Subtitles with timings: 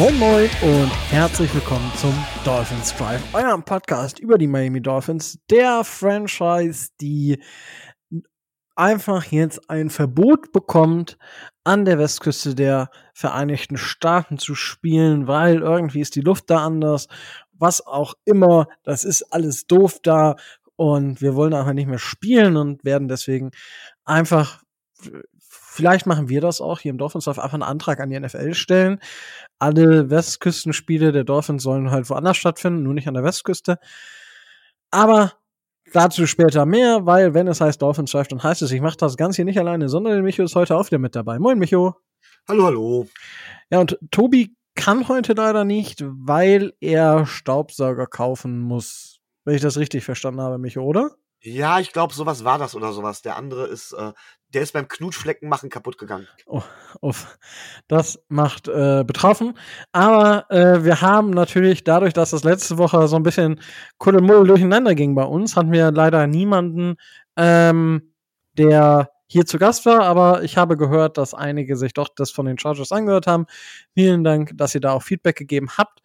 [0.00, 5.84] Moin Moin und herzlich willkommen zum Dolphins Drive, eurem Podcast über die Miami Dolphins, der
[5.84, 7.38] Franchise, die
[8.74, 11.18] einfach jetzt ein Verbot bekommt,
[11.64, 17.06] an der Westküste der Vereinigten Staaten zu spielen, weil irgendwie ist die Luft da anders,
[17.52, 20.36] was auch immer, das ist alles doof da
[20.76, 23.50] und wir wollen einfach nicht mehr spielen und werden deswegen
[24.06, 24.62] einfach
[25.72, 28.54] Vielleicht machen wir das auch hier im Dolphins Dorf einfach einen Antrag an die NFL
[28.54, 28.98] stellen.
[29.60, 33.78] Alle Westküstenspiele der Dolphins sollen halt woanders stattfinden, nur nicht an der Westküste.
[34.90, 35.32] Aber
[35.92, 39.16] dazu später mehr, weil wenn es heißt Dolphins Drive, dann heißt es, ich mache das
[39.16, 41.38] Ganze hier nicht alleine, sondern der Micho ist heute auch wieder mit dabei.
[41.38, 41.94] Moin, Micho.
[42.48, 43.06] Hallo, hallo.
[43.70, 49.20] Ja, und Tobi kann heute leider nicht, weil er Staubsauger kaufen muss.
[49.44, 51.10] Wenn ich das richtig verstanden habe, Micho, oder?
[51.42, 53.22] Ja, ich glaube, sowas war das oder sowas.
[53.22, 54.12] Der andere ist, äh,
[54.52, 56.26] der ist beim Knutschflecken machen kaputt gegangen.
[56.46, 56.62] Oh,
[57.00, 57.38] uff.
[57.88, 59.56] Das macht äh, betroffen.
[59.92, 63.60] Aber äh, wir haben natürlich dadurch, dass das letzte Woche so ein bisschen
[63.98, 66.96] Kuddelmuddel durcheinander ging bei uns, hatten wir leider niemanden,
[67.36, 68.12] ähm,
[68.58, 72.46] der hier zu Gast war, aber ich habe gehört, dass einige sich doch das von
[72.46, 73.46] den Chargers angehört haben.
[73.94, 76.00] Vielen Dank, dass ihr da auch Feedback gegeben habt.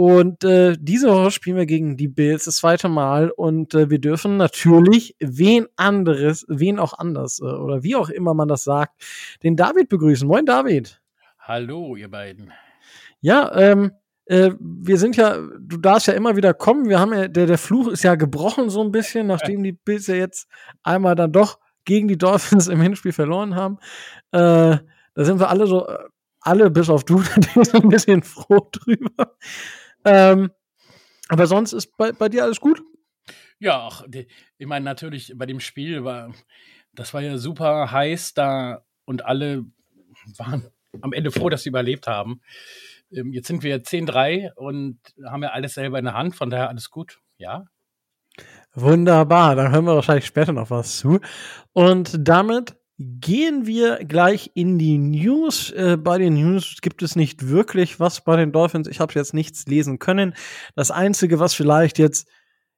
[0.00, 3.98] Und äh, diese Woche spielen wir gegen die Bills das zweite Mal und äh, wir
[3.98, 8.94] dürfen natürlich wen anderes, wen auch anders äh, oder wie auch immer man das sagt,
[9.42, 10.26] den David begrüßen.
[10.26, 11.02] Moin David.
[11.40, 12.50] Hallo ihr beiden.
[13.20, 13.92] Ja, ähm,
[14.24, 16.88] äh, wir sind ja, du darfst ja immer wieder kommen.
[16.88, 20.06] Wir haben ja, der, der Fluch ist ja gebrochen so ein bisschen, nachdem die Bills
[20.06, 20.48] ja jetzt
[20.82, 23.76] einmal dann doch gegen die Dolphins im Hinspiel verloren haben.
[24.32, 24.78] Äh,
[25.12, 25.98] da sind wir alle so, äh,
[26.40, 27.22] alle bis auf du,
[27.64, 29.36] so ein bisschen froh drüber.
[30.04, 30.50] Ähm,
[31.28, 32.82] aber sonst ist bei, bei dir alles gut?
[33.58, 34.04] Ja, ach,
[34.58, 36.32] ich meine, natürlich bei dem Spiel war,
[36.92, 39.64] das war ja super heiß da und alle
[40.38, 40.70] waren
[41.02, 42.40] am Ende froh, dass sie überlebt haben.
[43.12, 46.68] Ähm, jetzt sind wir 10-3 und haben ja alles selber in der Hand, von daher
[46.68, 47.64] alles gut, ja.
[48.72, 51.20] Wunderbar, dann hören wir wahrscheinlich später noch was zu.
[51.72, 55.70] Und damit Gehen wir gleich in die News.
[55.70, 58.88] Äh, bei den News gibt es nicht wirklich was bei den Dolphins.
[58.88, 60.34] Ich habe jetzt nichts lesen können.
[60.74, 62.28] Das Einzige, was vielleicht jetzt,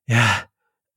[0.06, 0.44] ja,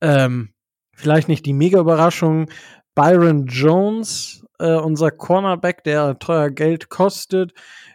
[0.00, 0.50] ähm,
[0.92, 2.48] vielleicht nicht die Mega-Überraschung,
[2.94, 7.52] Byron Jones, äh, unser Cornerback, der teuer Geld kostet,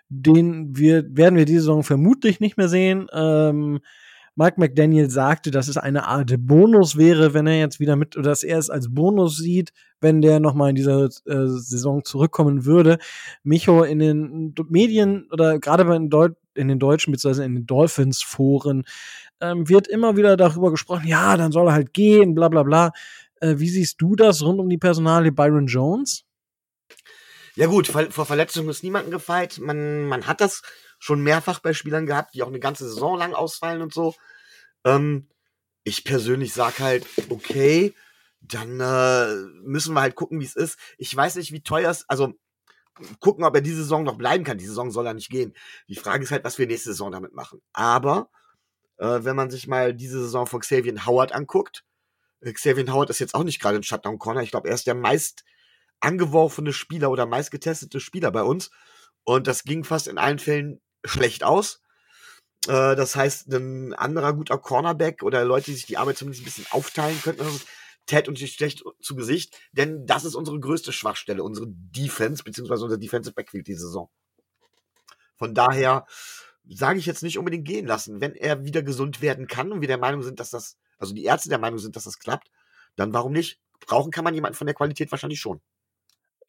[0.09, 3.07] den wir, werden wir diese Saison vermutlich nicht mehr sehen.
[3.13, 3.79] Ähm,
[4.35, 8.29] Mike McDaniel sagte, dass es eine Art Bonus wäre, wenn er jetzt wieder mit, oder
[8.29, 11.09] dass er es als Bonus sieht, wenn der nochmal in dieser äh,
[11.47, 12.97] Saison zurückkommen würde.
[13.43, 16.09] Micho in den Medien oder gerade bei den,
[16.55, 18.83] in den deutschen beziehungsweise in den Dolphins-Foren
[19.41, 22.91] ähm, wird immer wieder darüber gesprochen, ja, dann soll er halt gehen, bla bla bla.
[23.41, 26.23] Äh, wie siehst du das rund um die Personalie Byron Jones?
[27.55, 29.59] Ja gut, vor Verletzungen ist niemandem gefeit.
[29.59, 30.61] Man, man hat das
[31.01, 34.13] schon mehrfach bei Spielern gehabt, die auch eine ganze Saison lang ausfallen und so.
[34.85, 35.27] Ähm,
[35.83, 37.95] ich persönlich sag halt, okay,
[38.39, 40.77] dann äh, müssen wir halt gucken, wie es ist.
[40.99, 42.33] Ich weiß nicht, wie teuer es, also
[43.19, 44.59] gucken, ob er diese Saison noch bleiben kann.
[44.59, 45.55] Die Saison soll er nicht gehen.
[45.87, 47.61] Die Frage ist halt, was wir nächste Saison damit machen.
[47.73, 48.29] Aber
[48.97, 51.83] äh, wenn man sich mal diese Saison von Xavier Howard anguckt,
[52.41, 54.43] äh, Xavier Howard ist jetzt auch nicht gerade ein Shutdown Corner.
[54.43, 55.43] Ich glaube, er ist der meist
[55.99, 58.69] angeworfene Spieler oder meist getestete Spieler bei uns.
[59.23, 61.81] Und das ging fast in allen Fällen schlecht aus.
[62.67, 66.45] Äh, das heißt, ein anderer guter Cornerback oder Leute, die sich die Arbeit zumindest ein
[66.45, 67.45] bisschen aufteilen könnten,
[68.27, 72.97] uns nicht schlecht zu Gesicht, denn das ist unsere größte Schwachstelle, unsere Defense, beziehungsweise unser
[72.97, 74.09] Defensive Backfield diese Saison.
[75.37, 76.05] Von daher
[76.67, 78.19] sage ich jetzt nicht unbedingt gehen lassen.
[78.19, 81.23] Wenn er wieder gesund werden kann und wir der Meinung sind, dass das, also die
[81.23, 82.49] Ärzte der Meinung sind, dass das klappt,
[82.95, 83.59] dann warum nicht?
[83.79, 85.61] Brauchen kann man jemanden von der Qualität wahrscheinlich schon.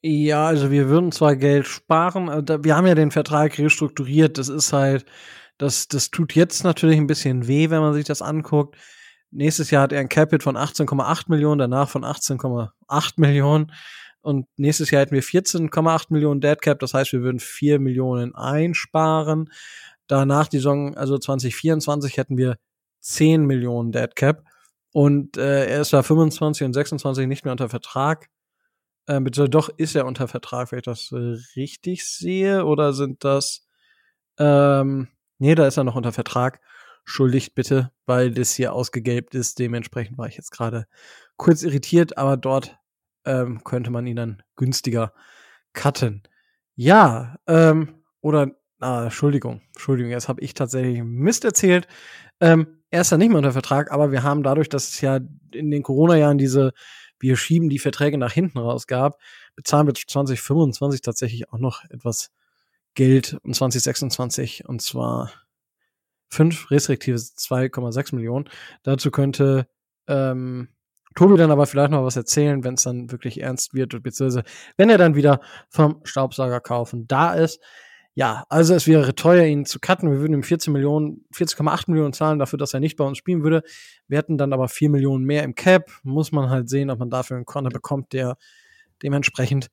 [0.04, 2.26] Ja, also wir würden zwar Geld sparen,
[2.64, 4.36] wir haben ja den Vertrag restrukturiert.
[4.36, 5.04] Das ist halt,
[5.58, 8.76] das, das tut jetzt natürlich ein bisschen weh, wenn man sich das anguckt.
[9.30, 13.72] Nächstes Jahr hat er ein Capit von 18,8 Millionen, danach von 18,8 Millionen.
[14.22, 18.34] Und nächstes Jahr hätten wir 14,8 Millionen Dead Cap, das heißt, wir würden 4 Millionen
[18.34, 19.50] einsparen.
[20.08, 22.56] Danach die Saison, also 2024, hätten wir
[23.00, 24.44] 10 Millionen Dead Cap.
[24.92, 28.28] Und äh, er ist ja 25 und 26 nicht mehr unter Vertrag.
[29.16, 33.24] Äh, bitte doch ist er unter Vertrag, wenn ich das äh, richtig sehe, oder sind
[33.24, 33.66] das
[34.38, 36.60] ähm, nee, da ist er noch unter Vertrag.
[37.04, 39.58] Schuldigt bitte, weil das hier ausgegelbt ist.
[39.58, 40.86] Dementsprechend war ich jetzt gerade
[41.36, 42.78] kurz irritiert, aber dort
[43.24, 45.12] ähm, könnte man ihn dann günstiger
[45.72, 46.22] cutten.
[46.74, 51.88] Ja, ähm, oder, ah, Entschuldigung, Entschuldigung, jetzt habe ich tatsächlich Mist erzählt.
[52.40, 55.18] Ähm, er ist ja nicht mehr unter Vertrag, aber wir haben dadurch, dass es ja
[55.52, 56.72] in den Corona-Jahren diese
[57.22, 59.18] wir schieben die Verträge nach hinten raus gab,
[59.54, 62.30] bezahlen wir 2025 tatsächlich auch noch etwas
[62.94, 65.32] Geld in 2026 und zwar
[66.28, 68.48] fünf restriktive 2,6 Millionen.
[68.82, 69.68] Dazu könnte
[70.08, 70.68] ähm,
[71.14, 74.44] Tobi dann aber vielleicht noch was erzählen, wenn es dann wirklich ernst wird, beziehungsweise
[74.76, 77.60] wenn er dann wieder vom Staubsauger kaufen da ist.
[78.14, 80.10] Ja, also es wäre teuer, ihn zu cutten.
[80.10, 83.42] Wir würden ihm 14 Millionen, 14,8 Millionen zahlen dafür, dass er nicht bei uns spielen
[83.42, 83.62] würde.
[84.06, 85.90] Wir hätten dann aber 4 Millionen mehr im Cap.
[86.02, 88.36] Muss man halt sehen, ob man dafür einen Corner bekommt, der
[89.02, 89.70] dementsprechend,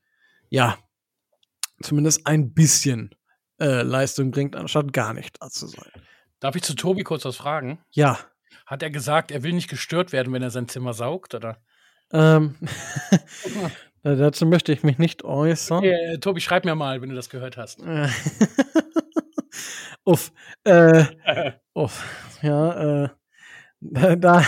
[0.49, 0.77] ja,
[1.81, 3.09] zumindest ein bisschen
[3.59, 5.91] äh, Leistung bringt, anstatt gar nicht da zu sein.
[6.39, 7.79] Darf ich zu Tobi kurz was fragen?
[7.91, 8.19] Ja.
[8.65, 11.61] Hat er gesagt, er will nicht gestört werden, wenn er sein Zimmer saugt, oder?
[12.13, 12.55] Ähm,
[14.03, 15.79] dazu möchte ich mich nicht äußern.
[15.79, 17.81] Okay, Tobi, schreib mir mal, wenn du das gehört hast.
[20.03, 20.31] uff.
[20.63, 21.05] Äh,
[21.73, 22.39] uff.
[22.41, 23.09] Ja, äh,
[23.81, 24.43] da, da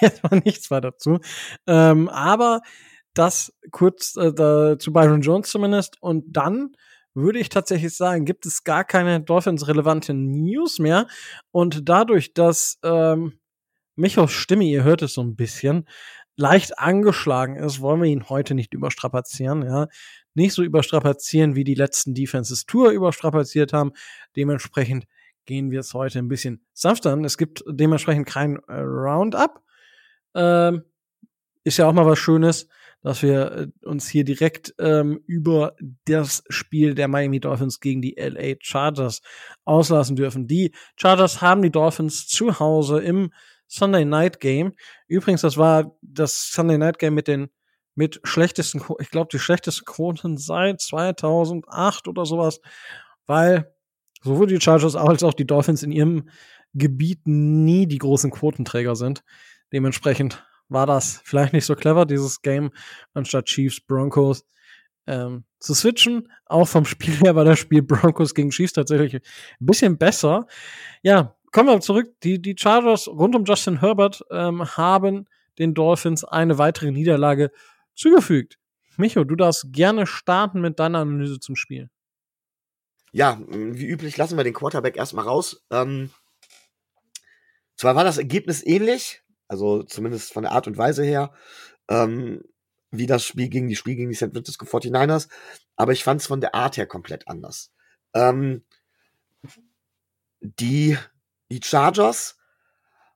[0.00, 1.18] jetzt mal nichts weiter dazu.
[1.66, 2.60] Ähm, aber
[3.14, 6.00] das kurz äh, da, zu Byron Jones zumindest.
[6.02, 6.72] Und dann
[7.14, 11.06] würde ich tatsächlich sagen, gibt es gar keine Dolphins-relevante News mehr.
[11.52, 13.38] Und dadurch, dass ähm,
[13.94, 15.86] Michos Stimme, ihr hört es so ein bisschen,
[16.36, 19.88] leicht angeschlagen ist, wollen wir ihn heute nicht überstrapazieren, ja.
[20.34, 23.92] Nicht so überstrapazieren, wie die letzten Defenses Tour überstrapaziert haben.
[24.34, 25.06] Dementsprechend
[25.46, 27.24] gehen wir es heute ein bisschen sanfter an.
[27.24, 29.62] Es gibt dementsprechend kein äh, Roundup.
[30.34, 30.82] Ähm,
[31.62, 32.68] ist ja auch mal was Schönes
[33.04, 35.76] dass wir äh, uns hier direkt ähm, über
[36.06, 39.20] das Spiel der Miami Dolphins gegen die LA Chargers
[39.64, 40.48] auslassen dürfen.
[40.48, 43.30] Die Chargers haben die Dolphins zu Hause im
[43.74, 44.72] Sunday Night Game.
[45.06, 47.50] Übrigens, das war das Sunday Night Game mit den
[47.96, 52.60] mit schlechtesten, ich glaube, die schlechtesten Quoten seit 2008 oder sowas,
[53.26, 53.72] weil
[54.22, 56.28] sowohl die Chargers als auch die Dolphins in ihrem
[56.72, 59.22] Gebiet nie die großen Quotenträger sind.
[59.72, 62.70] Dementsprechend war das vielleicht nicht so clever, dieses Game,
[63.12, 64.44] anstatt Chiefs Broncos
[65.06, 66.32] ähm, zu switchen.
[66.46, 69.20] Auch vom Spiel her war das Spiel Broncos gegen Chiefs tatsächlich ein
[69.60, 70.46] bisschen besser.
[71.02, 72.20] Ja, kommen wir zurück.
[72.24, 75.26] Die, die Chargers rund um Justin Herbert ähm, haben
[75.58, 77.52] den Dolphins eine weitere Niederlage
[77.94, 78.58] zugefügt.
[78.96, 81.90] Micho, du darfst gerne starten mit deiner Analyse zum Spiel.
[83.12, 85.64] Ja, wie üblich lassen wir den Quarterback erstmal raus.
[85.70, 86.10] Ähm,
[87.76, 91.32] zwar war das Ergebnis ähnlich, also zumindest von der Art und Weise her,
[91.88, 92.42] ähm,
[92.90, 94.32] wie das Spiel gegen die Spiel gegen die St.
[94.32, 95.28] Francisco 49ers.
[95.76, 97.72] Aber ich fand es von der Art her komplett anders.
[98.12, 98.64] Ähm,
[100.40, 100.98] die,
[101.54, 102.36] die Chargers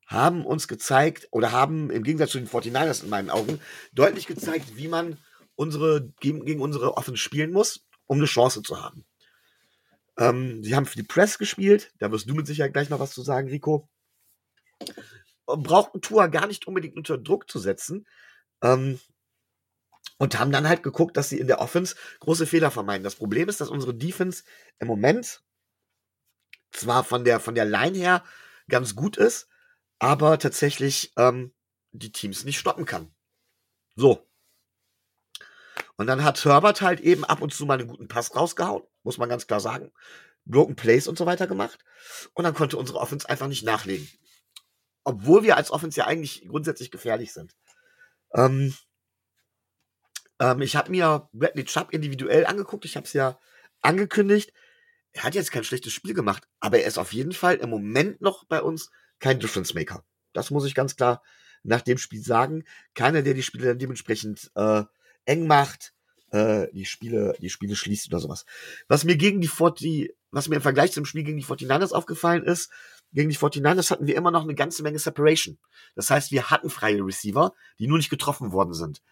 [0.07, 3.61] haben uns gezeigt oder haben im Gegensatz zu den 49ers in meinen Augen
[3.93, 5.19] deutlich gezeigt, wie man
[5.55, 9.05] unsere, gegen, unsere Offense spielen muss, um eine Chance zu haben.
[10.17, 13.13] Ähm, sie haben für die Press gespielt, da wirst du mit Sicherheit gleich noch was
[13.13, 13.89] zu sagen, Rico
[15.47, 18.07] braucht ein Tour gar nicht unbedingt unter Druck zu setzen.
[18.63, 18.99] Ähm,
[20.19, 23.05] und haben dann halt geguckt, dass sie in der Offense große Fehler vermeiden.
[23.05, 24.43] Das Problem ist, dass unsere Defense
[24.81, 25.43] im Moment
[26.73, 28.25] zwar von der, von der Line her
[28.69, 29.49] ganz gut ist,
[29.99, 31.53] aber tatsächlich ähm,
[31.93, 33.11] die Teams nicht stoppen kann.
[33.97, 34.27] So.
[35.97, 39.19] Und dann hat Herbert halt eben ab und zu mal einen guten Pass rausgehauen, muss
[39.19, 39.93] man ganz klar sagen.
[40.45, 41.85] Broken Plays und so weiter gemacht.
[42.35, 44.09] Und dann konnte unsere Offense einfach nicht nachlegen
[45.09, 47.57] obwohl wir als Offense ja eigentlich grundsätzlich gefährlich sind.
[48.35, 48.75] Ähm,
[50.39, 53.39] ähm, ich habe mir Bradley Chubb individuell angeguckt, ich habe es ja
[53.81, 54.53] angekündigt.
[55.19, 58.21] Er hat jetzt kein schlechtes Spiel gemacht, aber er ist auf jeden Fall im Moment
[58.21, 60.05] noch bei uns kein Difference Maker.
[60.33, 61.25] Das muss ich ganz klar
[61.65, 62.63] nach dem Spiel sagen.
[62.95, 64.85] Keiner, der die Spiele dann dementsprechend äh,
[65.25, 65.93] eng macht,
[66.31, 68.47] äh, die Spiele, die Spiele schließt oder sowas.
[68.87, 72.45] Was mir gegen die 40, was mir im Vergleich zum Spiel gegen die 49ers aufgefallen
[72.45, 72.71] ist,
[73.13, 75.59] gegen die 49ers hatten wir immer noch eine ganze Menge Separation.
[75.97, 79.03] Das heißt, wir hatten freie Receiver, die nur nicht getroffen worden sind.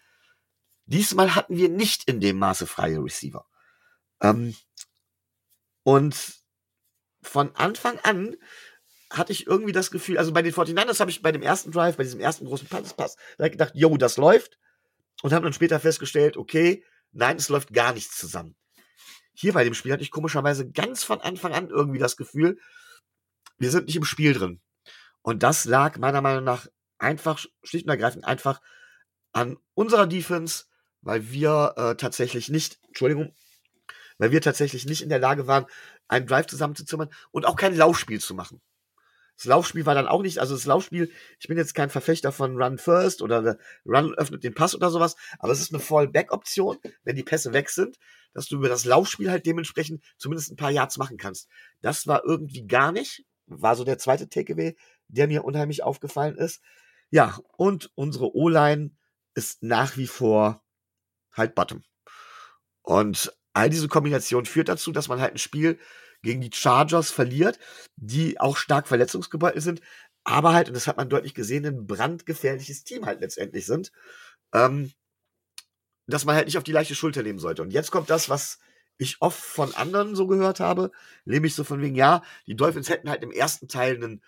[0.85, 3.45] Diesmal hatten wir nicht in dem Maße freie Receiver.
[4.21, 4.55] Ähm,
[5.87, 6.43] und
[7.21, 8.35] von Anfang an
[9.09, 11.95] hatte ich irgendwie das Gefühl, also bei den 49ers habe ich bei dem ersten Drive,
[11.95, 14.59] bei diesem ersten großen Pass, Pass gedacht, yo, das läuft.
[15.21, 18.57] Und habe dann später festgestellt, okay, nein, es läuft gar nichts zusammen.
[19.33, 22.59] Hier bei dem Spiel hatte ich komischerweise ganz von Anfang an irgendwie das Gefühl,
[23.57, 24.59] wir sind nicht im Spiel drin.
[25.21, 26.67] Und das lag meiner Meinung nach
[26.97, 28.59] einfach, schlicht und ergreifend einfach
[29.31, 30.65] an unserer Defense,
[30.99, 33.33] weil wir äh, tatsächlich nicht, Entschuldigung,
[34.17, 35.65] weil wir tatsächlich nicht in der Lage waren,
[36.07, 38.61] einen Drive zusammenzuzimmern und auch kein Laufspiel zu machen.
[39.35, 42.59] Das Laufspiel war dann auch nicht, also das Laufspiel, ich bin jetzt kein Verfechter von
[42.59, 47.15] Run First oder Run öffnet den Pass oder sowas, aber es ist eine Fallback-Option, wenn
[47.15, 47.97] die Pässe weg sind,
[48.33, 51.49] dass du über das Laufspiel halt dementsprechend zumindest ein paar Yards machen kannst.
[51.81, 54.75] Das war irgendwie gar nicht war so der zweite Takeaway,
[55.07, 56.61] der mir unheimlich aufgefallen ist.
[57.09, 58.91] Ja, und unsere O-Line
[59.33, 60.63] ist nach wie vor
[61.31, 61.83] halt Bottom.
[62.81, 65.79] Und all diese Kombination führt dazu, dass man halt ein Spiel
[66.21, 67.59] gegen die Chargers verliert,
[67.95, 69.81] die auch stark verletzungsgebeutelt sind,
[70.23, 73.91] aber halt, und das hat man deutlich gesehen, ein brandgefährliches Team halt letztendlich sind,
[74.53, 74.91] ähm,
[76.05, 77.61] dass man halt nicht auf die leichte Schulter nehmen sollte.
[77.61, 78.59] Und jetzt kommt das, was
[78.97, 80.91] ich oft von anderen so gehört habe,
[81.25, 84.23] nämlich so von wegen, ja, die Dolphins hätten halt im ersten Teil einen,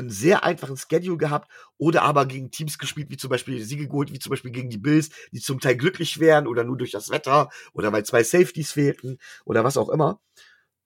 [0.00, 4.12] einen sehr einfachen Schedule gehabt oder aber gegen Teams gespielt, wie zum Beispiel Siege geholt,
[4.12, 7.10] wie zum Beispiel gegen die Bills, die zum Teil glücklich wären oder nur durch das
[7.10, 10.20] Wetter oder weil zwei Safeties fehlten oder was auch immer.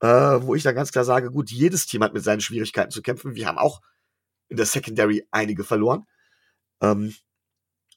[0.01, 3.01] Äh, wo ich dann ganz klar sage, gut, jedes Team hat mit seinen Schwierigkeiten zu
[3.01, 3.35] kämpfen.
[3.35, 3.81] Wir haben auch
[4.49, 6.05] in der Secondary einige verloren.
[6.83, 7.15] Ähm,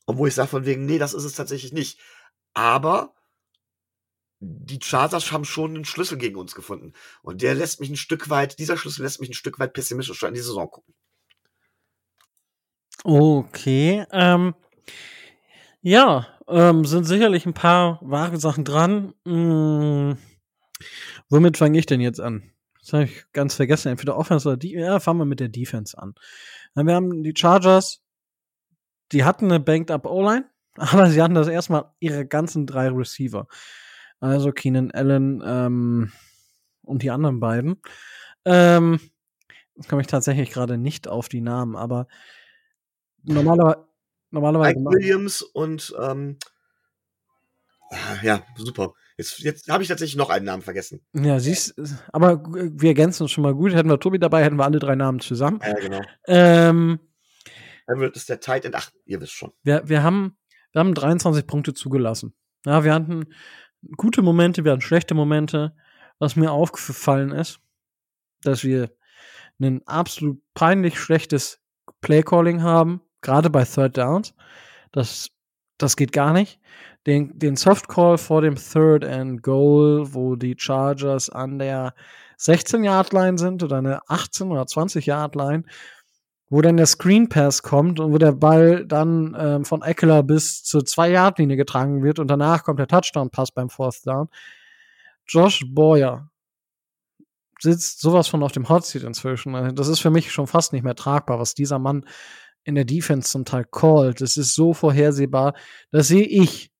[0.05, 1.99] und wo ich sage von wegen, nee, das ist es tatsächlich nicht.
[2.53, 3.13] Aber
[4.39, 6.93] die Chargers haben schon einen Schlüssel gegen uns gefunden.
[7.21, 10.23] Und der lässt mich ein Stück weit, dieser Schlüssel lässt mich ein Stück weit pessimistisch
[10.23, 10.93] in die Saison gucken.
[13.03, 14.05] Okay.
[14.11, 14.55] Ähm,
[15.81, 19.13] ja, ähm, sind sicherlich ein paar wahre Sachen dran.
[19.25, 20.17] Hm,
[21.29, 22.51] womit fange ich denn jetzt an?
[22.79, 23.89] Das habe ich ganz vergessen.
[23.89, 24.73] Entweder Offense oder die.
[24.73, 26.15] Ja, fangen wir mit der Defense an.
[26.75, 28.01] Wir haben die Chargers,
[29.11, 33.47] die hatten eine Banked-up O-Line, aber sie hatten das erstmal ihre ganzen drei Receiver.
[34.19, 36.11] Also Keenan Allen ähm,
[36.83, 37.81] und die anderen beiden.
[38.43, 38.99] Ähm,
[39.75, 42.07] jetzt komme ich tatsächlich gerade nicht auf die Namen, aber
[43.23, 43.85] normalerweise.
[44.31, 46.37] normalerweise Mike Williams und ähm,
[48.21, 48.93] ja, super.
[49.17, 51.01] Jetzt, jetzt habe ich tatsächlich noch einen Namen vergessen.
[51.13, 51.75] Ja, siehst
[52.13, 53.73] aber wir ergänzen uns schon mal gut.
[53.73, 55.59] Hätten wir Tobi dabei, hätten wir alle drei Namen zusammen.
[55.61, 56.01] Ja, genau.
[56.27, 56.99] Ähm,
[57.87, 58.75] Dann wird es der Tight End.
[58.75, 59.51] Ach, ihr wisst schon.
[59.63, 60.37] Wir, wir, haben,
[60.71, 62.33] wir haben 23 Punkte zugelassen.
[62.65, 63.25] Ja, wir hatten
[63.97, 65.75] gute Momente, wir hatten schlechte Momente.
[66.19, 67.59] Was mir aufgefallen ist,
[68.43, 68.91] dass wir
[69.59, 71.61] ein absolut peinlich schlechtes
[72.01, 74.33] Playcalling haben, gerade bei Third Downs.
[74.91, 75.29] Das,
[75.77, 76.59] das geht gar nicht
[77.07, 81.93] den, den Softcall vor dem Third and Goal, wo die Chargers an der
[82.39, 85.63] 16-Yard-Line sind oder eine 18- oder 20-Yard-Line,
[86.49, 90.63] wo dann der Screen Pass kommt und wo der Ball dann ähm, von Eckler bis
[90.63, 94.29] zur 2-Yard-Linie getragen wird und danach kommt der Touchdown-Pass beim Fourth Down.
[95.27, 96.29] Josh Boyer
[97.59, 99.53] sitzt sowas von auf dem Hot Seat inzwischen.
[99.53, 102.05] Also das ist für mich schon fast nicht mehr tragbar, was dieser Mann
[102.69, 104.21] in der Defense zum Teil callt.
[104.21, 105.53] Das ist so vorhersehbar.
[105.91, 106.71] Das sehe ich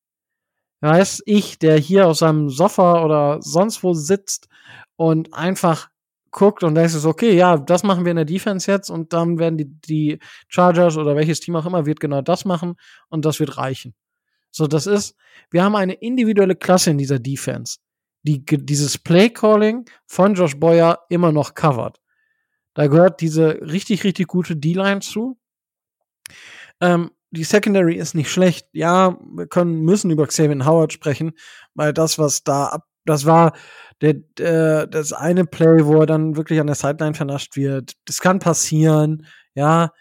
[0.82, 4.48] weiß ich, der hier auf seinem Sofa oder sonst wo sitzt
[4.96, 5.90] und einfach
[6.32, 9.58] guckt und denkt okay, ja, das machen wir in der Defense jetzt und dann werden
[9.58, 12.76] die, die Chargers oder welches Team auch immer wird genau das machen
[13.10, 13.96] und das wird reichen.
[14.52, 15.16] So, das ist,
[15.52, 17.78] wir haben eine individuelle Klasse in dieser Defense,
[18.24, 22.00] die dieses Play-Calling von Josh Boyer immer noch covert.
[22.74, 25.39] Da gehört diese richtig, richtig gute D-Line zu.
[26.82, 28.68] Ähm, die Secondary ist nicht schlecht.
[28.74, 31.34] Ja, wir können, müssen über Xavier Howard sprechen,
[31.76, 33.54] weil das, was da ab, das war
[34.02, 37.94] der, der, das eine Play, wo er dann wirklich an der Sideline vernascht wird.
[38.06, 39.92] Das kann passieren, ja.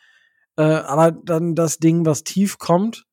[0.57, 3.05] Äh, aber dann das Ding, was tief kommt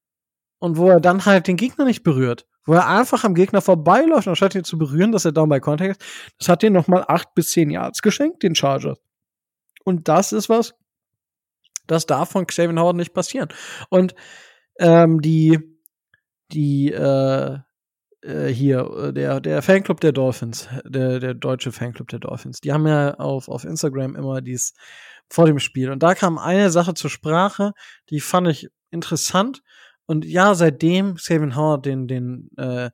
[0.60, 2.46] und wo er dann halt den Gegner nicht berührt.
[2.66, 6.02] Wo er einfach am Gegner vorbeiläuft, anstatt ihn zu berühren, dass er down by contact
[6.02, 6.34] ist.
[6.40, 8.98] Das hat dir nochmal acht bis zehn Yards geschenkt, den Chargers.
[9.84, 10.74] Und das ist was,
[11.88, 13.50] das darf von Xavier Howard nicht passieren.
[13.90, 14.16] Und
[14.80, 15.60] ähm, die,
[16.52, 17.58] die, äh,
[18.26, 22.74] äh, hier, äh, der, der Fanclub der Dolphins, der, der deutsche Fanclub der Dolphins, die
[22.74, 24.74] haben ja auf, auf Instagram immer dies
[25.30, 25.92] vor dem Spiel.
[25.92, 27.74] Und da kam eine Sache zur Sprache,
[28.10, 29.62] die fand ich interessant.
[30.08, 32.90] Und ja, seitdem Xavier Howard den, den, äh,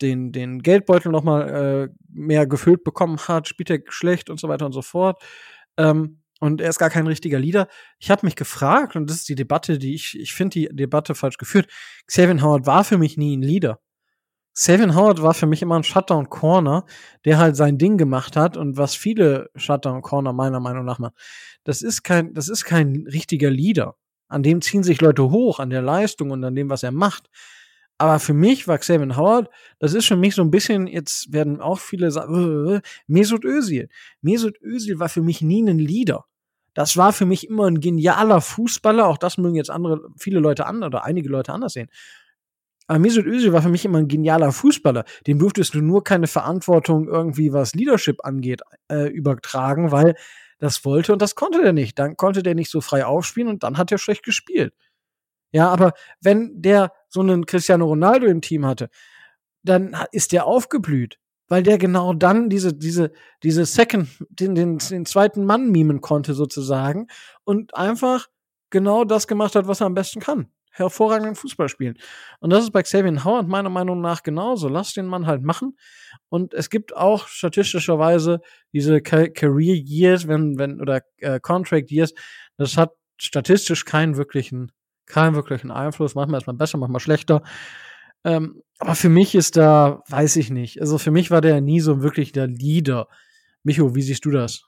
[0.00, 4.48] den, den Geldbeutel noch mal äh, mehr gefüllt bekommen hat, spielt er schlecht und so
[4.48, 5.22] weiter und so fort.
[5.76, 7.68] Ähm, und er ist gar kein richtiger Leader.
[7.98, 11.14] Ich habe mich gefragt, und das ist die Debatte, die ich, ich finde die Debatte
[11.14, 11.68] falsch geführt.
[12.06, 13.80] Xavier Howard war für mich nie ein Leader.
[14.54, 16.84] Xavier Howard war für mich immer ein Shutdown Corner,
[17.24, 21.14] der halt sein Ding gemacht hat und was viele Shutdown Corner meiner Meinung nach machen.
[21.64, 23.96] Das ist kein, das ist kein richtiger Leader.
[24.28, 27.28] An dem ziehen sich Leute hoch, an der Leistung und an dem, was er macht.
[27.98, 29.48] Aber für mich war Xavier Howard,
[29.78, 33.88] das ist für mich so ein bisschen, jetzt werden auch viele sagen, Mesut Özil.
[34.20, 36.24] Mesut Özil war für mich nie ein Leader.
[36.74, 39.06] Das war für mich immer ein genialer Fußballer.
[39.06, 41.88] Auch das mögen jetzt andere, viele Leute an oder einige Leute anders sehen.
[42.86, 45.04] Aber Mesut Özil war für mich immer ein genialer Fußballer.
[45.26, 48.60] Dem durftest du nur keine Verantwortung irgendwie, was Leadership angeht,
[48.90, 50.16] äh, übertragen, weil
[50.58, 51.98] das wollte und das konnte der nicht.
[51.98, 54.74] Dann konnte der nicht so frei aufspielen und dann hat er schlecht gespielt.
[55.54, 58.90] Ja, aber wenn der so einen Cristiano Ronaldo im Team hatte,
[59.62, 61.18] dann ist der aufgeblüht
[61.48, 66.34] weil der genau dann diese, diese, diese Second, den, den, den zweiten Mann mimen konnte
[66.34, 67.08] sozusagen
[67.44, 68.28] und einfach
[68.70, 70.48] genau das gemacht hat, was er am besten kann.
[70.70, 71.96] hervorragenden Fußball spielen.
[72.40, 74.68] Und das ist bei Xavier Howard meiner Meinung nach genauso.
[74.68, 75.76] Lass den Mann halt machen.
[76.28, 78.40] Und es gibt auch statistischerweise
[78.72, 82.12] diese Career Years, wenn, wenn, oder äh, Contract Years,
[82.56, 84.72] das hat statistisch keinen wirklichen,
[85.06, 86.14] keinen wirklichen Einfluss.
[86.14, 87.42] Manchmal ist man besser, manchmal schlechter.
[88.24, 90.80] Ähm, aber für mich ist da, weiß ich nicht.
[90.80, 93.08] Also für mich war der nie so wirklich der Leader.
[93.62, 94.64] Micho, wie siehst du das?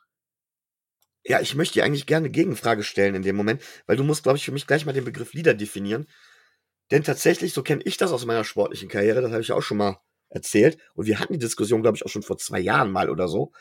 [1.24, 4.22] Ja, ich möchte dir eigentlich gerne eine Gegenfrage stellen in dem Moment, weil du musst,
[4.22, 6.06] glaube ich, für mich gleich mal den Begriff Leader definieren.
[6.92, 9.62] Denn tatsächlich, so kenne ich das aus meiner sportlichen Karriere, das habe ich ja auch
[9.62, 10.78] schon mal erzählt.
[10.94, 13.52] Und wir hatten die Diskussion, glaube ich, auch schon vor zwei Jahren mal oder so,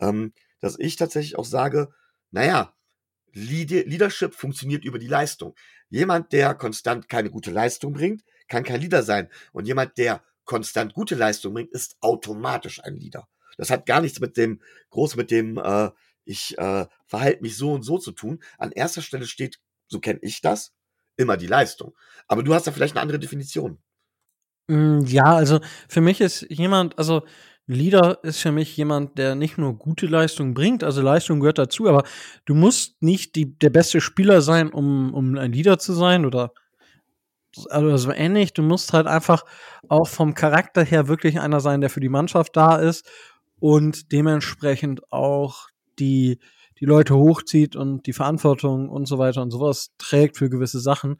[0.00, 1.88] ähm, dass ich tatsächlich auch sage,
[2.30, 2.74] naja,
[3.34, 5.54] Leadership funktioniert über die Leistung.
[5.90, 9.28] Jemand, der konstant keine gute Leistung bringt, kann kein Leader sein.
[9.52, 13.28] Und jemand, der konstant gute Leistung bringt, ist automatisch ein Leader.
[13.56, 14.60] Das hat gar nichts mit dem,
[14.90, 15.90] groß mit dem, äh,
[16.24, 18.42] ich äh, verhalte mich so und so zu tun.
[18.58, 20.72] An erster Stelle steht, so kenne ich das,
[21.16, 21.94] immer die Leistung.
[22.26, 23.78] Aber du hast da vielleicht eine andere Definition.
[24.68, 27.24] Mm, ja, also für mich ist jemand, also
[27.66, 31.88] Leader ist für mich jemand, der nicht nur gute Leistung bringt, also Leistung gehört dazu,
[31.88, 32.04] aber
[32.44, 36.52] du musst nicht die, der beste Spieler sein, um, um ein Leader zu sein oder
[37.70, 38.52] also so ähnlich.
[38.52, 39.44] Du musst halt einfach
[39.88, 43.08] auch vom Charakter her wirklich einer sein, der für die Mannschaft da ist
[43.60, 45.68] und dementsprechend auch
[45.98, 46.38] die,
[46.80, 51.16] die Leute hochzieht und die Verantwortung und so weiter und sowas trägt für gewisse Sachen.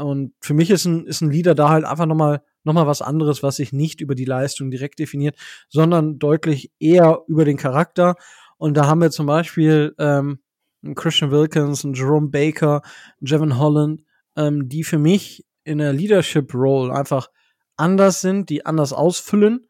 [0.00, 3.02] Und für mich ist ein, ist ein Leader da halt einfach nochmal noch mal was
[3.02, 5.36] anderes, was sich nicht über die Leistung direkt definiert,
[5.68, 8.16] sondern deutlich eher über den Charakter.
[8.58, 10.40] Und da haben wir zum Beispiel ähm,
[10.94, 12.82] Christian Wilkins, einen Jerome Baker,
[13.20, 14.02] einen Jevon Holland,
[14.36, 17.28] ähm, die für mich in der Leadership Role einfach
[17.76, 19.66] anders sind, die anders ausfüllen,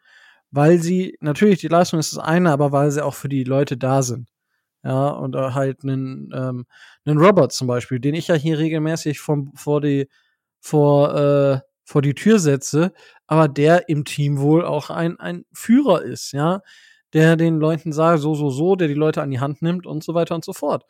[0.50, 3.76] weil sie natürlich die Leistung ist das eine, aber weil sie auch für die Leute
[3.76, 4.28] da sind.
[4.82, 6.66] Ja, und äh, halt einen, ähm,
[7.04, 10.08] einen Robert zum Beispiel, den ich ja hier regelmäßig vom, vor die,
[10.60, 12.93] vor, äh, vor die Tür setze,
[13.26, 16.62] aber der im Team wohl auch ein, ein Führer ist, ja,
[17.12, 20.02] der den Leuten sagt, so, so, so, der die Leute an die Hand nimmt und
[20.04, 20.84] so weiter und so fort.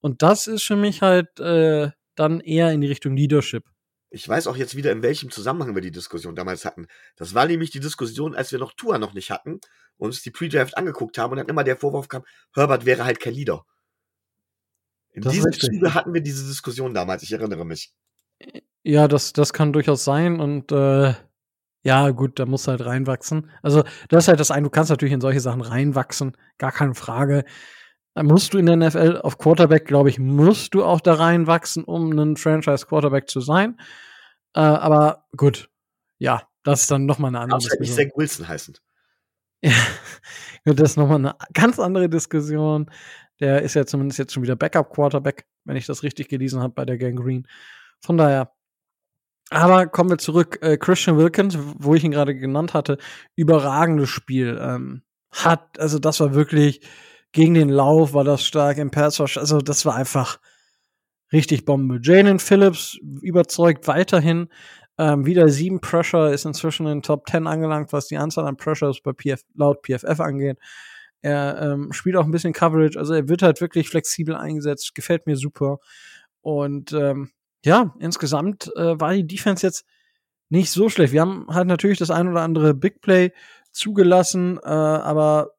[0.00, 3.64] Und das ist für mich halt äh, dann eher in die Richtung Leadership.
[4.14, 6.86] Ich weiß auch jetzt wieder, in welchem Zusammenhang wir die Diskussion damals hatten.
[7.16, 9.60] Das war nämlich die Diskussion, als wir noch Tour noch nicht hatten
[9.96, 12.22] und uns die Pre-Draft angeguckt haben und dann immer der Vorwurf kam,
[12.54, 13.64] Herbert wäre halt kein Leader.
[15.12, 17.92] In das diesem Zuge hatten wir diese Diskussion damals, ich erinnere mich.
[18.82, 21.14] Ja, das, das kann durchaus sein und äh,
[21.82, 23.50] ja, gut, da musst du halt reinwachsen.
[23.62, 26.94] Also, das ist halt das eine, du kannst natürlich in solche Sachen reinwachsen, gar keine
[26.94, 27.44] Frage.
[28.14, 31.84] Da musst du in der NFL auf Quarterback, glaube ich, musst du auch da reinwachsen,
[31.84, 33.80] um ein Franchise-Quarterback zu sein.
[34.54, 35.70] Äh, aber gut,
[36.18, 37.96] ja, das ist dann nochmal eine andere Diskussion.
[37.96, 38.74] Nicht Zach Wilson heißen.
[40.64, 42.88] Ja, das ist nochmal eine ganz andere Diskussion.
[43.40, 46.84] Der ist ja zumindest jetzt schon wieder Backup-Quarterback, wenn ich das richtig gelesen habe bei
[46.84, 47.48] der Gang Green.
[48.00, 48.52] Von daher.
[49.50, 50.60] Aber kommen wir zurück.
[50.62, 52.96] Äh, Christian Wilkins, wo ich ihn gerade genannt hatte,
[53.34, 54.56] überragendes Spiel.
[54.62, 56.86] Ähm, hat, also das war wirklich
[57.32, 60.38] gegen den Lauf war das stark im Pass Also das war einfach
[61.32, 61.98] richtig Bombe.
[62.02, 64.48] Jalen Phillips überzeugt weiterhin.
[64.98, 68.58] Ähm, wieder sieben Pressure ist inzwischen in den Top 10 angelangt, was die Anzahl an
[68.58, 70.58] Pressures bei PF, laut PFF angeht.
[71.22, 75.26] Er ähm, spielt auch ein bisschen Coverage, also er wird halt wirklich flexibel eingesetzt, gefällt
[75.26, 75.78] mir super.
[76.42, 77.30] Und ähm,
[77.64, 79.86] ja, insgesamt äh, war die Defense jetzt
[80.50, 81.12] nicht so schlecht.
[81.12, 83.32] Wir haben halt natürlich das ein oder andere Big Play
[83.70, 85.52] zugelassen, äh, aber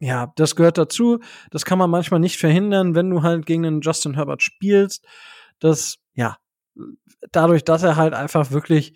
[0.00, 1.20] ja, das gehört dazu.
[1.50, 5.06] Das kann man manchmal nicht verhindern, wenn du halt gegen einen Justin Herbert spielst.
[5.60, 6.38] Das, ja,
[7.32, 8.94] dadurch, dass er halt einfach wirklich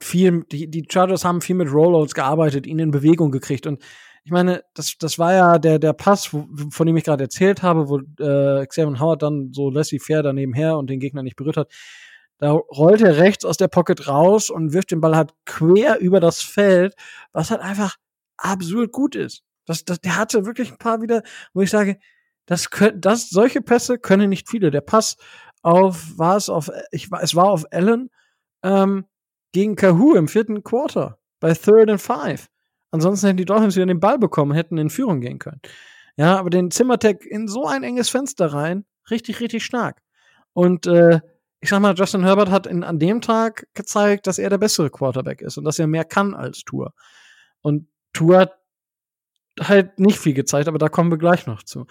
[0.00, 3.66] viel, die, die Chargers haben viel mit Rollouts gearbeitet, ihn in Bewegung gekriegt.
[3.66, 3.82] Und
[4.24, 7.62] ich meine, das, das war ja der, der Pass, wo, von dem ich gerade erzählt
[7.62, 11.58] habe, wo äh, Xavier Howard dann so laissez-faire daneben her und den Gegner nicht berührt
[11.58, 11.70] hat.
[12.38, 16.20] Da rollt er rechts aus der Pocket raus und wirft den Ball halt quer über
[16.20, 16.94] das Feld,
[17.32, 17.96] was halt einfach
[18.36, 19.42] absurd gut ist.
[19.68, 21.98] Das, das, der hatte wirklich ein paar wieder, wo ich sage,
[22.46, 24.70] das, das, solche Pässe können nicht viele.
[24.70, 25.16] Der Pass
[25.62, 28.10] auf, war es auf, ich, es war auf Allen
[28.62, 29.04] ähm,
[29.52, 32.48] gegen Kahoo im vierten Quarter bei Third and Five.
[32.90, 35.60] Ansonsten hätten die Dolphins wieder den Ball bekommen, hätten in Führung gehen können.
[36.16, 40.00] Ja, aber den Zimmertech in so ein enges Fenster rein, richtig, richtig stark.
[40.52, 41.20] Und äh,
[41.60, 44.90] ich sag mal, Justin Herbert hat in, an dem Tag gezeigt, dass er der bessere
[44.90, 46.94] Quarterback ist und dass er mehr kann als Tour.
[47.60, 48.57] Und Tour hat
[49.60, 51.86] halt nicht viel gezeigt, aber da kommen wir gleich noch zu.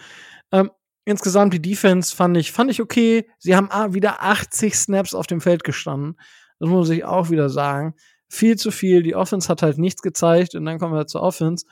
[0.52, 0.70] Ähm,
[1.04, 3.28] insgesamt die Defense fand ich, fand ich okay.
[3.38, 6.16] Sie haben wieder 80 Snaps auf dem Feld gestanden.
[6.58, 7.94] Das muss ich auch wieder sagen.
[8.28, 9.02] Viel zu viel.
[9.02, 11.66] Die Offense hat halt nichts gezeigt und dann kommen wir zur Offense.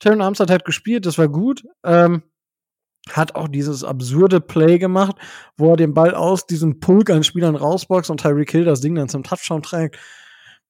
[0.00, 1.64] Terran Arms hat halt gespielt, das war gut.
[1.84, 2.24] Ähm,
[3.10, 5.16] hat auch dieses absurde Play gemacht,
[5.56, 8.94] wo er den Ball aus diesem Pulk an Spielern rausboxt und Tyreek Hill das Ding
[8.94, 9.98] dann zum Touchdown trägt.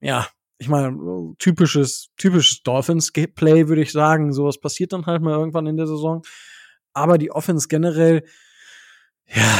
[0.00, 0.26] Ja,
[0.58, 4.32] ich meine, typisches, typisches Dolphins-Play, würde ich sagen.
[4.32, 6.22] Sowas passiert dann halt mal irgendwann in der Saison.
[6.92, 8.24] Aber die Offense generell,
[9.26, 9.58] ja,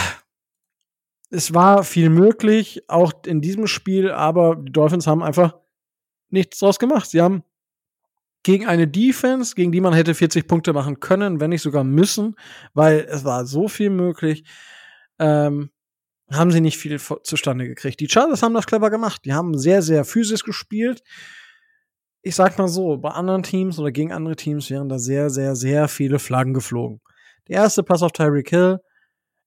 [1.30, 5.56] es war viel möglich, auch in diesem Spiel, aber die Dolphins haben einfach
[6.30, 7.10] nichts draus gemacht.
[7.10, 7.42] Sie haben
[8.44, 12.36] gegen eine Defense, gegen die man hätte 40 Punkte machen können, wenn nicht sogar müssen,
[12.72, 14.44] weil es war so viel möglich,
[15.18, 15.70] ähm,
[16.30, 18.00] haben sie nicht viel zustande gekriegt.
[18.00, 19.22] Die Chargers haben das clever gemacht.
[19.24, 21.02] Die haben sehr, sehr physisch gespielt.
[22.22, 25.54] Ich sag mal so, bei anderen Teams oder gegen andere Teams wären da sehr, sehr,
[25.54, 27.00] sehr viele Flaggen geflogen.
[27.48, 28.78] Der erste Pass auf Tyreek Hill,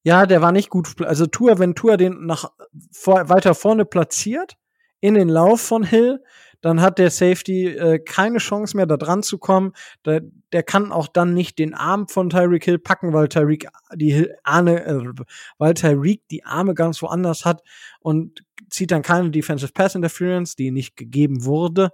[0.04, 0.90] ja, der war nicht gut.
[1.02, 2.52] Also Tour, wenn Tour den nach
[2.92, 4.56] vor, weiter vorne platziert,
[5.00, 6.24] in den Lauf von Hill,
[6.62, 9.74] dann hat der Safety äh, keine Chance mehr, da dran zu kommen.
[10.06, 14.30] Der, der kann auch dann nicht den Arm von Tyreek Hill packen, weil Tyreek die
[14.44, 15.14] Arme, äh,
[15.58, 17.62] weil Tyreek die Arme ganz woanders hat
[18.00, 21.92] und zieht dann keine Defensive Pass Interference, die nicht gegeben wurde,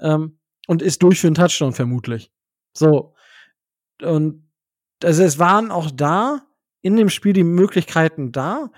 [0.00, 2.30] ähm, und ist durch für einen Touchdown vermutlich.
[2.74, 3.14] So.
[4.00, 4.48] Und
[5.02, 6.42] also es waren auch da
[6.82, 8.70] in dem Spiel die Möglichkeiten da.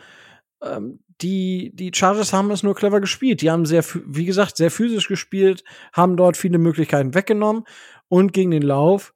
[0.63, 3.41] Ähm, die, die Chargers haben es nur clever gespielt.
[3.41, 7.65] Die haben sehr, wie gesagt, sehr physisch gespielt, haben dort viele Möglichkeiten weggenommen
[8.09, 9.15] und gegen den Lauf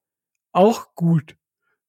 [0.53, 1.37] auch gut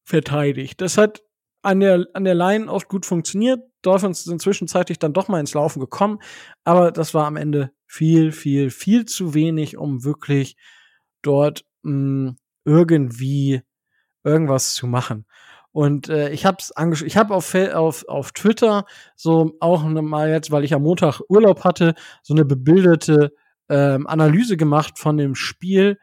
[0.04, 0.82] verteidigt.
[0.82, 1.24] Das hat
[1.62, 3.62] an der, an der Line oft gut funktioniert.
[3.82, 6.20] Dolphins sind zwischenzeitlich dann doch mal ins Laufen gekommen,
[6.66, 10.58] aber das war am Ende viel, viel, viel zu wenig, um wirklich
[11.22, 13.62] dort mh, hm, irgendwie
[14.26, 15.26] irgendwas zu machen.
[15.72, 16.58] Und äh, ich habe
[17.06, 21.64] ich habe auf, auf, auf Twitter so auch mal jetzt, weil ich am Montag Urlaub
[21.64, 23.32] hatte, so eine bebilderte
[23.70, 26.00] ähm, Analyse gemacht von dem Spiel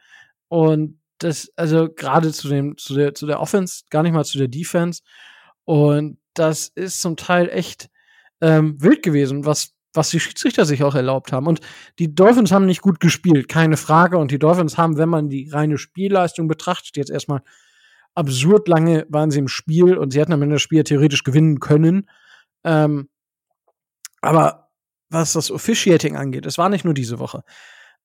[0.47, 4.37] und das, also gerade zu dem, zu der, zu der Offense, gar nicht mal zu
[4.37, 5.01] der Defense.
[5.65, 7.89] Und das ist zum Teil echt
[8.41, 11.47] ähm, wild gewesen, was, was die Schiedsrichter sich auch erlaubt haben.
[11.47, 11.59] Und
[11.99, 14.17] die Dolphins haben nicht gut gespielt, keine Frage.
[14.17, 17.41] Und die Dolphins haben, wenn man die reine Spielleistung betrachtet, jetzt erstmal
[18.17, 21.59] absurd lange waren sie im Spiel und sie hätten am Ende das Spiel theoretisch gewinnen
[21.59, 22.09] können.
[22.63, 23.09] Ähm,
[24.21, 24.69] aber
[25.09, 27.43] was das Officiating angeht, es war nicht nur diese Woche,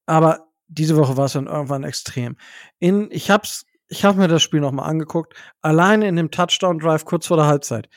[0.07, 2.37] aber diese Woche war es dann irgendwann extrem.
[2.79, 5.35] In, ich hab's, ich habe mir das Spiel nochmal angeguckt.
[5.63, 7.89] Alleine in dem Touchdown Drive kurz vor der Halbzeit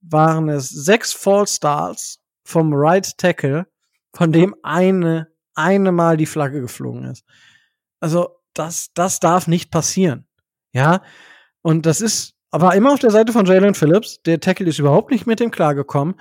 [0.00, 3.66] waren es sechs Fall Starts vom Right Tackle,
[4.14, 7.24] von dem eine eine Mal die Flagge geflogen ist.
[8.00, 10.26] Also das das darf nicht passieren.
[10.72, 11.02] Ja,
[11.68, 14.22] und das ist aber immer auf der Seite von Jalen Phillips.
[14.22, 16.14] Der Tackle ist überhaupt nicht mit dem klargekommen.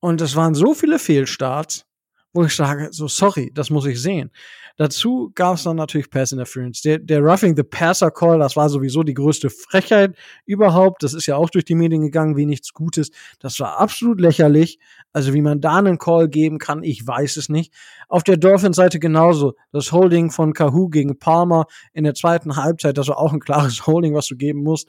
[0.00, 1.84] Und es waren so viele Fehlstarts,
[2.32, 4.30] wo ich sage, so sorry, das muss ich sehen.
[4.76, 6.82] Dazu gab es dann natürlich Pass Interference.
[6.82, 11.02] Der, der Roughing the Passer Call, das war sowieso die größte Frechheit überhaupt.
[11.04, 13.10] Das ist ja auch durch die Medien gegangen, wie nichts Gutes.
[13.38, 14.80] Das war absolut lächerlich.
[15.12, 17.72] Also wie man da einen Call geben kann, ich weiß es nicht.
[18.08, 19.54] Auf der Dolphins-Seite genauso.
[19.70, 23.86] Das Holding von Kahoo gegen Palmer in der zweiten Halbzeit, das war auch ein klares
[23.86, 24.88] Holding, was du geben musst.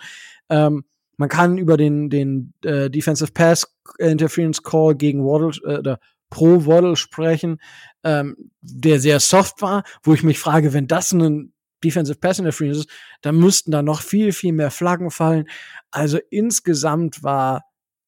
[0.50, 0.84] Ähm,
[1.17, 5.98] man kann über den, den äh, Defensive Pass Interference Call gegen Waddle, äh,
[6.36, 7.62] pro Waddle sprechen,
[8.04, 12.80] ähm, der sehr soft war, wo ich mich frage, wenn das ein Defensive Pass Interference
[12.80, 12.89] ist,
[13.21, 15.48] dann müssten da noch viel, viel mehr Flaggen fallen.
[15.91, 17.63] Also insgesamt war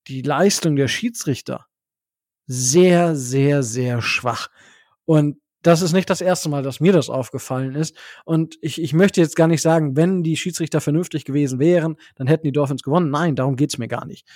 [0.08, 1.68] die Leistung der Schiedsrichter
[2.48, 4.50] sehr, sehr, sehr schwach.
[5.06, 7.96] Und das ist nicht das erste Mal, dass mir das aufgefallen ist.
[8.26, 12.28] Und ich, ich möchte jetzt gar nicht sagen, wenn die Schiedsrichter vernünftig gewesen wären, dann
[12.28, 13.10] hätten die Dolphins gewonnen.
[13.10, 14.28] Nein, darum geht's mir gar nicht.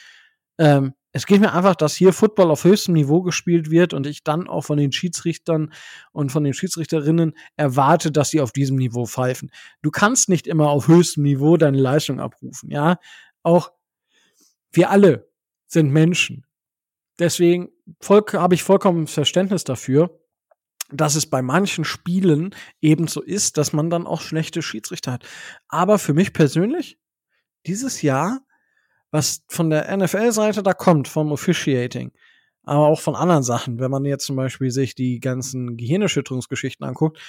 [0.58, 4.24] Ähm, es geht mir einfach, dass hier Football auf höchstem Niveau gespielt wird und ich
[4.24, 5.74] dann auch von den Schiedsrichtern
[6.14, 9.52] und von den Schiedsrichterinnen erwarte, dass sie auf diesem Niveau pfeifen.
[9.82, 12.98] Du kannst nicht immer auf höchstem Niveau deine Leistung abrufen, ja.
[13.44, 13.72] Auch
[14.72, 15.30] wir alle
[15.68, 16.46] sind Menschen.
[17.20, 17.70] Deswegen
[18.08, 20.18] habe ich vollkommen Verständnis dafür,
[20.92, 25.28] dass es bei manchen Spielen eben so ist, dass man dann auch schlechte Schiedsrichter hat.
[25.68, 27.00] Aber für mich persönlich,
[27.66, 28.42] dieses Jahr
[29.12, 32.12] was von der NFL-Seite da kommt, vom Officiating,
[32.64, 37.20] aber auch von anderen Sachen, wenn man jetzt zum Beispiel sich die ganzen Gehirnerschütterungsgeschichten anguckt,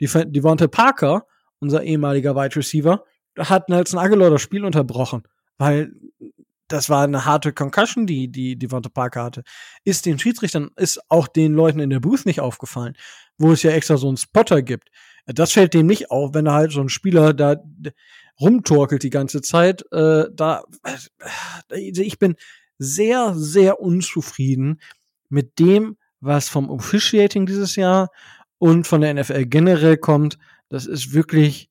[0.00, 1.26] die Devonta Parker,
[1.58, 3.04] unser ehemaliger Wide Receiver,
[3.38, 5.22] hat Nelson Aguilar das Spiel unterbrochen,
[5.58, 5.92] weil
[6.68, 9.42] das war eine harte Concussion, die die Devonta Parker hatte.
[9.84, 12.96] Ist den Schiedsrichtern, ist auch den Leuten in der Booth nicht aufgefallen,
[13.38, 14.90] wo es ja extra so einen Spotter gibt.
[15.26, 17.56] Das fällt dem nicht auf, wenn da halt so ein Spieler da
[18.40, 19.84] rumtorkelt die ganze Zeit.
[19.92, 20.64] Äh, da,
[21.70, 22.36] äh, ich bin
[22.78, 24.80] sehr, sehr unzufrieden
[25.28, 28.10] mit dem, was vom Officiating dieses Jahr
[28.58, 30.38] und von der NFL generell kommt.
[30.68, 31.70] Das ist wirklich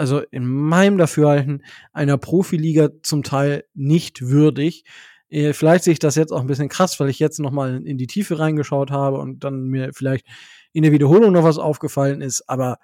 [0.00, 4.84] also in meinem Dafürhalten einer Profiliga zum Teil nicht würdig.
[5.28, 7.86] Äh, vielleicht sehe ich das jetzt auch ein bisschen krass, weil ich jetzt noch mal
[7.86, 10.26] in die Tiefe reingeschaut habe und dann mir vielleicht
[10.72, 12.48] in der Wiederholung noch was aufgefallen ist.
[12.48, 12.78] Aber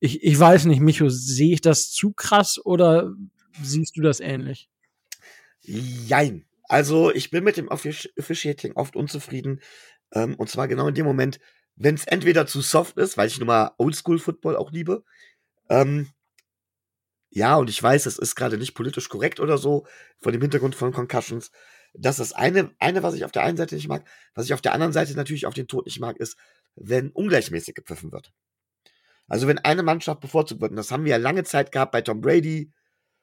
[0.00, 3.14] ich, ich weiß nicht, Micho, sehe ich das zu krass oder
[3.62, 4.68] siehst du das ähnlich?
[5.62, 6.46] Jein.
[6.64, 9.60] Also ich bin mit dem Officiating oft unzufrieden.
[10.12, 11.38] Ähm, und zwar genau in dem Moment,
[11.76, 15.04] wenn es entweder zu soft ist, weil ich nun mal Oldschool-Football auch liebe.
[15.68, 16.08] Ähm,
[17.30, 19.86] ja, und ich weiß, es ist gerade nicht politisch korrekt oder so,
[20.18, 21.52] vor dem Hintergrund von Concussions.
[21.92, 24.04] Das ist eine, eine, was ich auf der einen Seite nicht mag.
[24.34, 26.36] Was ich auf der anderen Seite natürlich auf den Tod nicht mag, ist,
[26.74, 28.32] wenn ungleichmäßig gepfiffen wird.
[29.30, 32.02] Also wenn eine Mannschaft bevorzugt wird, und das haben wir ja lange Zeit gehabt bei
[32.02, 32.72] Tom Brady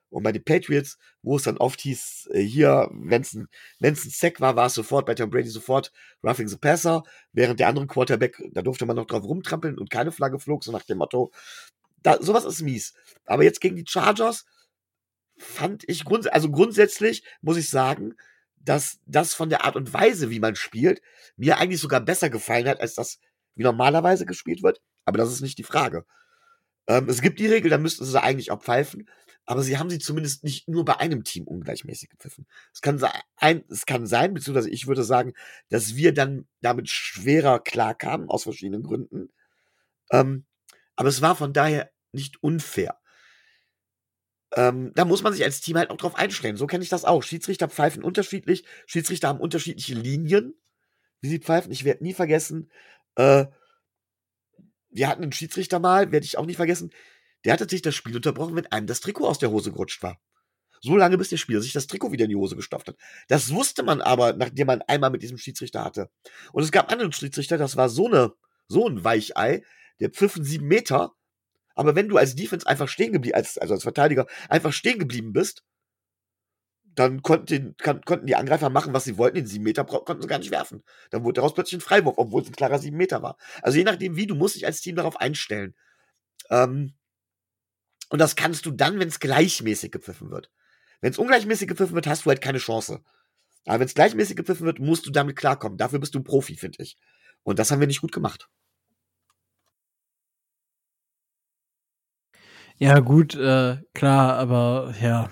[0.09, 3.47] und bei den Patriots, wo es dann oft hieß, äh, hier, wenn es ein,
[3.83, 5.91] ein Sack war, war es sofort bei Tom Brady sofort
[6.23, 10.13] Roughing the Passer, während der andere Quarterback, da durfte man noch drauf rumtrampeln und keine
[10.13, 11.31] Flagge flog, so nach dem Motto,
[12.03, 12.93] da, sowas ist mies.
[13.25, 14.45] Aber jetzt gegen die Chargers
[15.37, 18.15] fand ich grunds also grundsätzlich muss ich sagen,
[18.55, 21.01] dass das von der Art und Weise, wie man spielt,
[21.35, 23.19] mir eigentlich sogar besser gefallen hat, als das,
[23.55, 24.81] wie normalerweise gespielt wird.
[25.07, 26.05] Aber das ist nicht die Frage.
[26.87, 29.09] Ähm, es gibt die Regel, da müssten sie eigentlich auch pfeifen,
[29.45, 32.45] aber sie haben sie zumindest nicht nur bei einem Team ungleichmäßig gepfiffen.
[32.73, 35.33] Es kann sein, es kann sein, beziehungsweise ich würde sagen,
[35.69, 39.29] dass wir dann damit schwerer klarkamen, aus verschiedenen Gründen.
[40.11, 40.45] Ähm,
[40.97, 42.99] aber es war von daher nicht unfair.
[44.57, 46.57] Ähm, da muss man sich als Team halt auch drauf einstellen.
[46.57, 47.23] So kenne ich das auch.
[47.23, 48.65] Schiedsrichter pfeifen unterschiedlich.
[48.85, 50.53] Schiedsrichter haben unterschiedliche Linien,
[51.21, 51.71] wie sie pfeifen.
[51.71, 52.69] Ich werde nie vergessen,
[53.15, 53.45] äh,
[54.97, 56.91] wir hatten einen Schiedsrichter mal, werde ich auch nie vergessen,
[57.45, 60.19] der hatte sich das Spiel unterbrochen, wenn einem das Trikot aus der Hose gerutscht war.
[60.81, 62.97] So lange, bis der Spieler sich das Trikot wieder in die Hose gestopft hat.
[63.27, 66.09] Das wusste man aber, nachdem man einmal mit diesem Schiedsrichter hatte.
[66.51, 68.33] Und es gab anderen Schiedsrichter, das war so, eine,
[68.67, 69.63] so ein Weichei,
[69.99, 71.13] der pfiffen sieben Meter
[71.77, 75.31] aber wenn du als Defense einfach stehen geblieben, als, also als Verteidiger einfach stehen geblieben
[75.31, 75.63] bist,
[76.97, 79.35] dann konnten, kann, konnten die Angreifer machen, was sie wollten.
[79.35, 80.83] Den sieben Meter konnten sie gar nicht werfen.
[81.11, 83.37] Dann wurde daraus plötzlich ein Freiwurf, obwohl es ein klarer sieben Meter war.
[83.61, 85.75] Also je nachdem, wie, du musst dich als Team darauf einstellen.
[86.49, 86.95] Ähm,
[88.09, 90.49] und das kannst du dann, wenn es gleichmäßig gepfiffen wird.
[90.99, 93.03] Wenn es ungleichmäßig gepfiffen wird, hast du halt keine Chance.
[93.67, 95.77] Aber wenn es gleichmäßig gepfiffen wird, musst du damit klarkommen.
[95.77, 96.97] Dafür bist du ein Profi, finde ich.
[97.43, 98.49] Und das haben wir nicht gut gemacht.
[102.79, 105.29] Ja, gut, äh, klar, aber ja.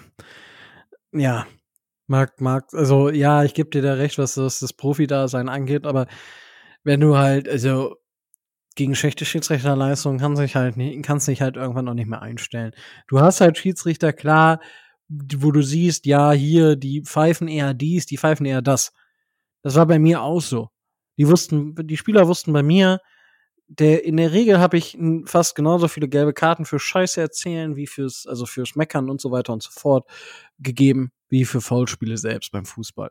[1.15, 1.47] Ja.
[2.07, 6.05] Mag, mag, also ja, ich gebe dir da recht, was das, das Profi-Dasein angeht, aber
[6.83, 7.95] wenn du halt, also
[8.75, 12.73] gegen schlechte Schiedsrichterleistungen kannst dich halt nicht, kannst dich halt irgendwann auch nicht mehr einstellen.
[13.07, 14.59] Du hast halt Schiedsrichter, klar,
[15.07, 18.93] wo du siehst, ja, hier, die pfeifen eher dies, die pfeifen eher das.
[19.63, 20.69] Das war bei mir auch so.
[21.17, 22.99] Die wussten, die Spieler wussten bei mir,
[23.67, 27.87] der, in der Regel habe ich fast genauso viele gelbe Karten für Scheiße erzählen, wie
[27.87, 30.07] fürs, also fürs Meckern und so weiter und so fort
[30.59, 33.09] gegeben, wie für Foulspiele selbst beim Fußball.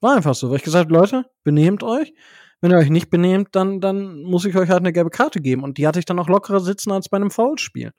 [0.00, 2.12] War einfach so, weil ich gesagt Leute, benehmt euch.
[2.60, 5.62] Wenn ihr euch nicht benehmt, dann, dann muss ich euch halt eine gelbe Karte geben.
[5.62, 7.92] Und die hatte ich dann auch lockerer sitzen als bei einem Foulspiel.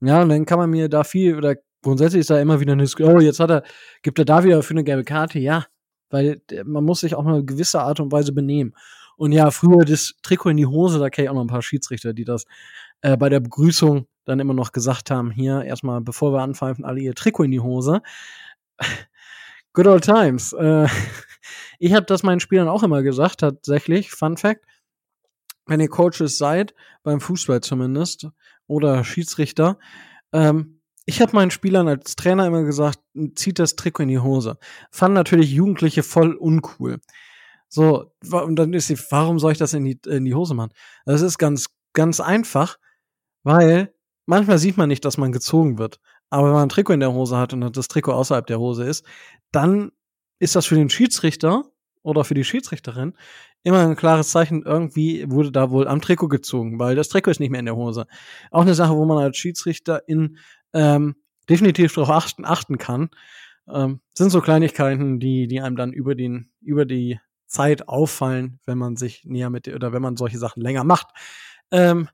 [0.00, 2.84] Ja, und dann kann man mir da viel, oder grundsätzlich ist da immer wieder eine,
[2.84, 3.62] oh, jetzt hat er,
[4.02, 5.38] gibt er da wieder für eine gelbe Karte.
[5.38, 5.66] Ja,
[6.10, 8.74] weil man muss sich auch eine gewisse Art und Weise benehmen.
[9.18, 11.60] Und ja, früher das Trikot in die Hose, da kenne ich auch noch ein paar
[11.60, 12.44] Schiedsrichter, die das
[13.00, 17.00] äh, bei der Begrüßung dann immer noch gesagt haben, hier erstmal, bevor wir anpfeifen, alle
[17.00, 18.00] ihr Trikot in die Hose.
[19.72, 20.52] Good old times.
[20.52, 20.86] Äh,
[21.80, 24.12] ich habe das meinen Spielern auch immer gesagt, tatsächlich.
[24.12, 24.64] Fun Fact.
[25.66, 28.28] Wenn ihr Coaches seid, beim Fußball zumindest,
[28.68, 29.80] oder Schiedsrichter,
[30.32, 33.00] ähm, ich habe meinen Spielern als Trainer immer gesagt,
[33.34, 34.58] zieht das Trikot in die Hose.
[34.92, 37.00] Fanden natürlich Jugendliche voll uncool.
[37.68, 40.72] So, und dann ist die, warum soll ich das in die, in die Hose machen?
[41.04, 42.78] Das ist ganz, ganz einfach,
[43.42, 43.92] weil
[44.26, 46.00] manchmal sieht man nicht, dass man gezogen wird.
[46.30, 48.84] Aber wenn man ein Trikot in der Hose hat und das Trikot außerhalb der Hose
[48.84, 49.04] ist,
[49.52, 49.92] dann
[50.38, 51.64] ist das für den Schiedsrichter
[52.02, 53.14] oder für die Schiedsrichterin
[53.62, 57.40] immer ein klares Zeichen, irgendwie wurde da wohl am Trikot gezogen, weil das Trikot ist
[57.40, 58.06] nicht mehr in der Hose.
[58.50, 60.38] Auch eine Sache, wo man als Schiedsrichter in
[60.72, 61.16] ähm,
[61.48, 63.10] definitiv darauf achten, achten kann.
[63.70, 68.78] Ähm, sind so Kleinigkeiten, die, die einem dann über den, über die Zeit auffallen, wenn
[68.78, 71.08] man sich näher mit oder wenn man solche Sachen länger macht.
[71.70, 72.08] Ähm,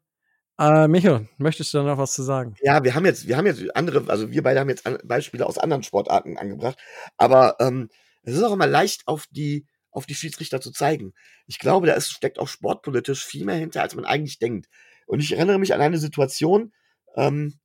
[0.58, 2.54] äh, Micho, möchtest du da noch was zu sagen?
[2.62, 5.58] Ja, wir haben jetzt, wir haben jetzt andere, also wir beide haben jetzt Beispiele aus
[5.58, 6.78] anderen Sportarten angebracht,
[7.16, 7.90] aber ähm,
[8.22, 11.14] es ist auch immer leicht auf die auf die Schiedsrichter zu zeigen.
[11.46, 14.68] Ich glaube, da ist, steckt auch sportpolitisch viel mehr hinter, als man eigentlich denkt.
[15.06, 16.72] Und ich erinnere mich an eine Situation,
[17.14, 17.60] ähm,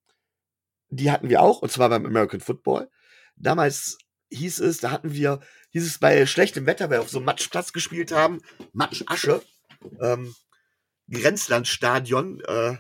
[0.90, 2.90] die hatten wir auch, und zwar beim American Football.
[3.36, 3.98] Damals
[4.32, 5.40] hieß es, da hatten wir,
[5.72, 8.42] hieß es bei schlechtem Wetter, weil wir auf so einem Matschplatz gespielt haben,
[8.74, 9.42] Matschasche,
[10.02, 10.36] ähm,
[11.10, 12.78] Grenzlandstadion, äh,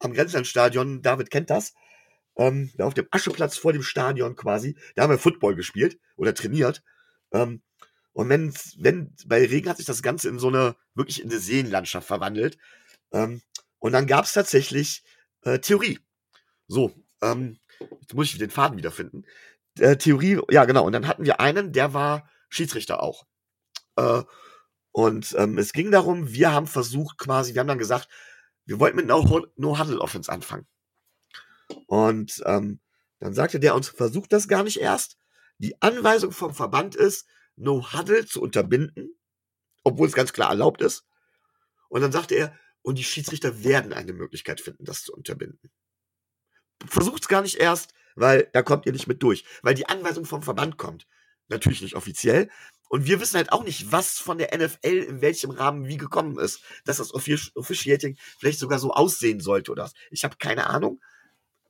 [0.00, 1.74] am Grenzlandstadion, David kennt das.
[2.36, 6.82] ähm, auf dem Ascheplatz vor dem Stadion quasi, da haben wir Football gespielt oder trainiert.
[7.32, 7.62] Ähm,
[8.12, 11.40] und wenn, wenn, bei Regen hat sich das Ganze in so eine, wirklich in eine
[11.40, 12.58] Seenlandschaft verwandelt.
[13.12, 13.42] Ähm,
[13.78, 15.04] und dann gab es tatsächlich
[15.42, 15.98] äh, Theorie.
[16.68, 17.58] So, ähm,
[18.00, 19.24] jetzt muss ich den Faden wiederfinden.
[19.78, 23.26] Äh, Theorie, ja genau, und dann hatten wir einen, der war Schiedsrichter auch.
[23.96, 24.22] Äh,
[24.92, 28.08] und ähm, es ging darum, wir haben versucht quasi, wir haben dann gesagt,
[28.64, 30.66] wir wollten mit No-Huddle-Offense anfangen.
[31.86, 32.80] Und ähm,
[33.18, 35.18] dann sagte der uns, versucht das gar nicht erst.
[35.58, 39.16] Die Anweisung vom Verband ist, No-Huddle zu unterbinden,
[39.82, 41.04] obwohl es ganz klar erlaubt ist.
[41.88, 45.70] Und dann sagte er, und die Schiedsrichter werden eine Möglichkeit finden, das zu unterbinden.
[46.86, 49.44] Versucht es gar nicht erst, weil da kommt ihr nicht mit durch.
[49.62, 51.06] Weil die Anweisung vom Verband kommt.
[51.48, 52.48] Natürlich nicht offiziell.
[52.88, 56.38] Und wir wissen halt auch nicht, was von der NFL in welchem Rahmen wie gekommen
[56.38, 56.60] ist.
[56.84, 59.94] Dass das Officiating vielleicht sogar so aussehen sollte oder was.
[60.10, 61.00] Ich habe keine Ahnung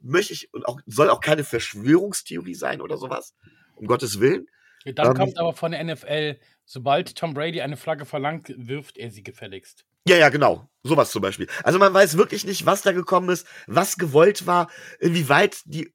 [0.04, 3.34] möchte ich und auch soll auch keine Verschwörungstheorie sein oder sowas.
[3.74, 4.46] Um Gottes Willen.
[4.84, 9.10] Dann ähm, kommt aber von der NFL, sobald Tom Brady eine Flagge verlangt, wirft er
[9.10, 9.86] sie gefälligst.
[10.06, 10.68] Ja, ja, genau.
[10.82, 11.48] Sowas zum Beispiel.
[11.62, 15.93] Also man weiß wirklich nicht, was da gekommen ist, was gewollt war, inwieweit die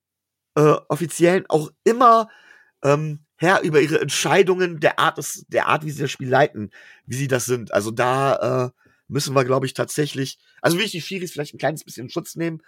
[0.60, 2.30] äh, Offiziellen auch immer
[2.84, 6.72] ähm, Herr über ihre Entscheidungen der Art, des, der Art, wie sie das Spiel leiten,
[7.06, 7.74] wie sie das sind.
[7.74, 8.70] Also da äh,
[9.08, 12.10] müssen wir, glaube ich, tatsächlich, also will ich die Schiris vielleicht ein kleines bisschen in
[12.10, 12.62] Schutz nehmen.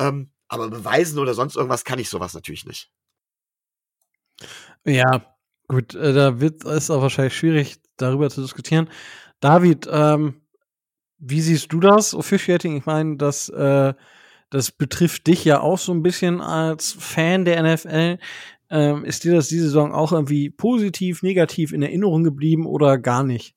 [0.00, 2.90] Ähm, aber beweisen oder sonst irgendwas kann ich sowas natürlich nicht.
[4.86, 5.36] Ja,
[5.66, 8.88] gut, äh, da wird es auch wahrscheinlich schwierig, darüber zu diskutieren.
[9.40, 10.40] David, ähm,
[11.18, 12.78] wie siehst du das, Officiating?
[12.78, 13.92] Ich meine, das, äh,
[14.50, 18.18] das betrifft dich ja auch so ein bisschen als Fan der NFL.
[18.70, 23.24] Ähm, ist dir das diese Saison auch irgendwie positiv, negativ in Erinnerung geblieben oder gar
[23.24, 23.54] nicht?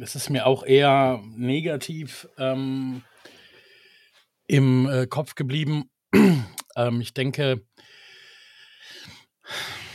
[0.00, 2.28] Es ist mir auch eher negativ.
[2.38, 3.02] Ähm
[4.52, 5.90] im äh, Kopf geblieben.
[6.76, 7.64] ähm, ich denke,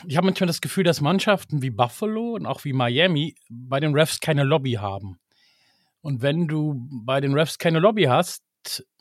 [0.08, 3.94] ich habe manchmal das Gefühl, dass Mannschaften wie Buffalo und auch wie Miami bei den
[3.94, 5.20] Refs keine Lobby haben.
[6.02, 8.44] Und wenn du bei den Refs keine Lobby hast,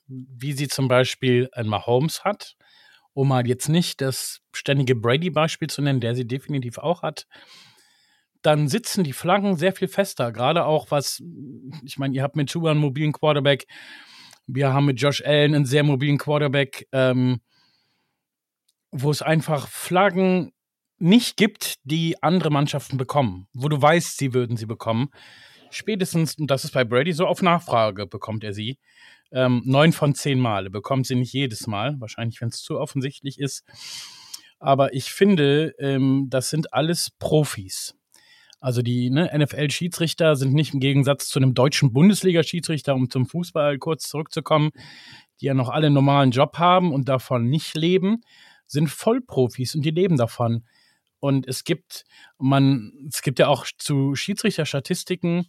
[0.06, 2.56] wie sie zum Beispiel ein Mahomes hat,
[3.12, 7.26] um mal jetzt nicht das ständige Brady-Beispiel zu nennen, der sie definitiv auch hat,
[8.42, 10.30] dann sitzen die Flaggen sehr viel fester.
[10.32, 11.22] Gerade auch was,
[11.84, 13.66] ich meine, ihr habt mit Chuba einen mobilen Quarterback,
[14.46, 17.40] wir haben mit Josh Allen einen sehr mobilen Quarterback, ähm,
[18.92, 20.52] wo es einfach Flaggen
[20.98, 25.10] nicht gibt, die andere Mannschaften bekommen, wo du weißt, sie würden sie bekommen.
[25.70, 28.78] Spätestens, und das ist bei Brady so, auf Nachfrage bekommt er sie.
[29.32, 33.38] Ähm, neun von zehn Male bekommt sie nicht jedes Mal, wahrscheinlich, wenn es zu offensichtlich
[33.38, 33.64] ist.
[34.58, 37.94] Aber ich finde, ähm, das sind alles Profis.
[38.60, 43.78] Also die ne, NFL-Schiedsrichter sind nicht im Gegensatz zu einem deutschen Bundesliga-Schiedsrichter, um zum Fußball
[43.78, 44.70] kurz zurückzukommen,
[45.40, 48.22] die ja noch alle einen normalen Job haben und davon nicht leben,
[48.66, 50.64] sind Vollprofis und die leben davon.
[51.20, 52.04] Und es gibt,
[52.38, 55.46] man, es gibt ja auch zu Schiedsrichterstatistiken,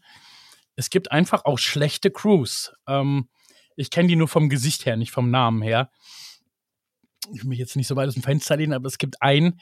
[0.76, 2.74] es gibt einfach auch schlechte Crews.
[2.88, 3.30] Ähm,
[3.78, 5.90] ich kenne die nur vom Gesicht her, nicht vom Namen her.
[7.34, 9.60] Ich will mich jetzt nicht so weit aus dem Fenster lehnen, aber es gibt einen,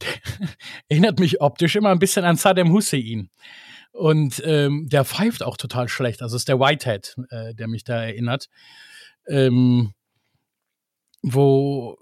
[0.88, 3.30] erinnert mich optisch immer ein bisschen an Saddam Hussein.
[3.92, 6.22] Und ähm, der pfeift auch total schlecht.
[6.22, 8.48] Also ist der Whitehead, äh, der mich da erinnert.
[9.26, 9.94] Ähm,
[11.22, 11.98] wo,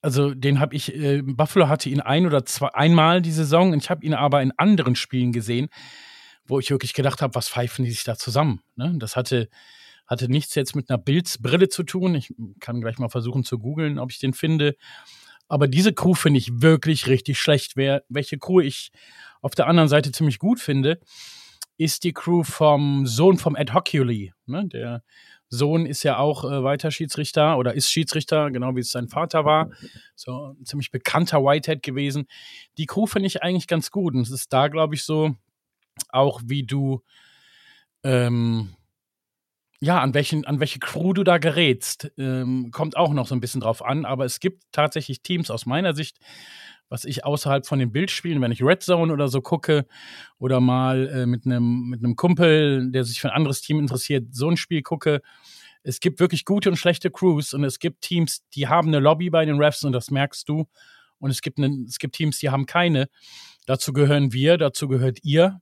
[0.00, 3.90] also den habe ich, äh, Buffalo hatte ihn ein oder zwei, einmal die Saison ich
[3.90, 5.68] habe ihn aber in anderen Spielen gesehen,
[6.46, 8.62] wo ich wirklich gedacht habe, was pfeifen die sich da zusammen?
[8.74, 8.94] Ne?
[8.98, 9.48] Das hatte,
[10.06, 12.14] hatte nichts jetzt mit einer Bildsbrille zu tun.
[12.14, 14.76] Ich kann gleich mal versuchen zu googeln, ob ich den finde.
[15.48, 17.76] Aber diese Crew finde ich wirklich richtig schlecht.
[17.76, 18.90] Wer, welche Crew ich
[19.40, 20.98] auf der anderen Seite ziemlich gut finde,
[21.76, 24.32] ist die Crew vom Sohn vom Ed Hockley.
[24.46, 24.66] Ne?
[24.68, 25.02] Der
[25.48, 29.44] Sohn ist ja auch äh, weiter Schiedsrichter oder ist Schiedsrichter, genau wie es sein Vater
[29.44, 29.70] war.
[30.14, 32.26] So ein ziemlich bekannter Whitehead gewesen.
[32.78, 34.14] Die Crew finde ich eigentlich ganz gut.
[34.14, 35.36] Und es ist da, glaube ich, so,
[36.08, 37.02] auch wie du
[38.02, 38.74] ähm,
[39.82, 43.40] ja, an, welchen, an welche Crew du da gerätst, ähm, kommt auch noch so ein
[43.40, 44.04] bisschen drauf an.
[44.04, 46.18] Aber es gibt tatsächlich Teams aus meiner Sicht,
[46.88, 49.84] was ich außerhalb von den Bildspielen, wenn ich Red Zone oder so gucke
[50.38, 54.32] oder mal äh, mit einem mit einem Kumpel, der sich für ein anderes Team interessiert,
[54.32, 55.20] so ein Spiel gucke.
[55.82, 59.30] Es gibt wirklich gute und schlechte Crews und es gibt Teams, die haben eine Lobby
[59.30, 60.68] bei den Refs und das merkst du.
[61.18, 63.08] Und es gibt, eine, es gibt Teams, die haben keine.
[63.66, 65.60] Dazu gehören wir, dazu gehört ihr.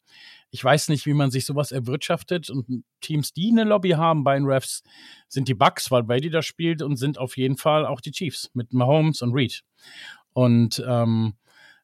[0.50, 2.50] Ich weiß nicht, wie man sich sowas erwirtschaftet.
[2.50, 4.82] Und Teams, die eine Lobby haben bei den Refs,
[5.28, 8.50] sind die Bucks, weil Brady da spielt und sind auf jeden Fall auch die Chiefs
[8.54, 9.62] mit Mahomes und Reed.
[10.32, 11.34] Und ähm,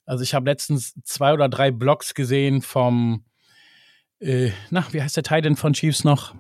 [0.05, 3.25] also ich habe letztens zwei oder drei Blogs gesehen vom,
[4.21, 6.35] äh, na, wie heißt der Teil denn von Chiefs noch?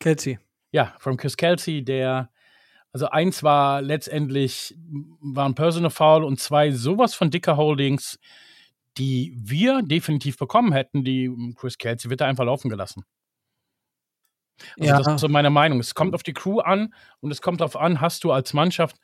[0.00, 0.38] Kelsey.
[0.70, 2.30] Ja, von Chris Kelsey, der
[2.92, 4.74] Also eins war letztendlich
[5.20, 8.18] war ein Personal Foul und zwei sowas von dicker Holdings,
[8.96, 13.04] die wir definitiv bekommen hätten, die Chris Kelsey wird da einfach laufen gelassen.
[14.78, 14.98] Also Ja.
[14.98, 15.78] das ist so meine Meinung.
[15.80, 18.96] Es kommt auf die Crew an und es kommt darauf an, hast du als Mannschaft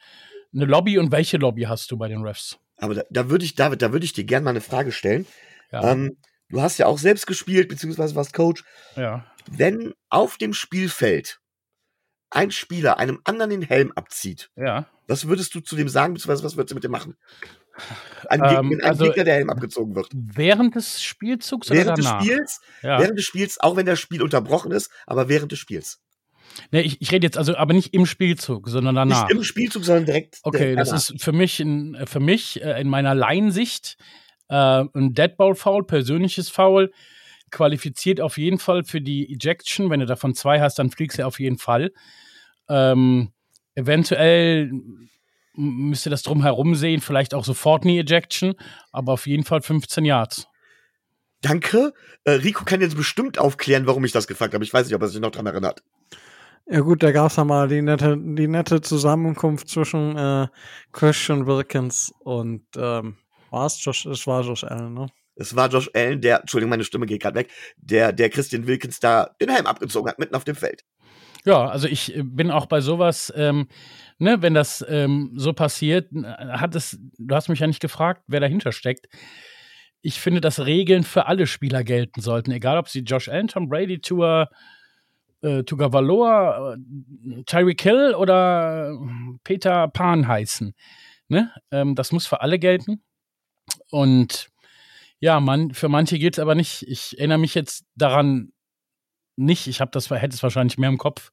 [0.52, 2.58] eine Lobby und welche Lobby hast du bei den Refs?
[2.76, 5.26] Aber da, da würde ich, David, da würde ich dir gerne mal eine Frage stellen.
[5.70, 6.16] Ja, Ähm,
[6.48, 8.64] du hast ja auch selbst gespielt, beziehungsweise warst Coach.
[8.96, 9.24] ja.
[9.50, 11.38] Wenn auf dem Spielfeld
[12.30, 14.86] ein Spieler einem anderen den Helm abzieht, ja.
[15.06, 17.16] was würdest du zu dem sagen, beziehungsweise was würdest du mit dem machen?
[18.28, 20.08] Ein, Ähm, Gegner, ein also- Gegner, der Helm abgezogen wird.
[20.14, 22.22] Während des Spielzugs oder Während des danach?
[22.22, 22.98] Spiels, ja.
[23.00, 26.00] während des Spiels, auch wenn das Spiel unterbrochen ist, aber während des Spiels.
[26.70, 29.24] Nee, ich, ich rede jetzt also aber nicht im Spielzug, sondern danach.
[29.28, 30.38] Nicht im Spielzug, sondern direkt.
[30.44, 31.10] Okay, direkt das danach.
[31.10, 33.96] ist für mich in, für mich äh, in meiner Laiensicht
[34.48, 36.92] äh, ein Deadball Foul, persönliches Foul,
[37.50, 39.90] qualifiziert auf jeden Fall für die Ejection.
[39.90, 41.92] Wenn du davon zwei hast, dann fliegst du auf jeden Fall.
[42.68, 43.32] Ähm,
[43.74, 44.70] eventuell
[45.54, 48.54] müsste das drumherum sehen, vielleicht auch sofort eine Ejection,
[48.92, 50.48] aber auf jeden Fall 15 Yards.
[51.40, 51.92] Danke.
[52.24, 54.64] Äh, Rico kann jetzt bestimmt aufklären, warum ich das gefragt habe.
[54.64, 55.82] Ich weiß nicht, ob er sich noch dran erinnert.
[56.66, 60.48] Ja gut, da gab's ja mal die nette, die nette Zusammenkunft zwischen äh,
[60.92, 63.18] Christian Wilkins und ähm,
[63.50, 65.06] war's Josh, es war Josh Allen, ne?
[65.36, 68.98] Es war Josh Allen, der, Entschuldigung, meine Stimme geht gerade weg, der, der Christian Wilkins
[68.98, 70.84] da den Helm abgezogen hat, mitten auf dem Feld.
[71.46, 73.68] Ja, also ich äh, bin auch bei sowas, ähm,
[74.18, 78.22] ne, wenn das ähm, so passiert, äh, hat es, du hast mich ja nicht gefragt,
[78.26, 79.08] wer dahinter steckt.
[80.00, 83.68] Ich finde, dass Regeln für alle Spieler gelten sollten, egal ob sie Josh Allen, Tom
[83.68, 84.48] Brady, Tua,
[85.42, 90.74] äh, Tuga Valor, äh, Tyreek Hill oder äh, Peter Pan heißen.
[91.28, 91.52] Ne?
[91.70, 93.02] Ähm, das muss für alle gelten.
[93.90, 94.48] Und
[95.20, 96.82] ja, man, für manche gilt es aber nicht.
[96.88, 98.53] Ich erinnere mich jetzt daran
[99.36, 99.66] nicht.
[99.66, 101.30] Ich habe das, hätte es wahrscheinlich mehr im Kopf,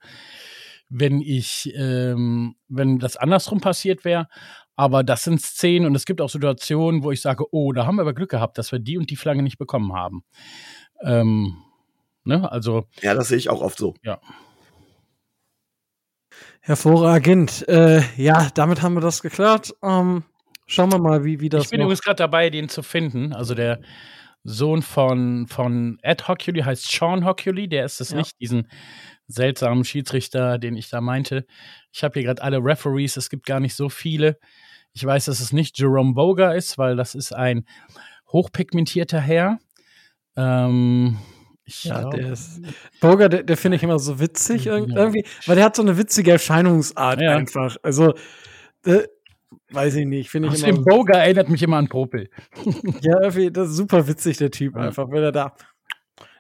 [0.89, 4.28] wenn ich, ähm, wenn das andersrum passiert wäre.
[4.76, 7.95] Aber das sind Szenen und es gibt auch Situationen, wo ich sage, oh, da haben
[7.97, 10.24] wir aber Glück gehabt, dass wir die und die Flagge nicht bekommen haben.
[11.04, 11.58] Ähm,
[12.24, 12.52] ne?
[12.52, 13.93] Also, Ja, das sehe ich auch oft so.
[16.62, 17.68] Hervorragend.
[17.68, 19.74] Äh, ja, damit haben wir das geklärt.
[19.84, 20.24] Ähm,
[20.68, 23.34] schauen wir mal, wie, wie das ich bin noch- übrigens gerade dabei, den zu finden.
[23.34, 23.82] Also der
[24.44, 28.18] Sohn von, von Ed Hockley heißt Sean Hockley, der ist es Ja.
[28.18, 28.68] nicht, diesen
[29.28, 31.46] seltsamen Schiedsrichter, den ich da meinte.
[31.92, 34.38] Ich habe hier gerade alle Referees, es gibt gar nicht so viele.
[34.94, 37.66] Ich weiß, dass es nicht Jerome Boger ist, weil das ist ein
[38.32, 39.58] hochpigmentierter Herr.
[40.36, 41.18] Ähm,
[41.64, 42.62] ich Ja, glaub- der ist.
[43.00, 44.76] Boger, der, der finde ich immer so witzig Ja.
[44.78, 47.36] irgendwie, weil der hat so eine witzige Erscheinungsart Ja.
[47.38, 47.78] einfach.
[47.84, 48.14] Also,
[48.86, 49.04] äh,
[49.72, 50.86] weiß ich nicht, finde ich Außerdem immer.
[50.86, 52.30] Boger erinnert mich immer an Popel.
[53.02, 54.82] Ja, das ist super witzig, der Typ Ja.
[54.84, 55.54] einfach, wenn er da.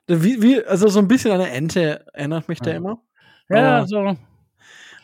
[0.09, 2.77] der Wie, wie, also so ein bisschen an eine Ente erinnert mich der Ja.
[2.79, 3.01] immer.
[3.49, 4.17] Ja, Aber- so.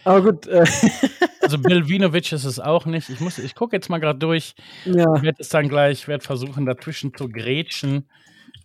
[0.03, 0.63] Aber gut, äh,
[1.41, 3.09] Also Bill Vinovich ist es auch nicht.
[3.09, 4.53] Ich muss, ich gucke jetzt mal gerade durch.
[4.83, 5.15] ja.
[5.15, 8.09] Ich werde es dann gleich, werde versuchen, dazwischen zu grätschen,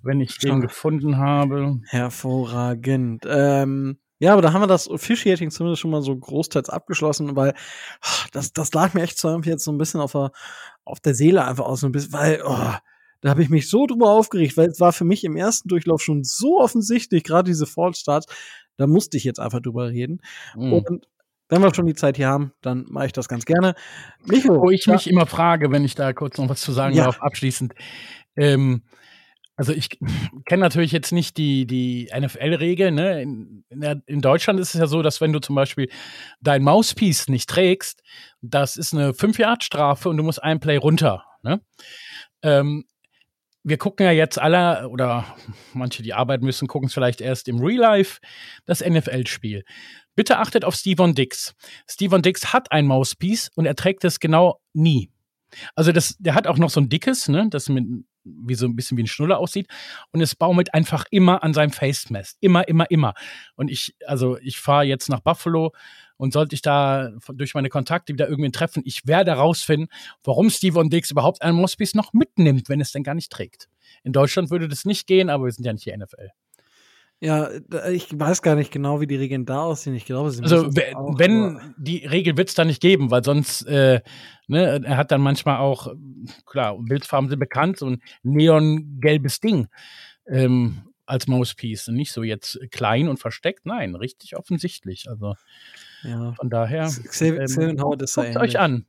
[0.03, 1.79] wenn ich den gefunden habe.
[1.91, 3.25] Hervorragend.
[3.29, 7.55] Ähm, ja, aber da haben wir das Officiating zumindest schon mal so großteils abgeschlossen, weil
[8.03, 10.31] ah, das, das lag mir echt so jetzt so ein bisschen auf der,
[10.85, 12.73] auf der Seele einfach aus, so ein bisschen, weil, oh,
[13.21, 16.01] da habe ich mich so drüber aufgeregt, weil es war für mich im ersten Durchlauf
[16.01, 18.33] schon so offensichtlich, gerade diese Fallstarts,
[18.77, 20.21] da musste ich jetzt einfach drüber reden.
[20.55, 20.73] Mhm.
[20.73, 21.07] Und
[21.49, 23.75] wenn wir schon die Zeit hier haben, dann mache ich das ganz gerne.
[24.25, 27.07] Micho, Wo ich mich immer frage, wenn ich da kurz noch was zu sagen Ja.
[27.07, 27.75] darf, abschließend.
[28.37, 28.83] Ähm,
[29.63, 29.91] also ich
[30.45, 32.97] kenne natürlich jetzt nicht die, die NFL-Regeln.
[32.97, 33.23] Ne?
[33.23, 35.89] In, in, in Deutschland ist es ja so, dass wenn du zum Beispiel
[36.41, 38.03] dein Mouthpiece nicht trägst,
[38.41, 41.25] das ist eine 5-Yard-Strafe und du musst ein Play runter.
[41.45, 41.61] Ne?
[42.43, 42.87] Ähm,
[43.63, 45.37] wir gucken ja jetzt alle, oder
[45.75, 48.19] manche, die arbeiten müssen, gucken es vielleicht erst im Real Life,
[48.65, 49.63] das NFL-Spiel.
[50.17, 51.55] Bitte achtet auf Steven Dix.
[51.89, 55.13] Steven Dix hat ein Mouthpiece und er trägt es genau nie.
[55.77, 57.85] Also das, der hat auch noch so ein dickes, ne, das mit,
[58.25, 59.69] wie so ein bisschen wie ein Schnuller aussieht.
[60.13, 62.37] Und es baumelt einfach immer an seinem Face Mask.
[62.41, 63.15] Immer, immer, immer.
[63.57, 65.73] Und ich, also ich fahre jetzt nach Buffalo
[66.17, 69.89] und sollte ich da durch meine Kontakte wieder irgendwen treffen, ich werde herausfinden,
[70.23, 73.69] warum Steven Dix überhaupt ein Mouthpiece noch mitnimmt, wenn es denn gar nicht trägt.
[74.05, 76.31] In Deutschland würde das nicht gehen, aber wir sind ja nicht die NFL.
[77.25, 77.49] Ja,
[77.89, 79.95] ich weiß gar nicht genau, wie die Regeln da aussehen.
[79.95, 83.13] Ich glaube, sie Also müssen we- auch, wenn die Regel wird es da nicht geben,
[83.13, 84.01] weil sonst äh,
[84.49, 85.95] ne, er hat dann manchmal auch
[86.47, 89.69] klar Bildfarben sind bekannt so ein neongelbes Ding
[90.27, 95.09] ähm, als Mouthpiece und nicht so jetzt klein und versteckt, nein, richtig offensichtlich.
[95.09, 95.35] Also
[96.03, 96.33] ja.
[96.35, 98.87] von daher Xavier ähm, Howard ist guckt euch an,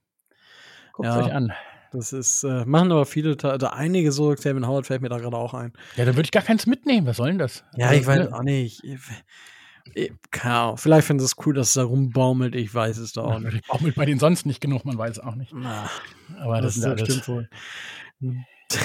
[0.94, 1.24] guckt Ja.
[1.24, 1.54] euch an.
[1.94, 5.38] Das ist, äh, machen aber viele, oder einige so, Xavier Howard fällt mir da gerade
[5.38, 5.74] auch ein.
[5.96, 7.06] Ja, da würde ich gar keins mitnehmen.
[7.08, 7.64] Was soll denn das?
[7.78, 8.36] Ja, Also, ich weiß ne?
[8.36, 8.84] auch nicht.
[8.84, 10.78] Ich- Keine Ahnung.
[10.78, 12.56] Vielleicht finden sie es cool, dass es da rumbaumelt.
[12.56, 13.50] Ich weiß es doch auch nicht.
[13.50, 15.54] Vielleicht baumelt bei denen sonst nicht genug, man weiß auch nicht.
[15.54, 15.90] Na,
[16.40, 17.50] Aber das, das, das alles, stimmt wohl.
[18.22, 18.80] ich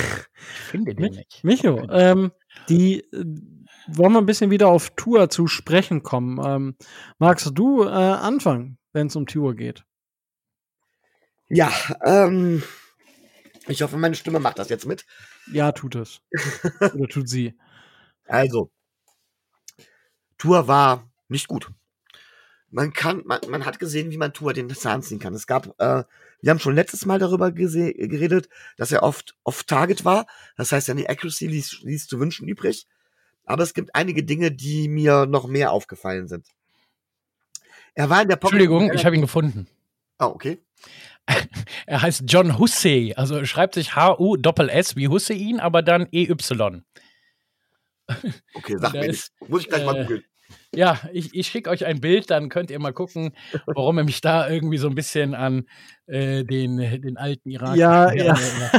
[0.70, 1.44] finde den Mich- nicht.
[1.44, 2.30] Micho, ähm,
[2.68, 3.24] die äh,
[3.86, 6.38] wollen wir ein bisschen wieder auf Tour zu sprechen kommen.
[6.44, 6.76] Ähm,
[7.18, 9.84] magst du äh, anfangen, wenn es um Tour geht?
[11.48, 11.72] Ja,
[12.04, 12.62] ähm,
[13.68, 15.04] ich hoffe, meine Stimme macht das jetzt mit.
[15.52, 16.20] Ja, tut es.
[16.80, 17.54] Oder tut sie.
[18.26, 18.70] Also,
[20.38, 21.70] Tour war nicht gut.
[22.70, 25.34] Man kann, man, man hat gesehen, wie man Tour den Zahn ziehen kann.
[25.34, 26.04] Es gab, äh,
[26.40, 30.26] wir haben schon letztes Mal darüber geredet, dass er oft off-target war.
[30.56, 32.86] Das heißt, seine Accuracy ließ, ließ zu wünschen übrig.
[33.44, 36.46] Aber es gibt einige Dinge, die mir noch mehr aufgefallen sind.
[37.94, 38.60] Er war in der Pocket.
[38.60, 39.66] Entschuldigung, ich habe ihn gefunden.
[40.18, 40.62] Oh, okay.
[41.86, 46.82] Er heißt John Hussey, also schreibt sich H-U-S-S wie Hussein, aber dann E E-Y.
[48.54, 49.50] Okay, sag mir ist, nicht.
[49.50, 50.24] Muss ich gleich mal äh, googeln.
[50.74, 53.34] Ja, ich, ich schicke euch ein Bild, dann könnt ihr mal gucken,
[53.66, 55.66] warum er mich da irgendwie so ein bisschen an
[56.06, 57.76] äh, den, den alten Irak.
[57.76, 58.34] Ja, ja.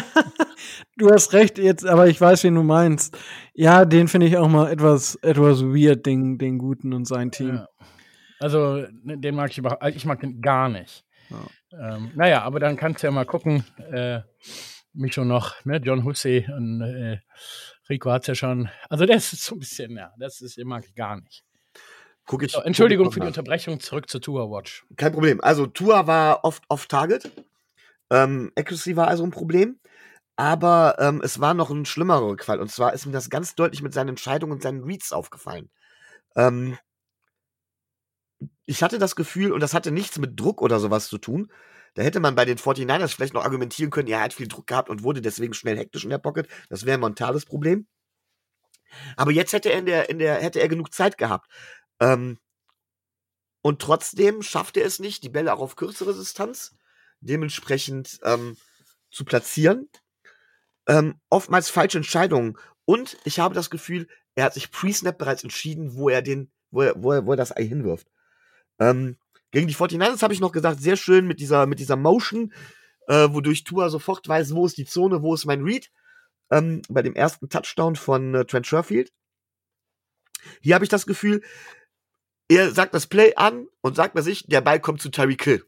[0.97, 3.18] Du hast recht jetzt, aber ich weiß, wen du meinst.
[3.54, 7.56] Ja, den finde ich auch mal etwas, etwas weird, den, den Guten und sein Team.
[7.56, 7.68] Ja.
[8.39, 11.06] Also, ne, den mag ich überhaupt, ich mag den gar nicht.
[11.72, 14.22] Ähm, naja, aber dann kannst du ja mal gucken, äh,
[14.94, 17.20] mich schon noch, ne, John Hussey und äh,
[17.90, 18.70] Rico hat's ja schon.
[18.90, 21.44] Also, das ist so ein bisschen, ja, das ist, mag ich gar nicht.
[22.26, 23.28] Guck ich, So, Entschuldigung guck ich für die.
[23.28, 24.86] Unterbrechung, zurück zur Tour Watch.
[24.98, 25.42] Kein Problem.
[25.42, 27.32] Also Tour war oft off-target.
[28.12, 29.80] Ähm, Accuracy war also ein Problem.
[30.36, 32.60] Aber ähm, es war noch ein schlimmerer Fall.
[32.60, 35.70] Und zwar ist mir das ganz deutlich mit seinen Entscheidungen und seinen Reads aufgefallen.
[36.36, 36.78] Ähm,
[38.66, 41.52] ich hatte das Gefühl, und das hatte nichts mit Druck oder sowas zu tun.
[41.96, 44.68] Da hätte man bei den 49ers vielleicht noch argumentieren können, ja, er hat viel Druck
[44.68, 46.48] gehabt und wurde deswegen schnell hektisch in der Pocket.
[46.70, 47.88] Das wäre ein mentales Problem.
[49.18, 51.50] Aber jetzt hätte er in der, in der, hätte er genug Zeit gehabt.
[52.00, 52.40] Ähm,
[53.62, 56.76] und trotzdem schafft er es nicht, die Bälle auch auf kürzere Distanz
[57.20, 58.58] dementsprechend ähm,
[59.12, 59.90] zu platzieren.
[60.88, 62.58] Ähm, oftmals falsche Entscheidungen.
[62.86, 66.82] Und ich habe das Gefühl, er hat sich pre-snap bereits entschieden, wo er den, wo
[66.82, 68.08] er, wo er, wo er das Ei hinwirft.
[68.80, 69.18] Ähm,
[69.52, 72.54] gegen die 49ers habe ich noch gesagt, sehr schön mit dieser, mit dieser Motion,
[73.08, 75.90] äh, wodurch Tua sofort weiß, wo ist die Zone, wo ist mein Read.
[76.52, 79.12] Ähm, bei dem ersten Touchdown von äh, Trent Sherfield.
[80.62, 81.42] Hier habe ich das Gefühl,
[82.48, 85.66] er sagt das Play an und sagt bei sich, der Ball kommt zu Tyreek Hill.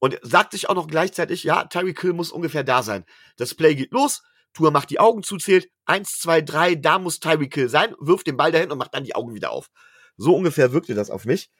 [0.00, 3.04] Und sagt sich auch noch gleichzeitig, ja, Tyreek Hill muss ungefähr da sein.
[3.36, 4.22] Das Play geht los,
[4.52, 8.26] Tour macht die Augen zu, zählt eins, zwei, drei, da muss Tyreek Hill sein, wirft
[8.26, 9.70] den Ball dahin und macht dann die Augen wieder auf.
[10.16, 11.50] So ungefähr wirkte das auf mich.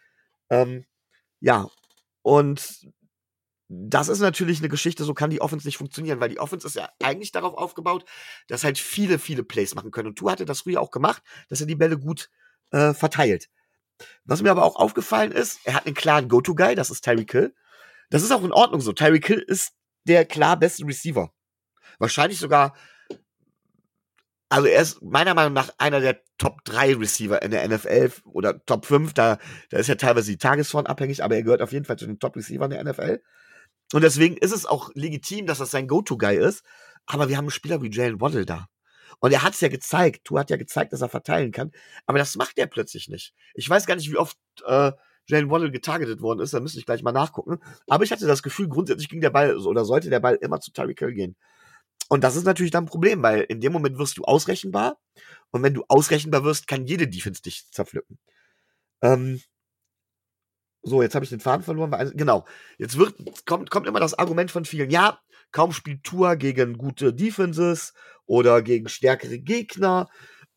[0.50, 0.84] Ähm,
[1.40, 1.68] ja,
[2.22, 2.90] und
[3.68, 6.74] das ist natürlich eine Geschichte, so kann die Offense nicht funktionieren, weil die Offense ist
[6.74, 8.04] ja eigentlich darauf aufgebaut,
[8.48, 10.08] dass halt viele, viele Plays machen können.
[10.08, 12.30] Und Tour hatte das früher auch gemacht, dass er die Bälle gut
[12.72, 13.48] äh, verteilt.
[14.24, 17.54] Was mir aber auch aufgefallen ist, er hat einen klaren Go-To-Guy, das ist Tyreek Hill.
[18.10, 18.92] Das ist auch in Ordnung so.
[18.92, 19.72] Tyreek Hill ist
[20.04, 21.32] der klar beste Receiver.
[22.00, 22.74] Wahrscheinlich sogar,
[24.50, 28.64] also er ist meiner Meinung nach einer der Top 3 Receiver in der NFL oder
[28.66, 29.14] Top 5.
[29.14, 29.38] Da,
[29.70, 32.18] da ist ja teilweise die Tagesform abhängig, aber er gehört auf jeden Fall zu den
[32.18, 33.22] Top Receivern der NFL.
[33.92, 36.64] Und deswegen ist es auch legitim, dass das sein Go-To-Guy ist.
[37.06, 38.66] Aber wir haben einen Spieler wie Jalen Waddle da.
[39.20, 40.24] Und er hat es ja gezeigt.
[40.24, 41.70] Tu hat ja gezeigt, dass er verteilen kann.
[42.06, 43.34] Aber das macht er plötzlich nicht.
[43.54, 44.36] Ich weiß gar nicht, wie oft
[44.66, 44.90] äh,
[45.26, 46.54] Jalen Waddle getargetet worden ist.
[46.54, 47.60] Da müsste ich gleich mal nachgucken.
[47.86, 50.72] Aber ich hatte das Gefühl, grundsätzlich ging der Ball oder sollte der Ball immer zu
[50.72, 51.36] Tyreek Hill gehen.
[52.10, 54.98] Und das ist natürlich dann ein Problem, weil in dem Moment wirst du ausrechenbar.
[55.52, 58.18] Und wenn du ausrechenbar wirst, kann jede Defense dich zerpflücken.
[59.00, 59.40] Ähm,
[60.82, 61.92] so, jetzt habe ich den Faden verloren.
[61.92, 62.46] Weil, genau.
[62.78, 63.14] Jetzt wird,
[63.46, 65.20] kommt, kommt immer das Argument von vielen, ja,
[65.52, 67.94] kaum spielt Tour gegen gute Defenses
[68.26, 70.08] oder gegen stärkere Gegner,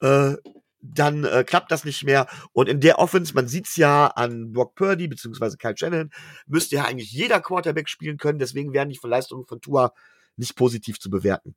[0.01, 0.33] äh,
[0.81, 2.25] dann äh, klappt das nicht mehr.
[2.51, 6.09] Und in der Offense, man sieht's ja an Brock Purdy beziehungsweise Kyle Shannon,
[6.47, 8.39] müsste ja eigentlich jeder Quarterback spielen können.
[8.39, 9.93] Deswegen wären die Leistungen von Tour
[10.35, 11.55] nicht positiv zu bewerten.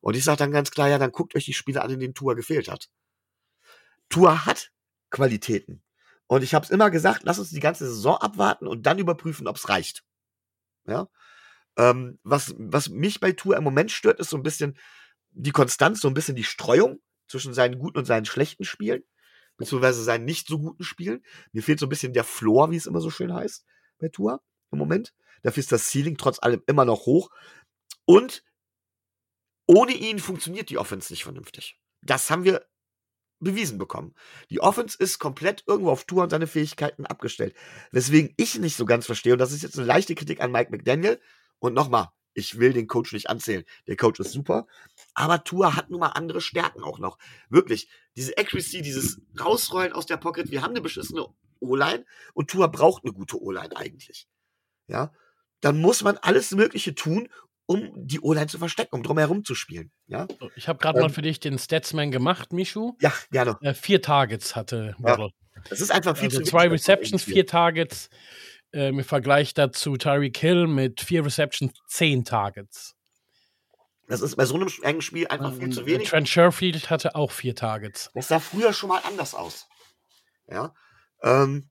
[0.00, 2.14] Und ich sage dann ganz klar, ja, dann guckt euch die Spiele an, in denen
[2.14, 2.88] Tour gefehlt hat.
[4.08, 4.70] Tour hat
[5.10, 5.82] Qualitäten.
[6.26, 9.46] Und ich habe es immer gesagt, lass uns die ganze Saison abwarten und dann überprüfen,
[9.46, 10.04] ob es reicht.
[10.86, 11.08] Ja.
[11.76, 14.78] Ähm, was, was mich bei Tour im Moment stört, ist so ein bisschen
[15.30, 19.02] die Konstanz, so ein bisschen die Streuung zwischen seinen guten und seinen schlechten Spielen,
[19.56, 21.22] beziehungsweise seinen nicht so guten Spielen.
[21.52, 23.64] Mir fehlt so ein bisschen der Floor, wie es immer so schön heißt,
[23.98, 25.14] bei Tour im Moment.
[25.42, 27.30] Dafür ist das Ceiling trotz allem immer noch hoch.
[28.06, 28.42] Und
[29.66, 31.78] ohne ihn funktioniert die Offense nicht vernünftig.
[32.00, 32.66] Das haben wir
[33.40, 34.14] bewiesen bekommen.
[34.48, 37.54] Die Offense ist komplett irgendwo auf Tour und seine Fähigkeiten abgestellt.
[37.90, 40.70] Weswegen ich nicht so ganz verstehe, und das ist jetzt eine leichte Kritik an Mike
[40.70, 41.20] McDaniel.
[41.58, 43.64] Und nochmal, ich will den Coach nicht anzählen.
[43.86, 44.66] Der Coach ist super.
[45.14, 47.18] Aber Tour hat nun mal andere Stärken auch noch.
[47.50, 47.88] Wirklich.
[48.14, 50.50] Diese Accuracy, dieses Rausrollen aus der Pocket.
[50.50, 51.26] Wir haben eine beschissene
[51.60, 52.04] O-Line
[52.34, 54.28] und Tua braucht eine gute O-Line eigentlich.
[54.86, 55.12] Ja,
[55.60, 57.28] dann muss man alles Mögliche tun,
[57.66, 59.90] um die O-Line zu verstecken, um drumherum zu spielen.
[60.06, 60.26] Ja?
[60.54, 62.94] Ich habe gerade ähm, mal für dich den Statsman gemacht, Michu.
[63.00, 63.58] Ja, gerne.
[63.60, 65.30] Äh, vier Targets hatte Waddle.
[65.54, 65.62] Ja.
[65.68, 68.08] Das ist einfach viel also zu Zwei Receptions, vier Targets.
[68.72, 72.94] Äh, Im Vergleich dazu Tyreek Hill mit vier Receptions, zehn Targets.
[74.08, 76.08] Das ist bei so einem engen Spiel einfach viel zu wenig.
[76.08, 78.10] Trent Sherfield hatte auch vier Targets.
[78.14, 79.66] Das sah früher schon mal anders aus.
[80.48, 80.72] Ja.
[81.22, 81.68] Ähm,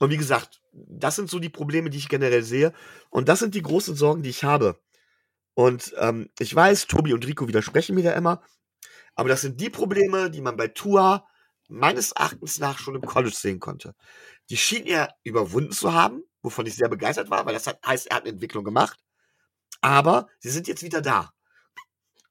[0.00, 2.72] und wie gesagt, das sind so die Probleme, die ich generell sehe.
[3.10, 4.80] Und das sind die großen Sorgen, die ich habe.
[5.56, 8.42] Und ähm, ich weiß, Tobi und Rico widersprechen mir da immer.
[9.14, 11.26] Aber das sind die Probleme, die man bei Tua
[11.66, 13.94] meines Erachtens nach schon im College sehen konnte.
[14.50, 18.16] Die schien er überwunden zu haben, wovon ich sehr begeistert war, weil das heißt, er
[18.16, 19.00] hat eine Entwicklung gemacht.
[19.80, 21.32] Aber sie sind jetzt wieder da.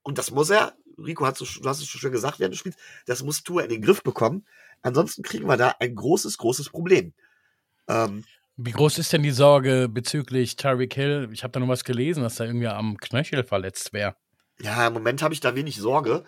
[0.04, 2.78] Und das muss er, Rico, hast du, du hast es schon gesagt während des Spiels,
[3.08, 4.46] das muss Tua in den Griff bekommen.
[4.84, 7.16] Ansonsten kriegen wir da ein großes, großes Problem.
[7.88, 8.24] Ähm,
[8.58, 11.30] Wie groß ist denn die Sorge bezüglich Tyreek Hill?
[11.34, 14.16] Ich habe da noch was gelesen, dass er irgendwie am Knöchel verletzt wäre.
[14.62, 16.24] Ja, im Moment habe ich da wenig Sorge.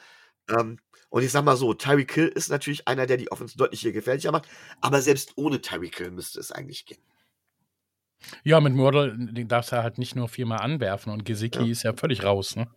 [0.50, 3.80] Ähm, und ich sag mal so, Tyreek Hill ist natürlich einer, der die Offense deutlich
[3.80, 4.48] hier gefährlicher macht,
[4.82, 7.02] aber selbst ohne Tyreek Hill müsste es eigentlich gehen.
[8.44, 9.16] Ja, mit Mordel,
[9.46, 11.72] darfst du halt nicht nur viermal anwerfen und Gesicki ja.
[11.72, 12.68] ist ja völlig raus, ne?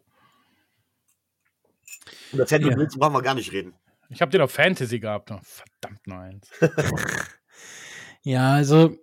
[2.32, 2.76] Und das Henry ja.
[2.76, 3.74] Wilson brauchen wir gar nicht reden.
[4.10, 5.30] Ich habe den auf Fantasy gehabt.
[5.30, 6.40] Oh, verdammt nein.
[8.22, 8.96] ja, also,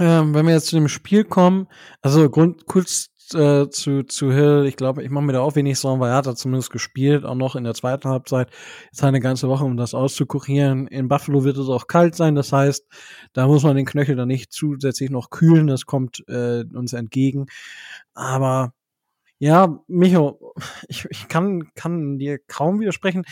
[0.00, 1.68] ähm, wenn wir jetzt zu dem Spiel kommen,
[2.02, 5.78] also Grund, kurz äh, zu, zu Hill, ich glaube, ich mache mir da auch wenig
[5.78, 8.50] Sorgen, weil er hat da zumindest gespielt, auch noch in der zweiten Halbzeit.
[8.86, 10.86] Jetzt eine ganze Woche, um das auszukurieren.
[10.88, 12.84] In Buffalo wird es auch kalt sein, das heißt,
[13.32, 17.46] da muss man den Knöchel dann nicht zusätzlich noch kühlen, das kommt äh, uns entgegen.
[18.14, 18.74] Aber
[19.38, 20.54] ja, Micho,
[20.88, 23.24] ich, ich kann, kann dir kaum widersprechen.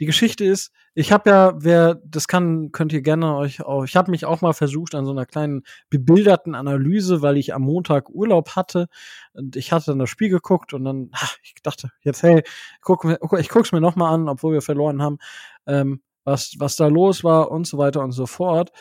[0.00, 3.96] Die Geschichte ist, ich habe ja, wer das kann, könnt ihr gerne euch auch, ich
[3.96, 8.08] habe mich auch mal versucht an so einer kleinen bebilderten Analyse, weil ich am Montag
[8.10, 8.88] Urlaub hatte
[9.32, 12.42] und ich hatte dann das Spiel geguckt und dann, ach, ich dachte, jetzt, hey,
[12.80, 13.04] guck,
[13.38, 15.18] ich guck's mir nochmal an, obwohl wir verloren haben,
[15.66, 18.72] ähm, was, was da los war und so weiter und so fort.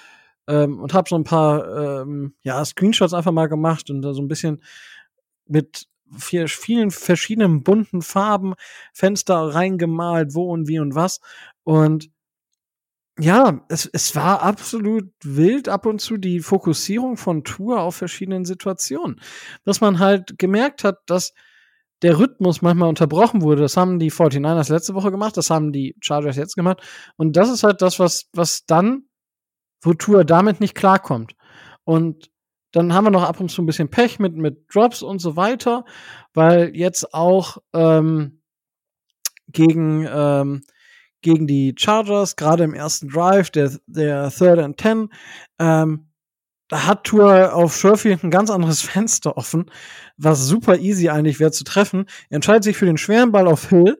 [0.48, 4.22] Ähm, und habe so ein paar ähm, ja, Screenshots einfach mal gemacht und da so
[4.22, 4.64] ein bisschen
[5.46, 5.88] mit
[6.18, 8.54] vier, vielen verschiedenen bunten Farben
[8.94, 11.20] Fenster reingemalt, wo und wie und was.
[11.64, 12.10] Und
[13.20, 18.46] ja, es, es war absolut wild ab und zu die Fokussierung von Tour auf verschiedenen
[18.46, 19.20] Situationen.
[19.66, 21.34] Dass man halt gemerkt hat, dass
[22.04, 23.64] der Rhythmus manchmal unterbrochen wurde.
[23.64, 26.82] Das haben die 49ers letzte Woche gemacht, das haben die Chargers jetzt gemacht.
[27.16, 29.04] Und das ist halt das, was, was dann,
[29.82, 31.34] wo Tour damit nicht klarkommt.
[31.86, 32.30] Und
[32.72, 35.36] dann haben wir noch ab und zu ein bisschen Pech mit, mit Drops und so
[35.36, 35.86] weiter,
[36.34, 38.42] weil jetzt auch ähm,
[39.48, 40.62] gegen, ähm,
[41.22, 45.10] gegen die Chargers, gerade im ersten Drive, der, der Third and Ten,
[45.60, 46.08] ähm,
[46.68, 49.72] da hat Tour auf Sherfield ein ganz anderes Fenster offen,
[50.18, 52.06] was super easy eigentlich wäre zu treffen.
[52.30, 54.00] Er entscheidet sich für den schweren Ball auf Hill,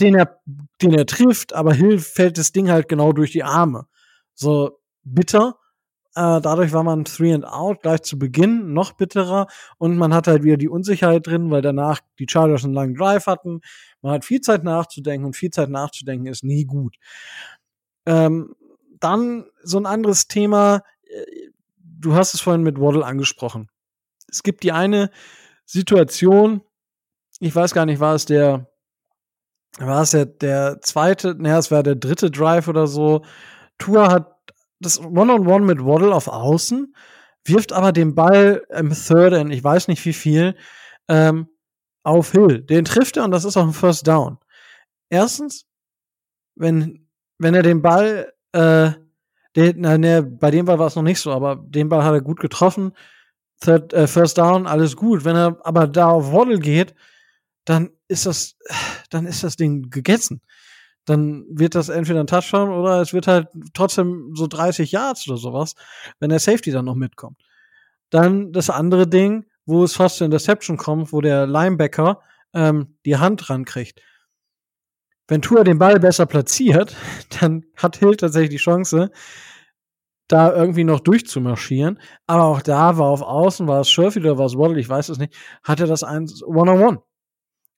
[0.00, 0.40] den er,
[0.82, 3.86] den er trifft, aber Hill fällt das Ding halt genau durch die Arme.
[4.34, 5.56] So bitter.
[6.16, 9.46] Äh, dadurch war man three and out gleich zu Beginn noch bitterer
[9.78, 13.26] und man hat halt wieder die Unsicherheit drin, weil danach die Chargers einen langen Drive
[13.26, 13.60] hatten.
[14.02, 16.96] Man hat viel Zeit nachzudenken und viel Zeit nachzudenken ist nie gut.
[18.06, 18.56] Ähm,
[18.98, 20.82] dann so ein anderes Thema.
[21.04, 21.24] Äh,
[21.76, 23.68] du hast es vorhin mit Waddle angesprochen.
[24.28, 25.10] Es gibt die eine
[25.64, 26.62] Situation,
[27.38, 28.68] ich weiß gar nicht, war es der,
[29.78, 33.24] war es der, der zweite, naja, es war der dritte Drive oder so.
[33.78, 34.39] Tour hat
[34.80, 36.94] das One-on-One mit Waddle auf Außen,
[37.44, 40.56] wirft aber den Ball im Third and ich weiß nicht wie viel
[41.08, 41.48] ähm,
[42.02, 42.62] auf Hill.
[42.62, 44.38] Den trifft er und das ist auch ein First Down.
[45.10, 45.66] Erstens,
[46.56, 47.08] wenn,
[47.38, 48.92] wenn er den Ball, äh,
[49.56, 52.14] den, na, ne, bei dem Ball war es noch nicht so, aber den Ball hat
[52.14, 52.92] er gut getroffen.
[53.60, 55.24] Third, äh, First Down, alles gut.
[55.24, 56.94] Wenn er aber da auf Waddle geht,
[57.64, 58.56] dann ist das,
[59.10, 60.40] dann ist das Ding gegessen
[61.10, 65.38] dann wird das entweder ein Touchdown oder es wird halt trotzdem so 30 Yards oder
[65.38, 65.74] sowas,
[66.20, 67.42] wenn der Safety dann noch mitkommt.
[68.10, 72.20] Dann das andere Ding, wo es fast zur Interception kommt, wo der Linebacker
[72.54, 74.00] ähm, die Hand rankriegt.
[75.26, 76.96] Wenn Tua den Ball besser platziert,
[77.40, 79.10] dann hat Hill tatsächlich die Chance,
[80.28, 81.98] da irgendwie noch durchzumarschieren.
[82.28, 85.08] Aber auch da war auf Außen, war es Sherfield oder war es Waddle, ich weiß
[85.08, 85.34] es nicht,
[85.64, 87.02] hatte das eins One-on-One.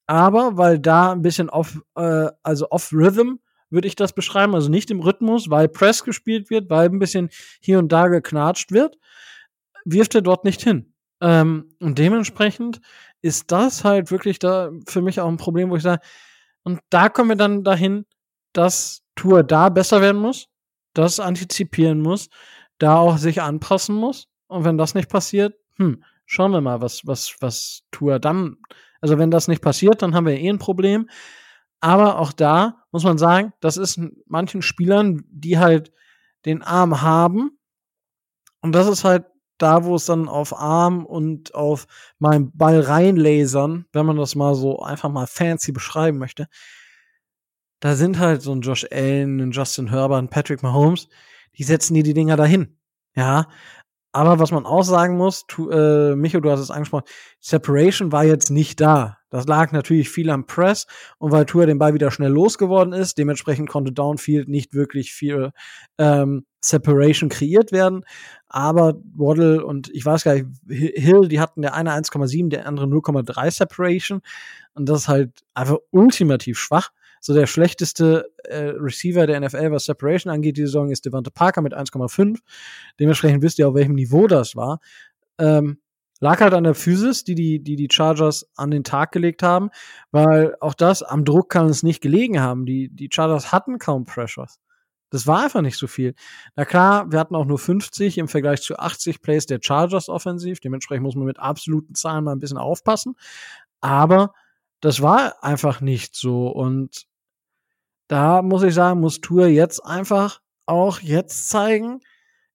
[0.06, 3.36] Aber weil da ein bisschen off, äh, also off-Rhythm
[3.70, 7.30] würde ich das beschreiben, also nicht im Rhythmus, weil Press gespielt wird, weil ein bisschen
[7.60, 8.98] hier und da geknatscht wird,
[9.84, 10.92] wirft er dort nicht hin.
[11.20, 12.80] Ähm, und dementsprechend
[13.22, 16.02] ist das halt wirklich da für mich auch ein Problem, wo ich sage,
[16.64, 18.04] und da kommen wir dann dahin,
[18.52, 20.48] dass Tour da besser werden muss,
[20.94, 22.28] das antizipieren muss,
[22.78, 24.28] da auch sich anpassen muss.
[24.48, 28.58] Und wenn das nicht passiert, hm, schauen wir mal, was, was, was Tour dann.
[29.02, 31.10] Also wenn das nicht passiert, dann haben wir eh ein Problem.
[31.80, 35.92] Aber auch da muss man sagen, das ist manchen Spielern, die halt
[36.46, 37.58] den Arm haben.
[38.60, 39.26] Und das ist halt
[39.58, 41.86] da, wo es dann auf Arm und auf
[42.18, 46.48] meinen Ball reinlasern, wenn man das mal so einfach mal fancy beschreiben möchte,
[47.80, 51.08] da sind halt so ein Josh Allen, ein Justin Herbert, ein Patrick Mahomes,
[51.58, 52.78] die setzen dir die Dinger dahin.
[53.14, 53.48] Ja,
[54.12, 57.04] aber was man auch sagen muss, tu, äh, Micho, du hast es angesprochen,
[57.40, 59.18] Separation war jetzt nicht da.
[59.30, 60.86] Das lag natürlich viel am Press
[61.18, 65.52] und weil Tour den Ball wieder schnell losgeworden ist, dementsprechend konnte Downfield nicht wirklich viel
[65.96, 68.04] ähm, Separation kreiert werden.
[68.48, 72.84] Aber Waddle und ich weiß gar nicht, Hill, die hatten der eine 1,7, der andere
[72.86, 74.20] 0,3 Separation.
[74.74, 76.90] Und das ist halt einfach ultimativ schwach.
[77.24, 81.62] So der schlechteste äh, Receiver der NFL, was Separation angeht, die Saison ist Devante Parker
[81.62, 82.40] mit 1,5.
[82.98, 84.80] Dementsprechend wisst ihr, auf welchem Niveau das war.
[85.38, 85.78] Ähm,
[86.18, 89.70] lag halt an der Physis, die die, die die Chargers an den Tag gelegt haben,
[90.10, 92.66] weil auch das am Druck kann es nicht gelegen haben.
[92.66, 94.58] Die, die Chargers hatten kaum Pressures.
[95.10, 96.14] Das war einfach nicht so viel.
[96.56, 100.58] Na klar, wir hatten auch nur 50 im Vergleich zu 80 Plays der Chargers offensiv.
[100.58, 103.14] Dementsprechend muss man mit absoluten Zahlen mal ein bisschen aufpassen.
[103.80, 104.32] Aber
[104.80, 106.48] das war einfach nicht so.
[106.48, 107.06] Und
[108.08, 112.00] da muss ich sagen, muss Tour jetzt einfach auch jetzt zeigen,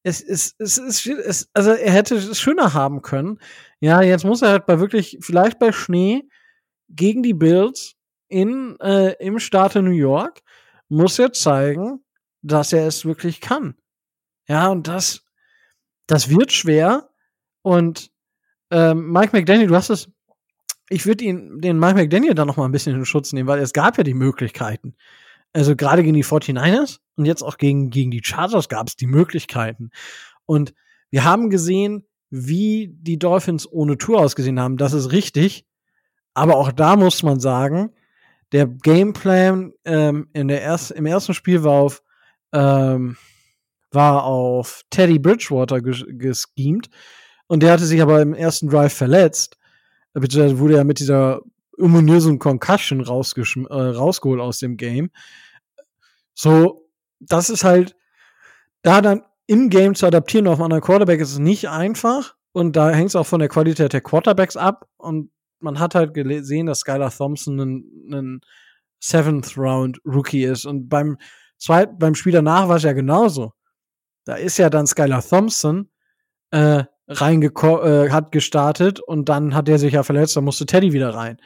[0.03, 3.39] es ist, es ist, es, also er hätte es schöner haben können.
[3.81, 6.23] Ja, jetzt muss er halt bei wirklich, vielleicht bei Schnee
[6.87, 7.95] gegen die Bills
[8.29, 10.41] in, äh, im Staate New York,
[10.87, 12.03] muss er zeigen,
[12.41, 13.75] dass er es wirklich kann.
[14.47, 15.25] Ja, und das,
[16.07, 17.09] das wird schwer.
[17.61, 18.09] Und
[18.71, 20.09] ähm, Mike McDaniel, du hast es,
[20.89, 23.59] ich würde ihn, den Mike McDaniel da noch mal ein bisschen in Schutz nehmen, weil
[23.59, 24.95] es gab ja die Möglichkeiten.
[25.57, 29.07] Also gerade gegen die 49ers und jetzt auch gegen, gegen die Chargers gab es die
[29.07, 29.89] Möglichkeiten.
[30.45, 30.75] Und
[31.09, 34.77] wir haben gesehen, wie die Dolphins ohne Tour ausgesehen haben.
[34.77, 35.65] Das ist richtig.
[36.35, 37.89] Aber auch da muss man sagen,
[38.51, 42.03] der Gameplan ähm, in der erst, im ersten Spiel war auf,
[42.53, 43.17] ähm,
[43.89, 46.91] war auf Teddy Bridgewater ges geschemt.
[47.47, 49.57] Und der hatte sich aber im ersten Drive verletzt.
[50.13, 51.41] Beziehungsweise wurde er mit dieser
[51.79, 55.09] ominösen Concussion äh, rausgeholt aus dem Game.
[56.39, 56.87] So,
[57.19, 57.95] das ist halt,
[58.83, 62.35] da dann in-game zu adaptieren auf einen anderen Quarterback ist nicht einfach.
[62.51, 64.87] Und da hängt es auch von der Qualität der Quarterbacks ab.
[64.97, 68.41] Und man hat halt gesehen, dass Skylar Thompson ein, ein
[68.99, 70.65] Seventh Round Rookie ist.
[70.65, 71.17] Und beim
[71.57, 73.53] zweiten, beim Spiel danach war es ja genauso.
[74.23, 75.89] Da ist ja dann Skylar Thompson
[76.51, 81.15] äh, äh, hat gestartet und dann hat er sich ja verletzt, dann musste Teddy wieder
[81.15, 81.37] rein.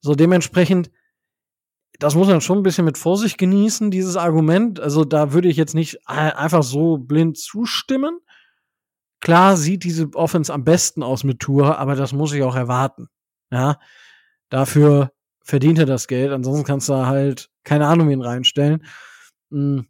[0.00, 0.90] So dementsprechend,
[2.02, 4.80] das muss man schon ein bisschen mit Vorsicht genießen, dieses Argument.
[4.80, 8.18] Also da würde ich jetzt nicht einfach so blind zustimmen.
[9.20, 13.06] Klar sieht diese Offense am besten aus mit Tour, aber das muss ich auch erwarten.
[13.52, 13.78] Ja,
[14.48, 15.12] dafür
[15.44, 16.32] verdient er das Geld.
[16.32, 18.84] Ansonsten kannst du halt keine Ahnung wen reinstellen.
[19.52, 19.86] Hm.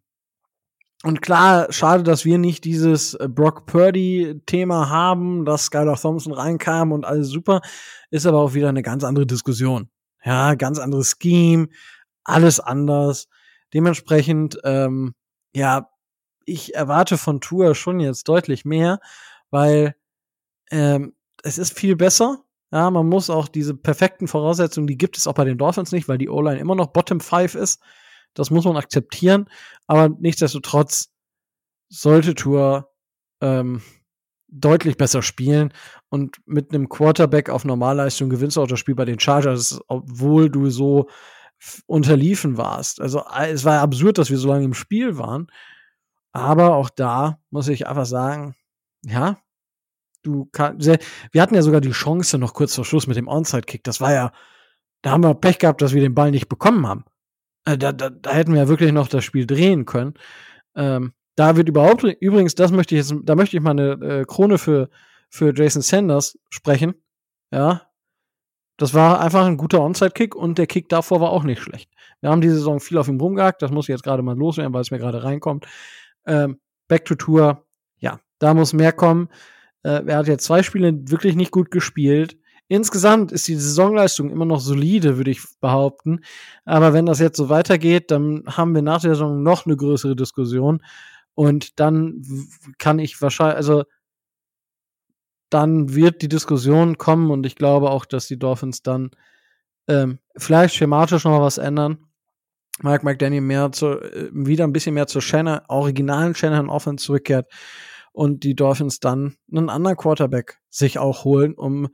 [1.04, 6.92] Und klar, schade, dass wir nicht dieses äh, Brock Purdy-Thema haben, dass Skylar Thompson reinkam
[6.92, 7.62] und alles super.
[8.10, 9.88] Ist aber auch wieder eine ganz andere Diskussion.
[10.24, 11.68] Ja, ganz anderes Scheme,
[12.24, 13.28] alles anders.
[13.74, 15.14] Dementsprechend, ähm,
[15.54, 15.90] ja,
[16.44, 19.00] ich erwarte von Tour schon jetzt deutlich mehr,
[19.50, 19.94] weil
[20.70, 22.44] ähm, es ist viel besser.
[22.72, 26.08] Ja, man muss auch diese perfekten Voraussetzungen, die gibt es auch bei den Dolphins nicht,
[26.08, 27.82] weil die O-Line immer noch Bottom 5 ist.
[28.34, 29.48] Das muss man akzeptieren.
[29.86, 31.10] Aber nichtsdestotrotz
[31.90, 32.90] sollte Tour
[33.42, 33.82] ähm,
[34.48, 35.72] deutlich besser spielen.
[36.08, 40.48] Und mit einem Quarterback auf Normalleistung gewinnst du auch das Spiel bei den Chargers, obwohl
[40.48, 41.08] du so
[41.86, 43.00] unterliefen warst.
[43.00, 45.48] Also es war absurd, dass wir so lange im Spiel waren.
[46.32, 48.54] Aber auch da muss ich einfach sagen,
[49.04, 49.38] ja,
[50.22, 53.84] du kannst, wir hatten ja sogar die Chance noch kurz vor Schluss mit dem Onside-Kick.
[53.84, 54.32] Das war ja,
[55.02, 57.04] da haben wir Pech gehabt, dass wir den Ball nicht bekommen haben.
[57.64, 60.14] Äh, da, da, da hätten wir ja wirklich noch das Spiel drehen können.
[60.74, 64.24] Ähm, da wird überhaupt, übrigens, das möchte ich jetzt, da möchte ich mal eine äh,
[64.24, 64.90] Krone für,
[65.28, 66.94] für Jason Sanders sprechen.
[67.50, 67.91] Ja.
[68.76, 71.90] Das war einfach ein guter Onside-Kick und der Kick davor war auch nicht schlecht.
[72.20, 74.72] Wir haben diese Saison viel auf ihm rumgehakt, das muss ich jetzt gerade mal loswerden,
[74.72, 75.66] weil es mir gerade reinkommt.
[76.26, 76.58] Ähm,
[76.88, 77.64] Back to Tour,
[77.98, 79.28] ja, da muss mehr kommen.
[79.82, 82.36] Äh, er hat jetzt zwei Spiele wirklich nicht gut gespielt.
[82.68, 86.20] Insgesamt ist die Saisonleistung immer noch solide, würde ich behaupten.
[86.64, 90.16] Aber wenn das jetzt so weitergeht, dann haben wir nach der Saison noch eine größere
[90.16, 90.82] Diskussion.
[91.34, 92.22] Und dann
[92.78, 93.84] kann ich wahrscheinlich, also
[95.52, 99.10] dann wird die Diskussion kommen und ich glaube auch, dass die Dolphins dann
[99.88, 102.06] ähm, vielleicht schematisch noch mal was ändern.
[102.80, 107.52] Mike McDaniel mehr zu, äh, wieder ein bisschen mehr zur Shannon, originalen Shannon Offense zurückkehrt
[108.12, 111.88] und die Dolphins dann einen anderen Quarterback sich auch holen, um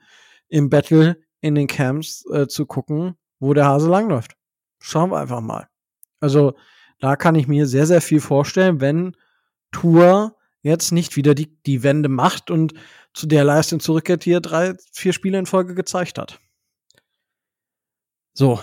[0.48, 4.36] im Battle in den Camps äh, zu gucken, wo der Hase langläuft.
[4.78, 5.68] Schauen wir einfach mal.
[6.20, 6.54] Also
[7.00, 9.16] da kann ich mir sehr, sehr viel vorstellen, wenn
[9.72, 12.74] Tour jetzt nicht wieder die, die Wende macht und
[13.14, 16.38] zu der Leistung zurückkehrt, die er drei, vier Spiele in Folge gezeigt hat.
[18.34, 18.60] So,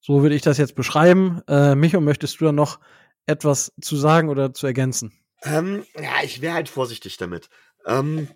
[0.00, 1.42] so würde ich das jetzt beschreiben.
[1.48, 2.78] Äh, Micho, möchtest du da noch
[3.26, 5.12] etwas zu sagen oder zu ergänzen?
[5.42, 7.48] Ähm, ja, ich wäre halt vorsichtig damit.
[7.86, 8.28] Ähm,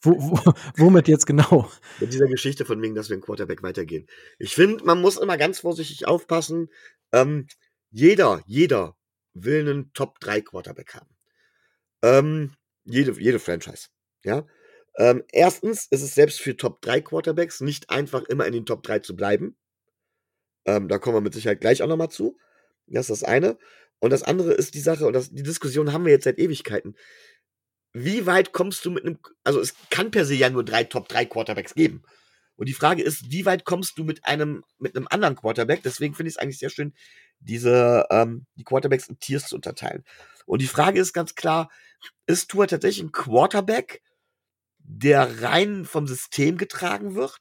[0.00, 1.70] wo, wo, womit jetzt genau?
[2.00, 4.06] Mit dieser Geschichte von wegen, dass wir in Quarterback weitergehen.
[4.38, 6.68] Ich finde, man muss immer ganz vorsichtig aufpassen.
[7.12, 7.46] Ähm,
[7.90, 8.96] jeder, jeder
[9.34, 11.15] will einen Top 3 Quarterback haben.
[12.02, 12.52] Ähm,
[12.84, 13.88] jede, jede Franchise.
[14.24, 14.46] Ja.
[14.98, 18.82] Ähm, erstens ist es selbst für Top 3 Quarterbacks nicht einfach immer in den Top
[18.82, 19.56] 3 zu bleiben.
[20.64, 22.38] Ähm, da kommen wir mit Sicherheit gleich auch nochmal zu.
[22.86, 23.58] Das ist das eine.
[23.98, 26.96] Und das andere ist die Sache, und das, die Diskussion haben wir jetzt seit Ewigkeiten.
[27.92, 31.08] Wie weit kommst du mit einem, also es kann per se ja nur drei Top
[31.08, 32.02] 3 Quarterbacks geben.
[32.56, 35.82] Und die Frage ist, wie weit kommst du mit einem, mit einem anderen Quarterback?
[35.82, 36.94] Deswegen finde ich es eigentlich sehr schön,
[37.38, 40.04] diese, ähm, die Quarterbacks in Tiers zu unterteilen.
[40.46, 41.70] Und die Frage ist ganz klar,
[42.26, 44.02] ist Tua tatsächlich ein Quarterback,
[44.78, 47.40] der rein vom System getragen wird?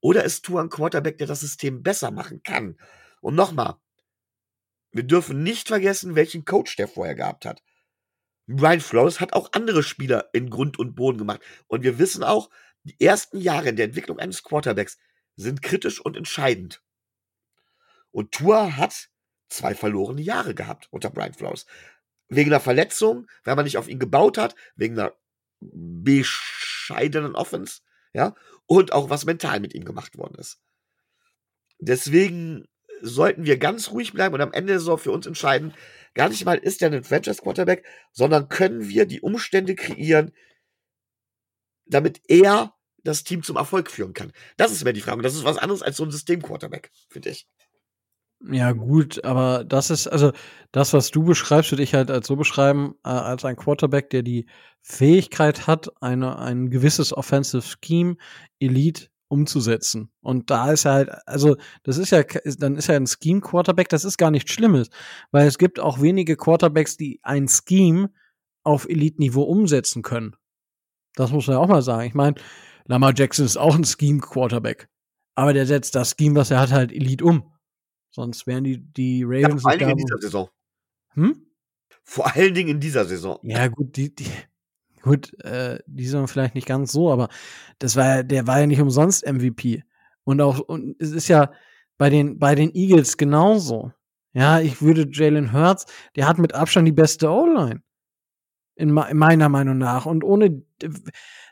[0.00, 2.78] Oder ist Tua ein Quarterback, der das System besser machen kann?
[3.20, 3.76] Und nochmal,
[4.92, 7.62] wir dürfen nicht vergessen, welchen Coach der vorher gehabt hat.
[8.46, 11.40] Brian Flores hat auch andere Spieler in Grund und Boden gemacht.
[11.66, 12.50] Und wir wissen auch,
[12.84, 14.98] die ersten Jahre in der Entwicklung eines Quarterbacks
[15.34, 16.82] sind kritisch und entscheidend.
[18.12, 19.08] Und Tua hat
[19.48, 21.66] zwei verlorene Jahre gehabt unter Brian Flores.
[22.28, 25.14] Wegen einer Verletzung, weil man nicht auf ihn gebaut hat, wegen einer
[25.60, 27.80] bescheidenen Offense,
[28.12, 28.34] ja,
[28.66, 30.60] und auch was mental mit ihm gemacht worden ist.
[31.78, 32.66] Deswegen
[33.02, 35.74] sollten wir ganz ruhig bleiben und am Ende so für uns entscheiden,
[36.14, 40.32] gar nicht mal ist er ein Franchise Quarterback, sondern können wir die Umstände kreieren,
[41.84, 42.74] damit er
[43.04, 44.32] das Team zum Erfolg führen kann.
[44.56, 45.18] Das ist mir die Frage.
[45.18, 47.46] Und das ist was anderes als so ein System-Quarterback, finde ich.
[48.40, 50.32] Ja, gut, aber das ist, also
[50.70, 54.22] das, was du beschreibst, würde ich halt als so beschreiben, äh, als ein Quarterback, der
[54.22, 54.46] die
[54.82, 58.16] Fähigkeit hat, eine, ein gewisses Offensive Scheme
[58.60, 60.10] Elite umzusetzen.
[60.20, 62.22] Und da ist er halt, also das ist ja,
[62.58, 64.90] dann ist er ein Scheme-Quarterback, das ist gar nichts Schlimmes,
[65.32, 68.10] weil es gibt auch wenige Quarterbacks, die ein Scheme
[68.62, 70.36] auf Elite-Niveau umsetzen können.
[71.14, 72.06] Das muss man ja auch mal sagen.
[72.06, 72.36] Ich meine,
[72.84, 74.88] Lamar Jackson ist auch ein Scheme-Quarterback.
[75.34, 77.55] Aber der setzt das Scheme, was er hat, halt Elite um.
[78.16, 79.62] Sonst wären die, die Ravens.
[79.62, 80.48] Ja, vor allen Dingen in dieser Saison.
[81.12, 81.46] Hm?
[82.02, 83.38] Vor allen Dingen in dieser Saison.
[83.42, 84.30] Ja, gut, die, die,
[85.02, 87.28] gut, äh, die sind vielleicht nicht ganz so, aber
[87.78, 89.84] das war der war ja nicht umsonst MVP.
[90.24, 91.52] Und auch, und es ist ja
[91.98, 93.92] bei den, bei den Eagles genauso.
[94.32, 95.84] Ja, ich würde Jalen Hurts,
[96.16, 97.82] der hat mit Abstand die beste O-Line.
[98.76, 100.06] In, in, meiner Meinung nach.
[100.06, 100.62] Und ohne,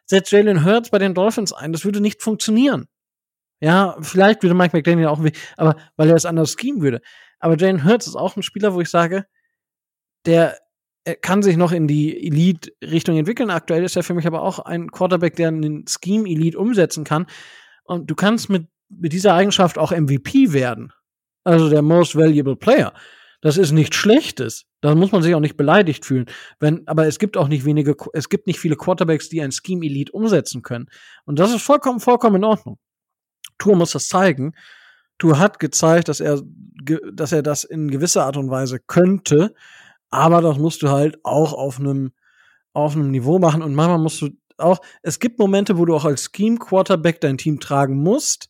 [0.07, 2.87] setzt Jalen Hurts bei den Dolphins ein, das würde nicht funktionieren.
[3.65, 5.25] Ja, vielleicht würde Mike McDaniel auch,
[5.57, 7.01] aber weil er es anders schemen würde.
[7.39, 9.25] Aber Jalen Hurts ist auch ein Spieler, wo ich sage,
[10.27, 10.59] der
[11.23, 13.49] kann sich noch in die Elite-Richtung entwickeln.
[13.49, 17.25] Aktuell ist er für mich aber auch ein Quarterback, der einen Scheme-Elite umsetzen kann.
[17.85, 20.93] Und du kannst mit, mit dieser Eigenschaft auch MVP werden.
[21.43, 22.93] Also der Most Valuable Player.
[23.41, 24.67] Das ist nichts Schlechtes.
[24.83, 26.27] Da muss man sich auch nicht beleidigt fühlen.
[26.61, 29.87] Wenn, aber es gibt auch nicht wenige, es gibt nicht viele Quarterbacks, die ein Scheme
[29.87, 30.91] Elite umsetzen können.
[31.25, 32.79] Und das ist vollkommen, vollkommen in Ordnung.
[33.59, 34.55] Tour muss das zeigen.
[35.19, 36.43] Tour hat gezeigt, dass er,
[37.13, 39.55] dass er das in gewisser Art und Weise könnte.
[40.11, 42.13] Aber das musst du halt auch auf einem,
[42.73, 43.63] auf einem Niveau machen.
[43.63, 47.39] Und manchmal musst du auch, es gibt Momente, wo du auch als Scheme Quarterback dein
[47.39, 48.49] Team tragen musst.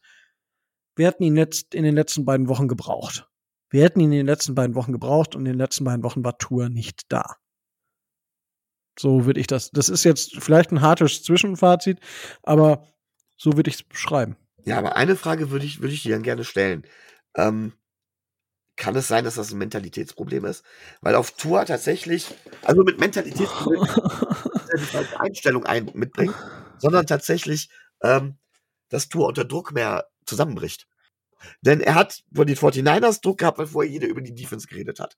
[0.96, 3.28] Wir hätten ihn jetzt in den letzten beiden Wochen gebraucht.
[3.70, 6.24] Wir hätten ihn in den letzten beiden Wochen gebraucht und in den letzten beiden Wochen
[6.24, 7.36] war Tour nicht da.
[8.98, 9.70] So würde ich das.
[9.70, 11.98] Das ist jetzt vielleicht ein hartes Zwischenfazit,
[12.42, 12.86] aber
[13.36, 14.36] so würde ich es beschreiben.
[14.64, 16.86] Ja, aber eine Frage würde ich, würde ich dir dann gerne stellen.
[17.36, 17.74] Ähm,
[18.76, 20.64] kann es sein, dass das ein Mentalitätsproblem ist?
[21.00, 23.86] Weil auf Tour tatsächlich, also mit Mentalitätsproblem
[24.76, 26.34] die Einstellung ein, mitbringt,
[26.78, 27.68] sondern tatsächlich,
[28.02, 28.38] ähm,
[28.88, 30.88] dass Tour unter Druck mehr zusammenbricht.
[31.60, 34.98] Denn er hat vor die 49ers Druck gehabt, weil vorher jeder über die Defense geredet
[34.98, 35.16] hat.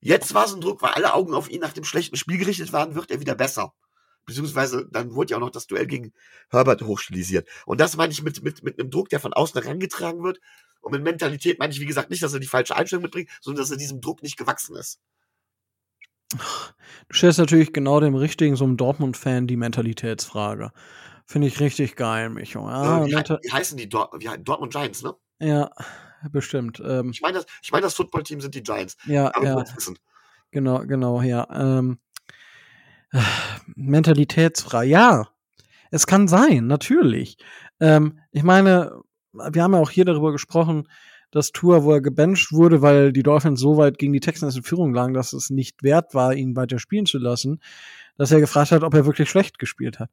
[0.00, 2.72] Jetzt war es ein Druck, weil alle Augen auf ihn nach dem schlechten Spiel gerichtet
[2.72, 3.74] waren, wird er wieder besser.
[4.24, 6.12] Beziehungsweise dann wurde ja auch noch das Duell gegen
[6.50, 7.48] Herbert hochstilisiert.
[7.66, 10.40] Und das meine ich mit, mit, mit einem Druck, der von außen herangetragen wird.
[10.80, 13.62] Und mit Mentalität meine ich, wie gesagt, nicht, dass er die falsche Einstellung mitbringt, sondern
[13.62, 15.00] dass er diesem Druck nicht gewachsen ist.
[16.32, 20.72] Du stellst natürlich genau dem richtigen, so einem Dortmund-Fan, die Mentalitätsfrage.
[21.26, 22.68] Finde ich richtig geil, Micho.
[22.68, 25.14] Ja, äh, wie, wie, heißen die Dor wie, Dortmund Giants, ne?
[25.40, 25.70] Ja,
[26.30, 26.82] bestimmt.
[26.84, 28.96] Ähm, ich meine, das, ich mein, das Footballteam sind die Giants.
[29.06, 29.64] Ja, ja.
[30.50, 31.48] Genau, genau, ja.
[31.50, 31.98] Ähm,
[33.74, 34.84] mentalitätsfrei.
[34.84, 35.28] Ja,
[35.90, 37.36] es kann sein, natürlich.
[37.80, 38.92] Ähm, ich meine,
[39.32, 40.88] wir haben ja auch hier darüber gesprochen,
[41.30, 44.62] dass Tour, wo er gebencht wurde, weil die Dolphins so weit gegen die Texans in
[44.62, 47.60] Führung lagen, dass es nicht wert war, ihn weiter spielen zu lassen,
[48.16, 50.10] dass er gefragt hat, ob er wirklich schlecht gespielt hat.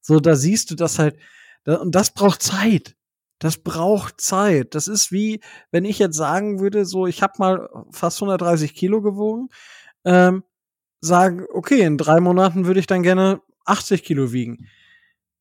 [0.00, 1.16] So, da siehst du das halt,
[1.64, 2.94] da, und das braucht Zeit.
[3.40, 4.74] Das braucht Zeit.
[4.74, 5.40] Das ist wie,
[5.72, 9.48] wenn ich jetzt sagen würde, so, ich habe mal fast 130 Kilo gewogen,
[10.04, 10.44] ähm,
[11.00, 14.68] sagen, okay, in drei Monaten würde ich dann gerne 80 Kilo wiegen.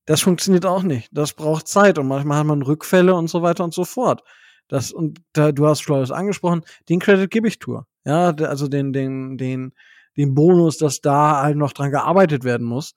[0.06, 1.10] Das funktioniert auch nicht.
[1.12, 4.24] Das braucht Zeit und manchmal hat man Rückfälle und so weiter und so fort.
[4.68, 7.88] Das, und da, du hast Flores angesprochen, den Credit gebe ich Tour.
[8.06, 9.74] Ja, also den, den, den,
[10.16, 12.94] den Bonus, dass da halt noch dran gearbeitet werden muss.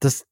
[0.00, 0.26] Das,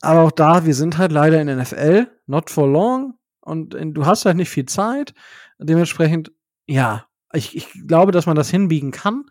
[0.00, 4.06] aber auch da, wir sind halt leider in NFL, not for long, und in, du
[4.06, 5.12] hast halt nicht viel Zeit.
[5.58, 6.32] Dementsprechend,
[6.66, 9.24] ja, ich, ich glaube, dass man das hinbiegen kann.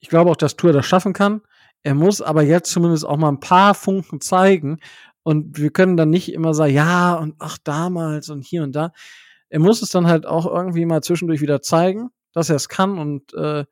[0.00, 1.42] Ich glaube auch, dass Tour das schaffen kann.
[1.82, 4.78] Er muss aber jetzt zumindest auch mal ein paar Funken zeigen.
[5.22, 8.92] Und wir können dann nicht immer sagen, ja, und ach, damals und hier und da.
[9.48, 12.98] Er muss es dann halt auch irgendwie mal zwischendurch wieder zeigen, dass er es kann.
[12.98, 13.64] Und äh,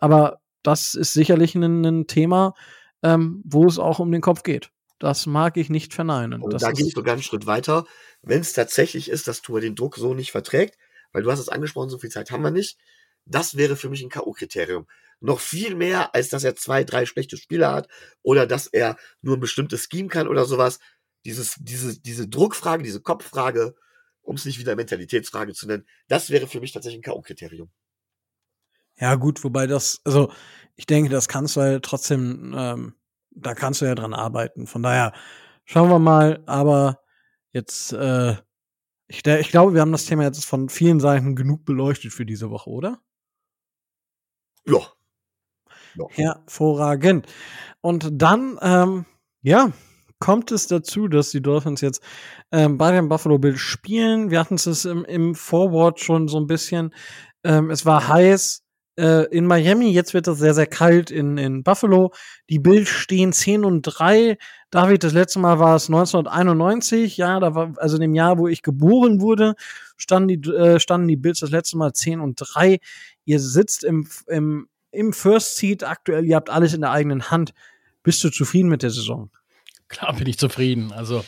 [0.00, 2.54] aber das ist sicherlich ein, ein Thema,
[3.02, 4.70] ähm, wo es auch um den Kopf geht.
[4.98, 6.42] Das mag ich nicht verneinen.
[6.42, 7.86] Und da gehe ich sogar einen Schritt weiter.
[8.22, 10.76] Wenn es tatsächlich ist, dass Tour den Druck so nicht verträgt,
[11.12, 12.78] weil du hast es angesprochen, so viel Zeit haben wir nicht,
[13.24, 14.86] das wäre für mich ein K.O.-Kriterium.
[15.20, 17.88] Noch viel mehr, als dass er zwei, drei schlechte Spieler hat
[18.22, 20.78] oder dass er nur ein bestimmtes Scheme kann oder sowas.
[21.26, 23.74] Dieses, diese, diese Druckfrage, diese Kopffrage,
[24.22, 27.68] um es nicht wieder Mentalitätsfrage zu nennen, das wäre für mich tatsächlich ein K.O.-Kriterium.
[28.98, 30.32] Ja, gut, wobei das, also
[30.76, 32.94] ich denke, das kannst du halt trotzdem, ähm,
[33.30, 34.66] da kannst du ja dran arbeiten.
[34.66, 35.12] Von daher
[35.64, 37.02] schauen wir mal, aber
[37.52, 38.36] jetzt, äh,
[39.06, 42.50] ich, ich glaube, wir haben das Thema jetzt von vielen Seiten genug beleuchtet für diese
[42.50, 43.00] Woche, oder?
[44.66, 44.92] Ja.
[45.96, 46.06] Ja.
[46.10, 47.26] Hervorragend.
[47.80, 49.04] Und dann, ähm,
[49.42, 49.72] ja,
[50.18, 52.02] kommt es dazu, dass die Dolphins jetzt
[52.52, 54.30] ähm, bei dem Buffalo Bills spielen.
[54.30, 56.94] Wir hatten es im, im Forward schon so ein bisschen.
[57.42, 58.62] Ähm, es war heiß
[59.00, 62.12] äh, in Miami, jetzt wird es sehr, sehr kalt in, in Buffalo.
[62.50, 64.36] Die Bills stehen 10 und 3.
[64.70, 68.46] David, das letzte Mal war es 1991, ja, da war, also in dem Jahr, wo
[68.46, 69.54] ich geboren wurde,
[69.96, 72.78] standen die, äh, standen die Bills das letzte Mal 10 und 3.
[73.24, 77.52] Ihr sitzt im, im, im First Seat aktuell, ihr habt alles in der eigenen Hand.
[78.02, 79.30] Bist du zufrieden mit der Saison?
[79.88, 80.92] Klar bin ich zufrieden.
[80.92, 81.24] Also,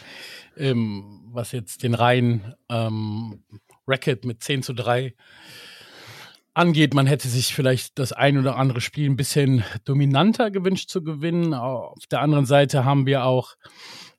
[0.57, 3.43] ähm, was jetzt den reinen ähm,
[3.87, 5.15] Racket mit 10 zu 3
[6.55, 11.03] angeht, man hätte sich vielleicht das ein oder andere Spiel ein bisschen dominanter gewünscht zu
[11.03, 11.55] gewinnen.
[11.55, 13.57] Auf der anderen Seite haben wir auch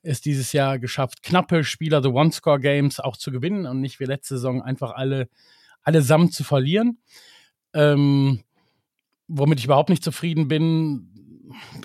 [0.02, 4.36] es dieses Jahr geschafft, knappe Spieler, The One-Score-Games auch zu gewinnen und nicht wie letzte
[4.36, 5.30] Saison einfach alle
[5.82, 7.00] allesamt zu verlieren.
[7.74, 8.44] Ähm,
[9.28, 11.10] womit ich überhaupt nicht zufrieden bin,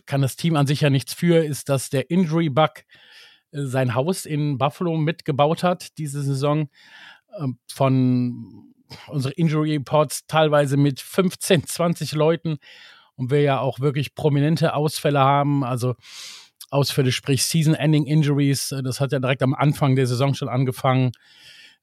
[0.06, 2.84] kann das Team an sich ja nichts für, ist, dass der Injury Bug
[3.52, 6.68] äh, sein Haus in Buffalo mitgebaut hat diese Saison.
[7.38, 8.74] Äh, von
[9.08, 12.58] unsere Injury Reports teilweise mit 15, 20 Leuten
[13.16, 15.94] und wir ja auch wirklich prominente Ausfälle haben, also
[16.70, 18.72] Ausfälle, sprich Season-Ending Injuries.
[18.72, 21.12] Äh, das hat ja direkt am Anfang der Saison schon angefangen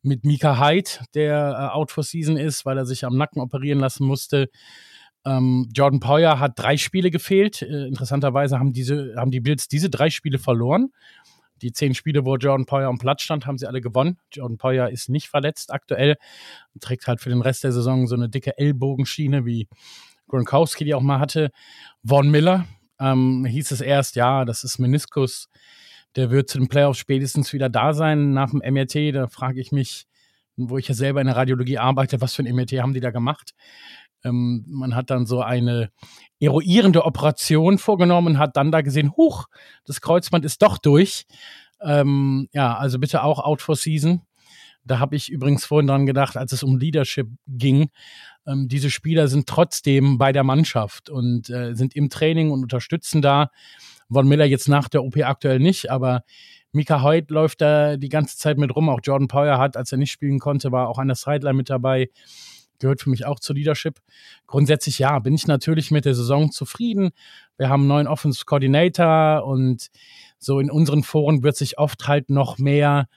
[0.02, 4.06] mit Mika Hyde, der out for season ist, weil er sich am Nacken operieren lassen
[4.06, 4.50] musste.
[5.26, 7.62] Ähm, Jordan Poyer hat drei Spiele gefehlt.
[7.62, 10.92] Äh, interessanterweise haben, diese, haben die Bills diese drei Spiele verloren.
[11.62, 14.18] Die zehn Spiele, wo Jordan Poyer am Platz stand, haben sie alle gewonnen.
[14.32, 16.18] Jordan Poyer ist nicht verletzt aktuell
[16.74, 19.68] und trägt halt für den Rest der Saison so eine dicke Ellbogenschiene, wie
[20.28, 21.52] Gronkowski die auch mal hatte.
[22.06, 22.66] Von Miller
[23.00, 25.50] ähm, hieß es erst, ja, das ist Meniskus.
[26.16, 29.16] Der wird zu den Playoffs spätestens wieder da sein nach dem MRT.
[29.16, 30.08] Da frage ich mich,
[30.58, 33.12] wo ich ja selber in der Radiologie arbeite, was für ein MRT haben die da
[33.12, 33.54] gemacht?
[34.26, 35.92] Ähm, man hat dann so eine
[36.40, 39.46] eruierende Operation vorgenommen, hat dann da gesehen, huch,
[39.86, 41.26] das Kreuzband ist doch durch.
[41.82, 44.22] Ähm, ja, also bitte auch out for season.
[44.84, 47.90] Da habe ich übrigens vorhin dran gedacht, als es um Leadership ging.
[48.46, 53.22] Ähm, diese Spieler sind trotzdem bei der Mannschaft und äh, sind im Training und unterstützen
[53.22, 53.50] da.
[54.12, 56.24] Von Miller jetzt nach der OP aktuell nicht, aber
[56.72, 58.90] Mika Hoyt läuft da die ganze Zeit mit rum.
[58.90, 61.70] Auch Jordan Poyer hat, als er nicht spielen konnte, war auch an der Sideline mit
[61.70, 62.10] dabei
[62.80, 64.00] gehört für mich auch zu Leadership.
[64.48, 67.12] Grundsätzlich ja, bin ich natürlich mit der Saison zufrieden.
[67.58, 69.90] Wir haben einen neuen Offensive Coordinator und
[70.38, 73.08] so in unseren Foren wird sich oft halt noch mehr,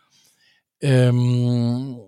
[0.80, 1.98] ähm,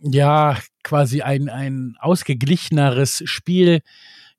[0.00, 3.82] ja, quasi ein, ein ausgeglicheneres Spiel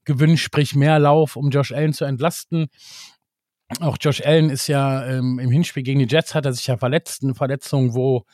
[0.06, 2.68] gewünscht, sprich mehr Lauf, um Josh Allen zu entlasten.
[3.80, 6.78] Auch Josh Allen ist ja ähm, im Hinspiel gegen die Jets hat er sich ja
[6.78, 8.26] verletzt, eine Verletzung, wo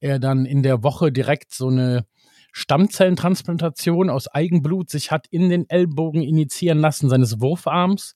[0.00, 2.06] er dann in der Woche direkt so eine
[2.52, 8.14] Stammzellentransplantation aus Eigenblut sich hat in den Ellbogen initiieren lassen seines Wurfarms.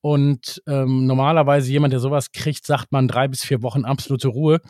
[0.00, 4.60] Und ähm, normalerweise jemand, der sowas kriegt, sagt man drei bis vier Wochen absolute Ruhe.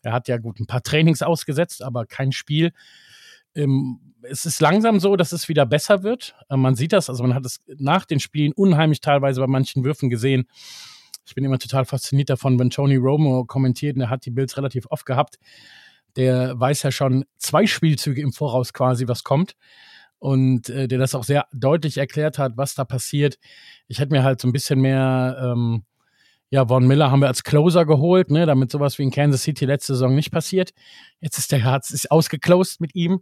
[0.00, 2.72] Er hat ja gut ein paar Trainings ausgesetzt, aber kein Spiel.
[3.54, 6.34] Ähm, es ist langsam so, dass es wieder besser wird.
[6.48, 9.84] Äh, man sieht das, also man hat es nach den Spielen unheimlich teilweise bei manchen
[9.84, 10.46] Würfen gesehen.
[11.26, 14.56] Ich bin immer total fasziniert davon, wenn Tony Romo kommentiert, und er hat die Bills
[14.56, 15.38] relativ oft gehabt.
[16.18, 19.54] Der weiß ja schon zwei Spielzüge im Voraus quasi, was kommt
[20.18, 23.38] und äh, der das auch sehr deutlich erklärt hat, was da passiert.
[23.86, 25.84] Ich hätte mir halt so ein bisschen mehr, ähm,
[26.50, 29.66] ja, Von Miller haben wir als Closer geholt, ne, damit sowas wie in Kansas City
[29.66, 30.72] letzte Saison nicht passiert.
[31.20, 33.20] Jetzt ist der Herz ist ausgeclosed mit ihm.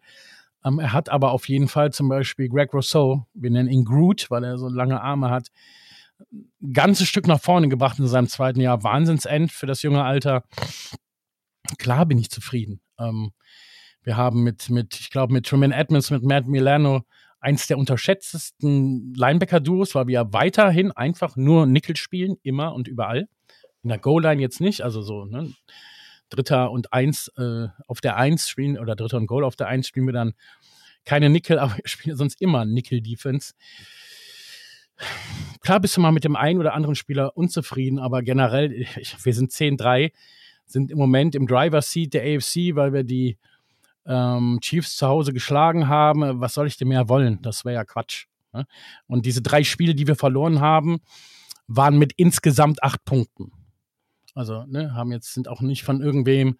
[0.65, 4.31] Ähm, er hat aber auf jeden Fall zum Beispiel Greg Rousseau, wir nennen ihn Groot,
[4.31, 5.49] weil er so lange Arme hat,
[6.33, 8.83] ein ganzes Stück nach vorne gebracht in seinem zweiten Jahr.
[8.83, 10.45] Wahnsinnsend für das junge Alter.
[11.79, 12.81] Klar bin ich zufrieden.
[12.99, 13.33] Ähm,
[14.03, 17.03] wir haben mit, mit ich glaube, mit Truman Edmonds, mit Matt Milano
[17.41, 23.29] eins der unterschätztesten Linebacker-Duos, weil wir weiterhin einfach nur Nickel spielen, immer und überall.
[23.83, 25.53] In der Goal-Line jetzt nicht, also so, ne?
[26.29, 29.87] Dritter und Eins äh, auf der Eins spielen oder Dritter und Goal auf der Eins
[29.87, 30.35] spielen wir dann
[31.05, 33.55] keine Nickel, aber wir spielen sonst immer Nickel-Defense.
[35.61, 39.35] Klar bist du mal mit dem einen oder anderen Spieler unzufrieden, aber generell, ich, wir
[39.35, 40.13] sind 10-3,
[40.67, 43.39] sind im Moment im Driver-Seat der AFC, weil wir die
[44.07, 47.41] ähm, Chiefs zu Hause geschlagen haben, was soll ich denn mehr wollen?
[47.43, 48.27] Das wäre ja Quatsch.
[48.53, 48.67] Ne?
[49.07, 51.01] Und diese drei Spiele, die wir verloren haben,
[51.67, 53.53] waren mit insgesamt acht Punkten.
[54.35, 56.59] Also, ne, haben jetzt, sind auch nicht von irgendwem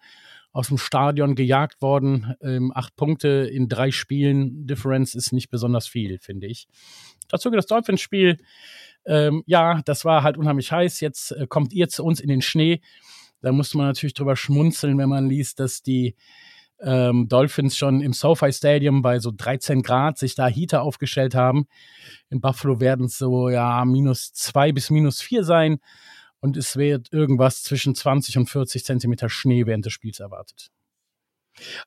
[0.51, 2.35] aus dem Stadion gejagt worden.
[2.41, 6.67] Ähm, acht Punkte in drei Spielen, Difference ist nicht besonders viel, finde ich.
[7.27, 8.37] Dazu das Dolphins-Spiel.
[9.05, 10.99] Ähm, ja, das war halt unheimlich heiß.
[10.99, 12.81] Jetzt äh, kommt ihr zu uns in den Schnee.
[13.41, 16.15] Da musste man natürlich drüber schmunzeln, wenn man liest, dass die
[16.79, 21.67] ähm, Dolphins schon im SoFi Stadium bei so 13 Grad sich da Heater aufgestellt haben.
[22.29, 25.79] In Buffalo werden es so ja minus zwei bis minus vier sein
[26.39, 30.69] und es wird irgendwas zwischen 20 und 40 Zentimeter Schnee während des Spiels erwartet.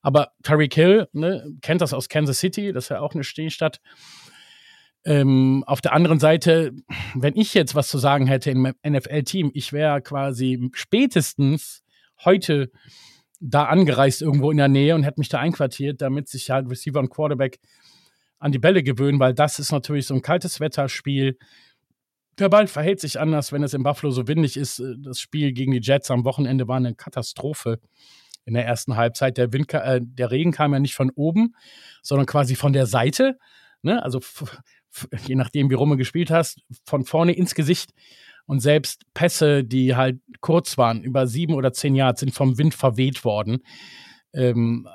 [0.02, 3.80] Aber Tyreek Hill ne, kennt das aus Kansas City, das ist ja auch eine Stehstadt.
[5.04, 6.72] Ähm, auf der anderen Seite,
[7.14, 11.82] wenn ich jetzt was zu sagen hätte im NFL-Team, ich wäre quasi spätestens
[12.24, 12.70] heute
[13.40, 17.00] da angereist irgendwo in der Nähe und hätte mich da einquartiert, damit sich halt Receiver
[17.00, 17.58] und Quarterback
[18.38, 21.38] an die Bälle gewöhnen, weil das ist natürlich so ein kaltes Wetterspiel.
[22.38, 24.82] Der Ball verhält sich anders, wenn es in Buffalo so windig ist.
[24.98, 27.80] Das Spiel gegen die Jets am Wochenende war eine Katastrophe
[28.44, 29.36] in der ersten Halbzeit.
[29.36, 31.54] Der, Wind, äh, der Regen kam ja nicht von oben,
[32.02, 33.38] sondern quasi von der Seite.
[33.82, 34.02] Ne?
[34.02, 34.20] Also
[35.26, 37.92] je nachdem, wie rum du gespielt hast, von vorne ins Gesicht.
[38.46, 42.74] Und selbst Pässe, die halt kurz waren, über sieben oder zehn Jahre, sind vom Wind
[42.74, 43.62] verweht worden.
[44.32, 44.88] Ähm,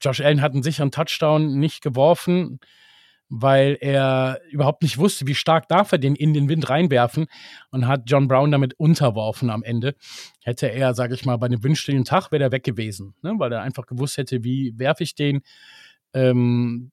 [0.00, 2.60] Josh Allen hat einen sicheren Touchdown nicht geworfen,
[3.28, 7.26] weil er überhaupt nicht wusste, wie stark darf er den in den Wind reinwerfen
[7.70, 9.94] und hat John Brown damit unterworfen am Ende.
[10.42, 13.34] Hätte er, sage ich mal, bei einem windstillen Tag wäre er weg gewesen, ne?
[13.38, 15.42] weil er einfach gewusst hätte, wie werfe ich den.
[16.14, 16.90] Ähm,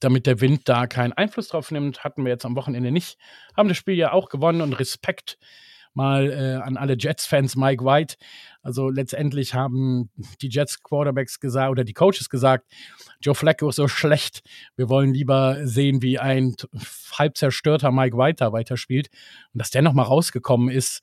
[0.00, 3.18] damit der Wind da keinen Einfluss drauf nimmt, hatten wir jetzt am Wochenende nicht.
[3.56, 5.38] Haben das Spiel ja auch gewonnen und Respekt
[5.96, 8.16] mal äh, an alle Jets-Fans, Mike White.
[8.62, 10.10] Also letztendlich haben
[10.42, 12.66] die Jets-Quarterbacks gesagt oder die Coaches gesagt,
[13.22, 14.42] Joe Flacco ist so schlecht.
[14.76, 16.54] Wir wollen lieber sehen, wie ein
[17.18, 19.08] halb zerstörter Mike White da weiterspielt.
[19.54, 21.00] Und dass der nochmal rausgekommen ist,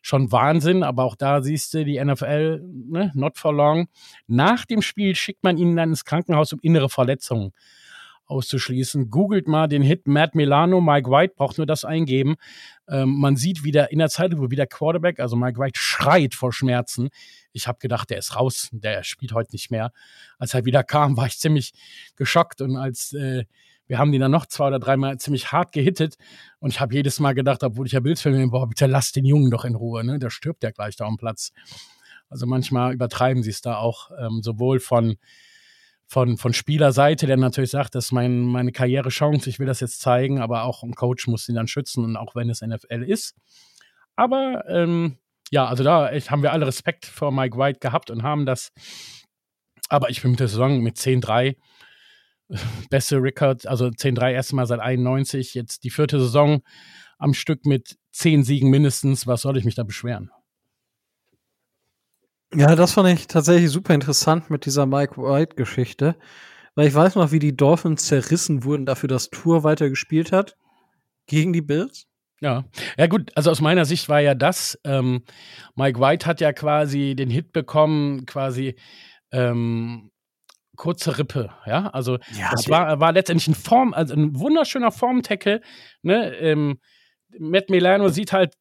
[0.00, 0.82] schon Wahnsinn.
[0.82, 3.88] Aber auch da siehst du die NFL, ne, not for long.
[4.26, 7.52] Nach dem Spiel schickt man ihn dann ins Krankenhaus um innere Verletzungen
[8.30, 9.10] auszuschließen.
[9.10, 12.36] Googelt mal den Hit Matt Milano, Mike White, braucht nur das eingeben.
[12.88, 16.52] Ähm, man sieht wieder in der Zeit, wo wieder Quarterback, also Mike White schreit vor
[16.52, 17.10] Schmerzen.
[17.52, 19.92] Ich habe gedacht, der ist raus, der spielt heute nicht mehr.
[20.38, 21.72] Als er wieder kam, war ich ziemlich
[22.16, 23.44] geschockt und als äh,
[23.86, 26.14] wir haben den dann noch zwei oder dreimal ziemlich hart gehittet
[26.60, 29.24] und ich habe jedes Mal gedacht, obwohl ich ja Bildfilme bin, boah, bitte lass den
[29.24, 30.20] Jungen doch in Ruhe, ne?
[30.20, 31.50] Der stirbt ja gleich da am Platz.
[32.28, 35.16] Also manchmal übertreiben sie es da auch, ähm, sowohl von
[36.10, 40.00] von, von Spielerseite, der natürlich sagt, das ist mein, meine Karrierechance, ich will das jetzt
[40.00, 43.36] zeigen, aber auch ein Coach muss ihn dann schützen und auch wenn es NFL ist.
[44.16, 45.18] Aber ähm,
[45.52, 48.72] ja, also da haben wir alle Respekt vor Mike White gehabt und haben das.
[49.88, 51.54] Aber ich bin mit der Saison mit 10-3
[52.90, 56.60] beste Record, also 10-3 erstmal seit 91, jetzt die vierte Saison
[57.18, 59.28] am Stück mit 10 Siegen mindestens.
[59.28, 60.32] Was soll ich mich da beschweren?
[62.54, 66.16] Ja, das fand ich tatsächlich super interessant mit dieser Mike White-Geschichte.
[66.74, 70.56] Weil ich weiß noch, wie die Dolphins zerrissen wurden dafür, dass Tour weiter gespielt hat.
[71.26, 72.06] Gegen die Bills.
[72.40, 72.64] Ja,
[72.96, 75.24] ja gut, also aus meiner Sicht war ja das, ähm,
[75.74, 78.76] Mike White hat ja quasi den Hit bekommen, quasi
[79.30, 80.10] ähm,
[80.74, 85.60] kurze Rippe, ja, also ja, das war, war letztendlich ein Form, also ein wunderschöner Form-Tackle,
[86.00, 86.78] ne, ähm,
[87.38, 88.54] Matt Milano sieht halt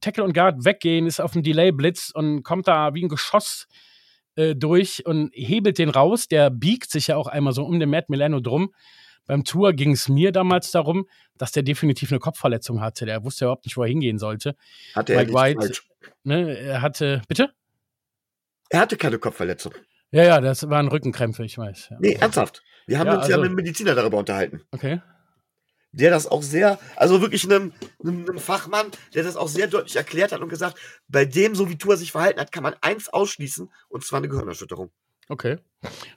[0.00, 3.66] Tackle und Guard weggehen, ist auf dem Delay-Blitz und kommt da wie ein Geschoss
[4.36, 6.28] äh, durch und hebelt den raus.
[6.28, 8.72] Der biegt sich ja auch einmal so um den Matt Milano drum.
[9.26, 11.06] Beim Tour ging es mir damals darum,
[11.38, 13.06] dass der definitiv eine Kopfverletzung hatte.
[13.06, 14.56] Der wusste überhaupt nicht, wo er hingehen sollte.
[14.94, 15.82] Hatte er Mike White, falsch.
[16.24, 17.52] Ne, er hatte, bitte?
[18.68, 19.74] Er hatte keine Kopfverletzung.
[20.10, 21.88] Ja, ja, das waren Rückenkrämpfe, ich weiß.
[21.90, 21.96] Ja.
[22.00, 22.62] Nee, ernsthaft.
[22.86, 24.62] Wir haben ja, uns also, ja mit einem Mediziner darüber unterhalten.
[24.72, 25.00] Okay.
[25.92, 29.96] Der das auch sehr, also wirklich einem, einem, einem, Fachmann, der das auch sehr deutlich
[29.96, 33.10] erklärt hat und gesagt, bei dem, so wie Tua sich verhalten hat, kann man eins
[33.10, 34.90] ausschließen, und zwar eine Gehirnerschütterung.
[35.28, 35.58] Okay.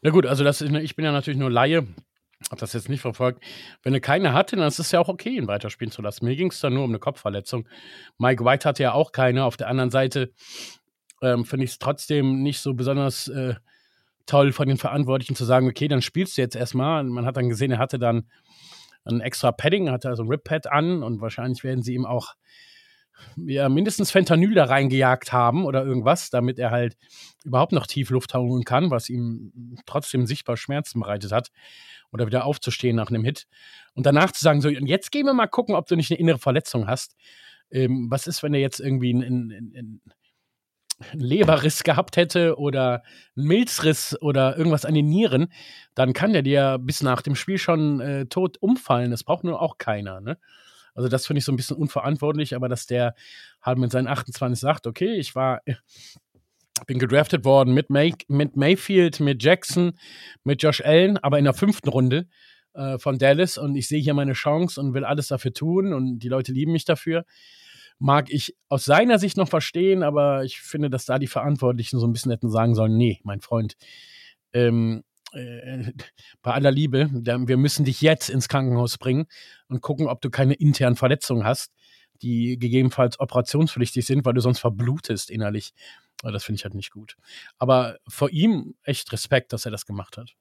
[0.01, 1.87] Na gut, also das ich bin ja natürlich nur Laie,
[2.49, 3.43] habe das jetzt nicht verfolgt.
[3.83, 6.25] Wenn er keine hatte, dann ist es ja auch okay, ihn weiterspielen zu lassen.
[6.25, 7.67] Mir ging es dann nur um eine Kopfverletzung.
[8.17, 9.45] Mike White hatte ja auch keine.
[9.45, 10.31] Auf der anderen Seite
[11.21, 13.55] ähm, finde ich es trotzdem nicht so besonders äh,
[14.25, 17.03] toll von den Verantwortlichen zu sagen, okay, dann spielst du jetzt erstmal.
[17.03, 18.29] Man hat dann gesehen, er hatte dann
[19.05, 22.35] ein extra Padding, hatte also ein Rip-Pad an und wahrscheinlich werden sie ihm auch
[23.37, 26.97] ja, mindestens Fentanyl da reingejagt haben oder irgendwas, damit er halt
[27.43, 31.49] überhaupt noch tief Luft holen kann, was ihm trotzdem sichtbar Schmerzen bereitet hat.
[32.11, 33.47] Oder wieder aufzustehen nach einem Hit.
[33.93, 36.19] Und danach zu sagen, so, und jetzt gehen wir mal gucken, ob du nicht eine
[36.19, 37.15] innere Verletzung hast.
[37.71, 40.01] Ähm, was ist, wenn er jetzt irgendwie ein, ein, ein,
[41.13, 43.03] Leberriss gehabt hätte oder
[43.35, 45.51] einen Milzriss oder irgendwas an den Nieren,
[45.93, 49.11] dann kann der dir bis nach dem Spiel schon äh, tot umfallen.
[49.11, 50.21] Das braucht nur auch keiner.
[50.21, 50.37] Ne?
[50.93, 53.15] Also das finde ich so ein bisschen unverantwortlich, aber dass der
[53.61, 55.61] halt mit seinen 28 sagt, okay, ich war,
[56.87, 59.97] bin gedraftet worden mit, May, mit Mayfield, mit Jackson,
[60.43, 62.27] mit Josh Allen, aber in der fünften Runde
[62.73, 66.19] äh, von Dallas und ich sehe hier meine Chance und will alles dafür tun und
[66.19, 67.25] die Leute lieben mich dafür
[67.99, 72.07] mag ich aus seiner Sicht noch verstehen, aber ich finde, dass da die Verantwortlichen so
[72.07, 73.75] ein bisschen hätten sagen sollen, nee, mein Freund,
[74.53, 75.03] ähm,
[75.33, 75.91] äh,
[76.41, 79.25] bei aller Liebe, wir müssen dich jetzt ins Krankenhaus bringen
[79.67, 81.71] und gucken, ob du keine internen Verletzungen hast,
[82.21, 85.73] die gegebenenfalls operationspflichtig sind, weil du sonst verblutest innerlich.
[86.21, 87.17] Das finde ich halt nicht gut.
[87.57, 90.33] Aber vor ihm echt Respekt, dass er das gemacht hat.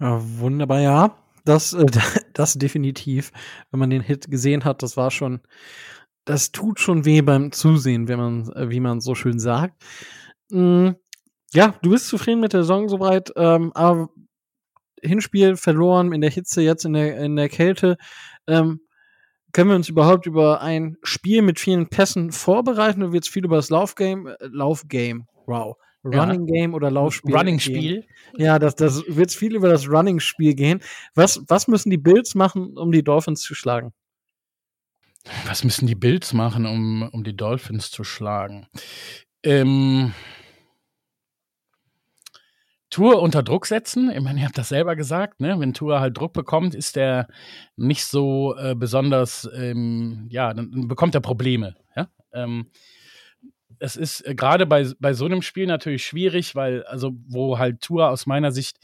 [0.00, 1.21] Ja, wunderbar, ja.
[1.44, 1.86] Das, äh,
[2.34, 3.32] das definitiv.
[3.70, 5.40] Wenn man den Hit gesehen hat, das war schon,
[6.24, 9.82] das tut schon weh beim Zusehen, wenn man, äh, wie man so schön sagt.
[10.50, 10.96] Mhm.
[11.54, 14.08] Ja, du bist zufrieden mit der Saison soweit, ähm, aber
[15.02, 17.96] Hinspiel verloren in der Hitze, jetzt in der, in der Kälte.
[18.46, 18.80] Ähm,
[19.52, 23.56] können wir uns überhaupt über ein Spiel mit vielen Pässen vorbereiten wird es viel über
[23.56, 26.54] das Laufgame, äh, Laufgame, wow, Running ja.
[26.54, 27.34] Game oder Laufspiel.
[27.34, 28.04] Running Spiel.
[28.36, 30.80] Ja, das, das wird viel über das Running Spiel gehen.
[31.14, 33.92] Was, was müssen die Bills machen, um die Dolphins zu schlagen?
[35.46, 38.66] Was müssen die Bills machen, um, um die Dolphins zu schlagen?
[39.44, 40.12] Ähm,
[42.90, 44.10] Tour unter Druck setzen.
[44.10, 45.58] Ich meine, ihr habt das selber gesagt, ne?
[45.58, 47.26] Wenn Tour halt Druck bekommt, ist der
[47.76, 51.76] nicht so äh, besonders, ähm, ja, dann bekommt er Probleme.
[51.96, 52.08] Ja?
[52.34, 52.66] Ähm,
[53.82, 57.80] es ist äh, gerade bei, bei so einem Spiel natürlich schwierig, weil, also, wo halt
[57.80, 58.78] Tour aus meiner Sicht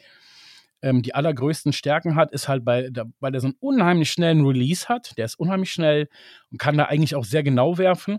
[0.83, 4.45] ähm, die allergrößten Stärken hat, ist halt, bei, da, weil er so einen unheimlich schnellen
[4.45, 5.17] Release hat.
[5.17, 6.09] Der ist unheimlich schnell
[6.51, 8.19] und kann da eigentlich auch sehr genau werfen.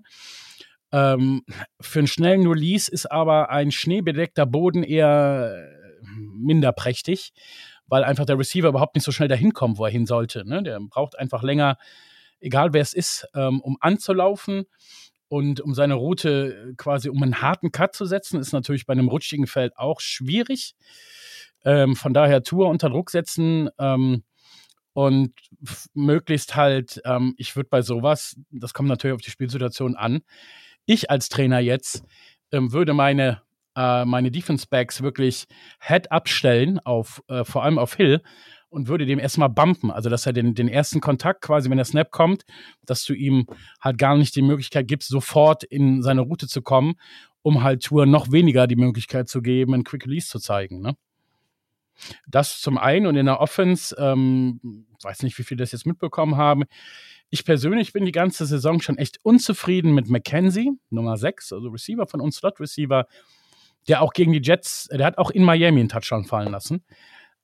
[0.92, 1.44] Ähm,
[1.82, 7.34] für einen schnellen Release ist aber ein schneebedeckter Boden eher äh, minder prächtig,
[7.88, 10.48] weil einfach der Receiver überhaupt nicht so schnell dahin kommt, wo er hin sollte.
[10.48, 10.64] Ne?
[10.64, 11.78] Der braucht einfach länger,
[12.40, 14.66] egal wer es ist, ähm, um anzulaufen.
[15.30, 18.94] Und um seine Route äh, quasi um einen harten Cut zu setzen, ist natürlich bei
[18.94, 20.76] einem rutschigen Feld auch schwierig.
[21.64, 24.24] Ähm, von daher Tour unter Druck setzen ähm,
[24.94, 25.34] und
[25.94, 30.22] möglichst halt, ähm, ich würde bei sowas, das kommt natürlich auf die Spielsituation an,
[30.86, 32.04] ich als Trainer jetzt
[32.52, 33.42] ähm, würde meine,
[33.76, 35.46] äh, meine Defense Backs wirklich
[35.80, 38.22] Head abstellen, auf, äh, vor allem auf Hill
[38.70, 39.92] und würde dem erstmal bumpen.
[39.92, 42.44] Also, dass er den, den ersten Kontakt quasi, wenn der Snap kommt,
[42.86, 43.48] dass du ihm
[43.82, 46.96] halt gar nicht die Möglichkeit gibst, sofort in seine Route zu kommen,
[47.42, 50.82] um halt Tour noch weniger die Möglichkeit zu geben, einen Quick Release zu zeigen.
[50.82, 50.96] Ne?
[52.28, 56.38] Das zum einen und in der Offense, ähm, weiß nicht, wie viele das jetzt mitbekommen
[56.38, 56.64] haben.
[57.30, 62.08] Ich persönlich bin die ganze Saison schon echt unzufrieden mit McKenzie, Nummer 6, also Receiver
[62.08, 63.06] von uns, Slot Receiver,
[63.88, 66.84] der auch gegen die Jets, der hat auch in Miami einen Touchdown fallen lassen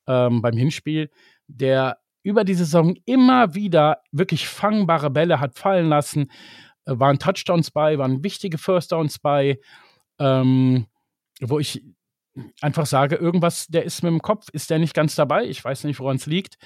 [0.07, 1.09] ähm, beim Hinspiel,
[1.47, 6.31] der über die Saison immer wieder wirklich fangbare Bälle hat fallen lassen.
[6.85, 9.59] Äh, waren Touchdowns bei, waren wichtige First Downs bei,
[10.19, 10.87] ähm,
[11.41, 11.83] wo ich
[12.61, 15.45] einfach sage, irgendwas, der ist mit dem Kopf, ist der nicht ganz dabei.
[15.45, 16.57] Ich weiß nicht, woran es liegt.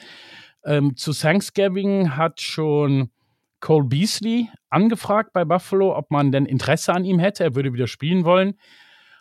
[0.65, 3.11] Ähm, zu Thanksgiving hat schon
[3.59, 7.43] Cole Beasley angefragt bei Buffalo, ob man denn Interesse an ihm hätte.
[7.43, 8.55] Er würde wieder spielen wollen.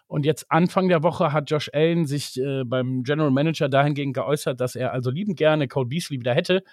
[0.09, 4.59] Und jetzt Anfang der Woche hat Josh Allen sich äh, beim General Manager dahingehend geäußert,
[4.59, 6.64] dass er also liebend gerne Cole Beasley wieder hätte.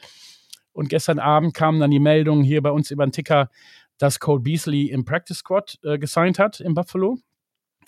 [0.72, 3.50] Und gestern Abend kam dann die Meldung hier bei uns über den Ticker,
[3.98, 7.18] dass Cole Beasley im Practice Squad äh, gesigned hat in Buffalo.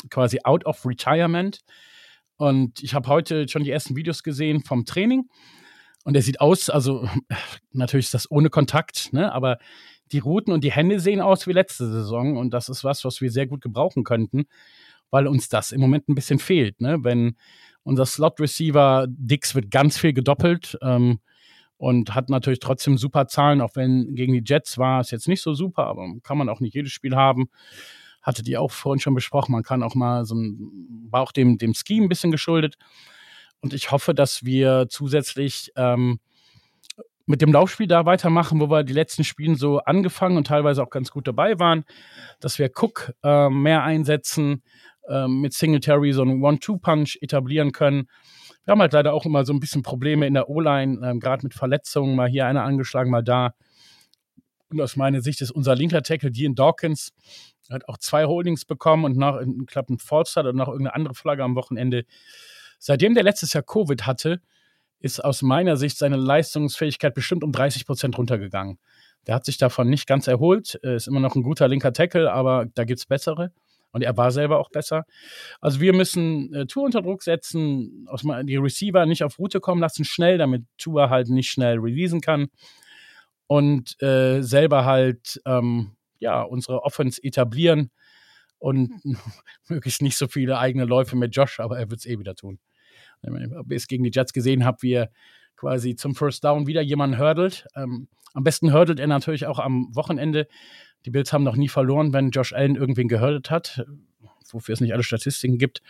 [0.09, 1.61] Quasi out of retirement.
[2.35, 5.29] Und ich habe heute schon die ersten Videos gesehen vom Training.
[6.03, 7.07] Und er sieht aus, also
[7.71, 9.31] natürlich ist das ohne Kontakt, ne?
[9.31, 9.57] aber
[10.11, 12.37] die Routen und die Hände sehen aus wie letzte Saison.
[12.37, 14.45] Und das ist was, was wir sehr gut gebrauchen könnten,
[15.09, 16.81] weil uns das im Moment ein bisschen fehlt.
[16.81, 16.97] Ne?
[17.01, 17.35] Wenn
[17.83, 21.19] unser Slot-Receiver Dix wird ganz viel gedoppelt ähm,
[21.77, 25.41] und hat natürlich trotzdem super Zahlen, auch wenn gegen die Jets war es jetzt nicht
[25.41, 27.49] so super, aber kann man auch nicht jedes Spiel haben
[28.27, 29.53] hatte die auch vorhin schon besprochen.
[29.53, 32.77] Man kann auch mal so ein, war auch dem, dem Ski ein bisschen geschuldet.
[33.61, 36.19] Und ich hoffe, dass wir zusätzlich ähm,
[37.27, 40.89] mit dem Laufspiel da weitermachen, wo wir die letzten Spiele so angefangen und teilweise auch
[40.89, 41.83] ganz gut dabei waren,
[42.39, 44.63] dass wir Cook äh, mehr einsetzen,
[45.07, 48.07] äh, mit Singletary so einen One-Two-Punch etablieren können.
[48.63, 51.43] Wir haben halt leider auch immer so ein bisschen Probleme in der O-Line, äh, gerade
[51.43, 53.53] mit Verletzungen, mal hier einer angeschlagen, mal da.
[54.69, 57.13] Und aus meiner Sicht ist unser linker Tackle, Dean Dawkins,
[57.69, 61.43] hat auch zwei Holdings bekommen und noch einen klappen Fallstart und noch irgendeine andere Flagge
[61.43, 62.05] am Wochenende.
[62.79, 64.41] Seitdem der letztes Jahr Covid hatte,
[64.99, 68.79] ist aus meiner Sicht seine Leistungsfähigkeit bestimmt um 30 Prozent runtergegangen.
[69.27, 72.65] Der hat sich davon nicht ganz erholt, ist immer noch ein guter linker Tackle, aber
[72.73, 73.51] da gibt es bessere.
[73.91, 75.05] Und er war selber auch besser.
[75.61, 79.81] Also wir müssen äh, Tour unter Druck setzen, aus, die Receiver nicht auf Route kommen
[79.81, 82.47] lassen, schnell, damit Tour halt nicht schnell releasen kann.
[83.47, 87.91] Und äh, selber halt ähm, ja, unsere Offense etablieren
[88.59, 88.91] und
[89.67, 92.59] möglichst nicht so viele eigene Läufe mit Josh, aber er wird es eh wieder tun.
[93.23, 95.11] Ob ihr es gegen die Jets gesehen habt, wie er
[95.55, 97.67] quasi zum First Down wieder jemanden hurdelt.
[97.75, 100.47] Ähm, am besten hurdelt er natürlich auch am Wochenende.
[101.05, 103.85] Die Bills haben noch nie verloren, wenn Josh Allen irgendwen gehurdelt hat,
[104.51, 105.81] wofür es nicht alle Statistiken gibt.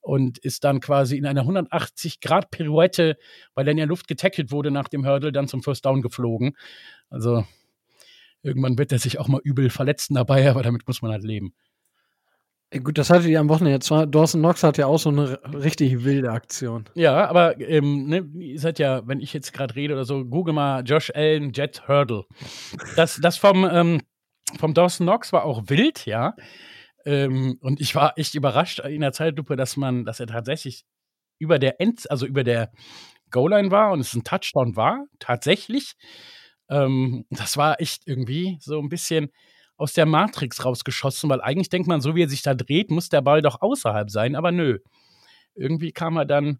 [0.00, 3.18] Und ist dann quasi in einer 180-Grad-Pirouette,
[3.54, 6.56] weil er in der Luft getackelt wurde nach dem Hurdle, dann zum First Down geflogen.
[7.10, 7.44] Also
[8.42, 11.54] Irgendwann wird er sich auch mal übel verletzen dabei, aber damit muss man halt leben.
[12.70, 13.80] Gut, das hatte die am Wochenende.
[13.80, 16.84] Zwar, Dawson Knox hat ja auch so eine richtig wilde Aktion.
[16.94, 20.52] Ja, aber ähm, ne, ihr seid ja, wenn ich jetzt gerade rede oder so, google
[20.52, 22.24] mal Josh Allen Jet Hurdle.
[22.94, 24.02] Das, das vom, ähm,
[24.58, 26.34] vom Dawson Knox war auch wild, ja.
[27.06, 30.84] Ähm, und ich war echt überrascht in der Zeitlupe, dass man, dass er tatsächlich
[31.38, 32.70] über der End, also über der
[33.30, 35.94] Goal-Line war und es ein Touchdown war, tatsächlich.
[36.68, 39.30] Ähm, das war echt irgendwie so ein bisschen
[39.78, 43.08] aus der Matrix rausgeschossen, weil eigentlich denkt man, so wie er sich da dreht, muss
[43.08, 44.80] der Ball doch außerhalb sein, aber nö.
[45.54, 46.58] Irgendwie kam er dann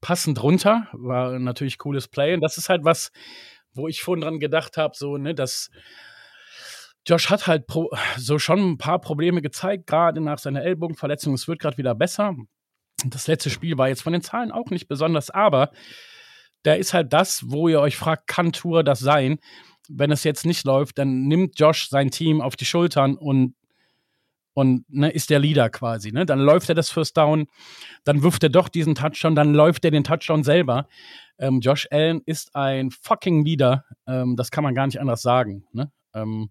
[0.00, 3.12] passend runter, war natürlich cooles Play und das ist halt was,
[3.72, 5.70] wo ich vorhin dran gedacht habe, so, ne, dass
[7.06, 11.32] Josh hat halt pro, so schon ein paar Probleme gezeigt, gerade nach seiner Ellbogenverletzung.
[11.34, 12.34] Es wird gerade wieder besser.
[13.06, 15.70] Das letzte Spiel war jetzt von den Zahlen auch nicht besonders, aber
[16.62, 19.38] da ist halt das, wo ihr euch fragt, kann Tour das sein?
[19.92, 23.54] Wenn es jetzt nicht läuft, dann nimmt Josh sein Team auf die Schultern und
[24.52, 26.12] und ne, ist der Leader quasi.
[26.12, 26.26] Ne?
[26.26, 27.46] Dann läuft er das First Down,
[28.04, 30.88] dann wirft er doch diesen Touchdown, dann läuft er den Touchdown selber.
[31.38, 33.84] Ähm, Josh Allen ist ein fucking Leader.
[34.06, 35.64] Ähm, das kann man gar nicht anders sagen.
[35.72, 35.90] Ne?
[36.14, 36.50] Ähm,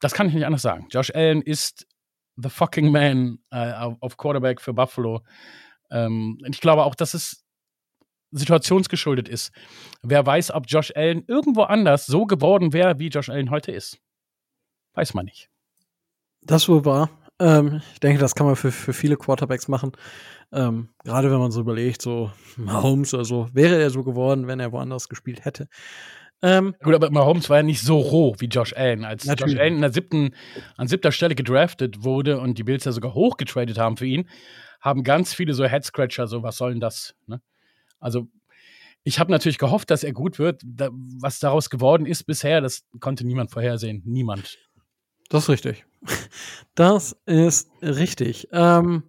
[0.00, 0.88] das kann ich nicht anders sagen.
[0.90, 1.86] Josh Allen ist
[2.36, 5.22] the fucking man äh, auf Quarterback für Buffalo.
[5.90, 7.44] Ähm, ich glaube auch, dass es
[8.30, 9.52] situationsgeschuldet ist.
[10.02, 13.98] Wer weiß, ob Josh Allen irgendwo anders so geworden wäre, wie Josh Allen heute ist.
[14.94, 15.48] Weiß man nicht.
[16.42, 17.10] Das wohl wahr.
[17.40, 19.92] Ähm, ich denke, das kann man für, für viele Quarterbacks machen.
[20.52, 24.60] Ähm, Gerade wenn man so überlegt, so Mahomes oder so, wäre er so geworden, wenn
[24.60, 25.68] er woanders gespielt hätte.
[26.40, 29.04] Ähm, Gut, aber Mahomes war ja nicht so roh wie Josh Allen.
[29.04, 29.54] Als natürlich.
[29.54, 30.34] Josh Allen in der siebten,
[30.76, 34.28] an siebter Stelle gedraftet wurde und die Bills ja sogar hochgetradet haben für ihn,
[34.80, 37.14] haben ganz viele so Head-Scratcher, so was soll denn das?
[37.26, 37.40] Ne?
[38.00, 38.28] Also
[39.04, 40.62] ich habe natürlich gehofft, dass er gut wird.
[40.64, 44.02] Da, was daraus geworden ist bisher, das konnte niemand vorhersehen.
[44.04, 44.58] Niemand.
[45.28, 45.86] Das ist richtig.
[46.74, 48.48] Das ist richtig.
[48.52, 49.02] Ähm,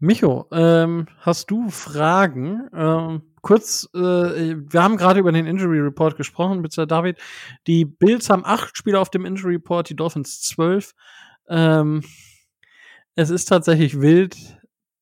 [0.00, 2.68] Micho, ähm, hast du Fragen?
[2.72, 7.18] Ähm, kurz, äh, wir haben gerade über den Injury Report gesprochen, bitte David.
[7.66, 10.94] Die Bills haben acht Spieler auf dem Injury Report, die Dolphins zwölf.
[11.48, 12.04] Ähm,
[13.16, 14.36] es ist tatsächlich wild.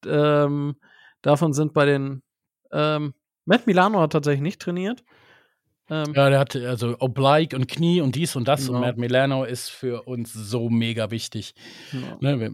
[0.06, 0.76] Ähm,
[1.20, 2.22] davon sind bei den
[2.72, 3.14] ähm,
[3.44, 5.04] Matt Milano hat tatsächlich nicht trainiert.
[5.88, 8.66] Ähm, ja, der hatte also Oblique und Knie und dies und das.
[8.66, 8.78] Genau.
[8.78, 11.54] Und Matt Milano ist für uns so mega wichtig.
[11.92, 12.18] Genau.
[12.20, 12.50] Ne,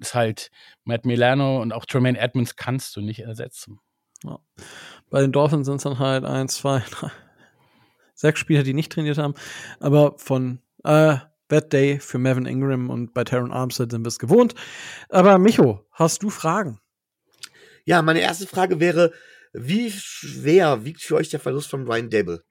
[0.00, 0.50] ist halt
[0.84, 3.80] Matt Milano und auch Tremaine Edmonds kannst du nicht ersetzen.
[4.22, 4.38] Ja.
[5.10, 7.10] Bei den Dolphins sind es dann halt eins, zwei, drei,
[8.14, 9.34] sechs Spieler, die nicht trainiert haben.
[9.80, 11.16] Aber von äh,
[11.48, 14.54] Bad Day für Melvin Ingram und bei Taron Armstead sind wir es gewohnt.
[15.08, 16.80] Aber Micho, hast du Fragen?
[17.84, 19.12] Ja, meine erste Frage wäre,
[19.56, 22.42] wie schwer wiegt für euch der Verlust von Brian Dable?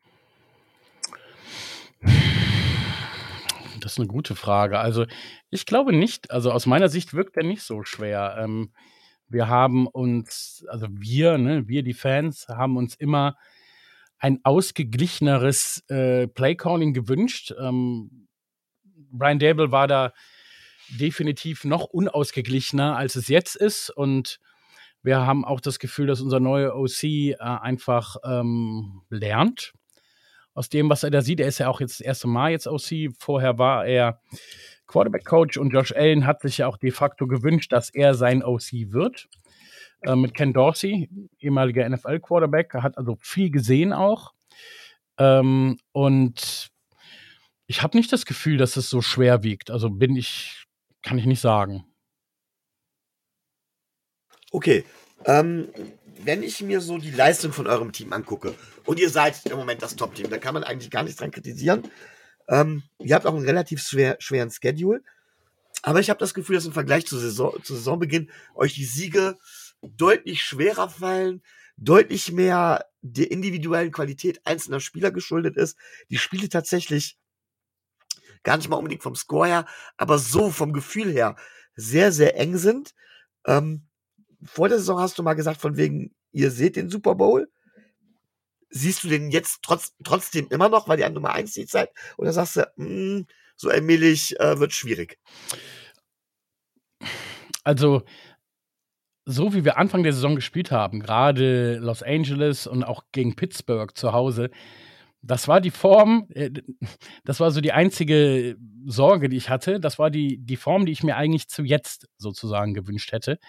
[3.81, 4.79] Das ist eine gute Frage.
[4.79, 5.05] Also
[5.49, 8.37] ich glaube nicht, also aus meiner Sicht wirkt er nicht so schwer.
[8.39, 8.71] Ähm,
[9.27, 13.35] wir haben uns, also wir, ne, wir die Fans, haben uns immer
[14.17, 17.53] ein ausgeglicheneres äh, Playcalling gewünscht.
[17.59, 18.29] Ähm,
[19.11, 20.13] Brian Dable war da
[20.87, 23.89] definitiv noch unausgeglichener, als es jetzt ist.
[23.89, 24.39] Und
[25.03, 29.73] wir haben auch das Gefühl, dass unser neuer OC, äh, einfach, ähm, lernt
[30.53, 31.39] aus dem, was er da sieht.
[31.39, 33.13] Er ist ja auch jetzt das erste Mal jetzt OC.
[33.17, 34.21] Vorher war er
[34.87, 38.91] Quarterback-Coach und Josh Allen hat sich ja auch de facto gewünscht, dass er sein OC
[38.91, 39.27] wird.
[40.01, 41.09] Äh, mit Ken Dorsey,
[41.39, 44.33] ehemaliger NFL-Quarterback, hat also viel gesehen auch.
[45.17, 46.69] Ähm, und
[47.67, 49.71] ich habe nicht das Gefühl, dass es so schwer wiegt.
[49.71, 50.65] Also bin ich,
[51.01, 51.85] kann ich nicht sagen.
[54.53, 54.85] Okay.
[55.25, 55.67] Ähm,
[56.23, 58.53] wenn ich mir so die Leistung von eurem Team angucke,
[58.85, 61.89] und ihr seid im Moment das Top-Team, da kann man eigentlich gar nichts dran kritisieren.
[62.47, 65.01] Ähm, ihr habt auch einen relativ schwer, schweren Schedule.
[65.81, 69.37] Aber ich habe das Gefühl, dass im Vergleich zu, Saison, zu Saisonbeginn euch die Siege
[69.81, 71.41] deutlich schwerer fallen,
[71.77, 75.77] deutlich mehr der individuellen Qualität einzelner Spieler geschuldet ist.
[76.09, 77.17] Die Spiele tatsächlich
[78.43, 79.65] gar nicht mal unbedingt vom Score her,
[79.97, 81.37] aber so vom Gefühl her
[81.75, 82.93] sehr, sehr eng sind.
[83.45, 83.87] Ähm,
[84.45, 87.49] vor der Saison hast du mal gesagt, von wegen, ihr seht den Super Bowl.
[88.69, 91.91] Siehst du den jetzt trotz, trotzdem immer noch, weil ihr an Nummer 1 seid?
[92.17, 95.19] Oder sagst du, mh, hm, so allmählich äh, wird schwierig?
[97.63, 98.03] Also,
[99.25, 103.95] so wie wir Anfang der Saison gespielt haben, gerade Los Angeles und auch gegen Pittsburgh
[103.95, 104.49] zu Hause,
[105.23, 106.51] das war die Form, äh,
[107.23, 109.79] das war so die einzige Sorge, die ich hatte.
[109.79, 113.39] Das war die, die Form, die ich mir eigentlich zu jetzt sozusagen gewünscht hätte.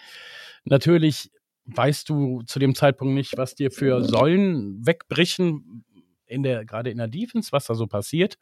[0.63, 1.31] Natürlich
[1.65, 5.83] weißt du zu dem Zeitpunkt nicht, was dir für Säulen wegbrechen,
[6.25, 8.37] in der, gerade in der Defense, was da so passiert.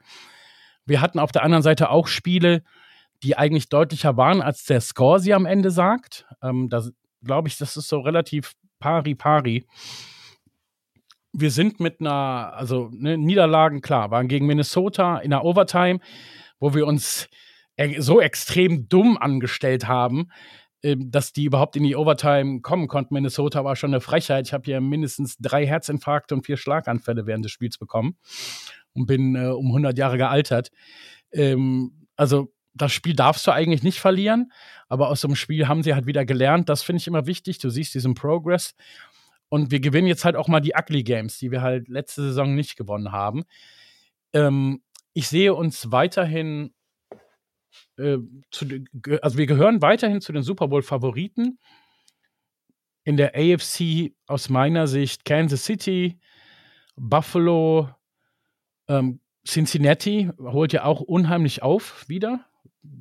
[0.85, 2.63] Wir hatten auf der anderen Seite auch Spiele,
[3.23, 6.25] die eigentlich deutlicher waren, als der Score sie am Ende sagt.
[6.41, 6.83] Ähm, da
[7.23, 9.65] glaube ich, das ist so relativ pari-pari
[11.33, 15.99] wir sind mit einer, also ne, Niederlagen, klar, waren gegen Minnesota in der Overtime,
[16.59, 17.27] wo wir uns
[17.75, 20.29] e so extrem dumm angestellt haben,
[20.83, 23.15] äh, dass die überhaupt in die Overtime kommen konnten.
[23.15, 24.47] Minnesota war schon eine Frechheit.
[24.47, 28.15] Ich habe hier mindestens drei Herzinfarkte und vier Schlaganfälle während des Spiels bekommen
[28.93, 30.69] und bin äh, um 100 Jahre gealtert.
[31.31, 34.51] Ähm, also das Spiel darfst du eigentlich nicht verlieren,
[34.87, 36.69] aber aus so einem Spiel haben sie halt wieder gelernt.
[36.69, 37.59] Das finde ich immer wichtig.
[37.59, 38.75] Du siehst diesen Progress
[39.53, 42.55] und wir gewinnen jetzt halt auch mal die Ugly Games, die wir halt letzte Saison
[42.55, 43.43] nicht gewonnen haben.
[44.33, 44.81] Ähm,
[45.13, 46.73] ich sehe uns weiterhin,
[47.97, 48.17] äh,
[48.49, 48.65] zu,
[49.21, 51.59] also wir gehören weiterhin zu den Super Bowl-Favoriten.
[53.03, 56.19] In der AFC aus meiner Sicht Kansas City,
[56.95, 57.89] Buffalo,
[58.87, 62.43] ähm, Cincinnati holt ja auch unheimlich auf wieder.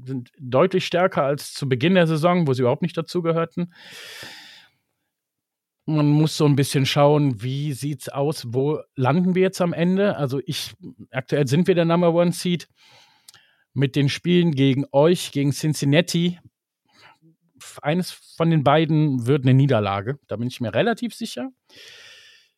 [0.05, 3.73] Sind deutlich stärker als zu Beginn der Saison, wo sie überhaupt nicht dazugehörten
[5.84, 10.16] man muss so ein bisschen schauen, wie sieht's aus, wo landen wir jetzt am Ende?
[10.16, 10.74] Also ich,
[11.10, 12.68] aktuell sind wir der Number One Seed.
[13.74, 16.38] Mit den Spielen gegen euch, gegen Cincinnati,
[17.80, 21.50] eines von den beiden wird eine Niederlage, da bin ich mir relativ sicher.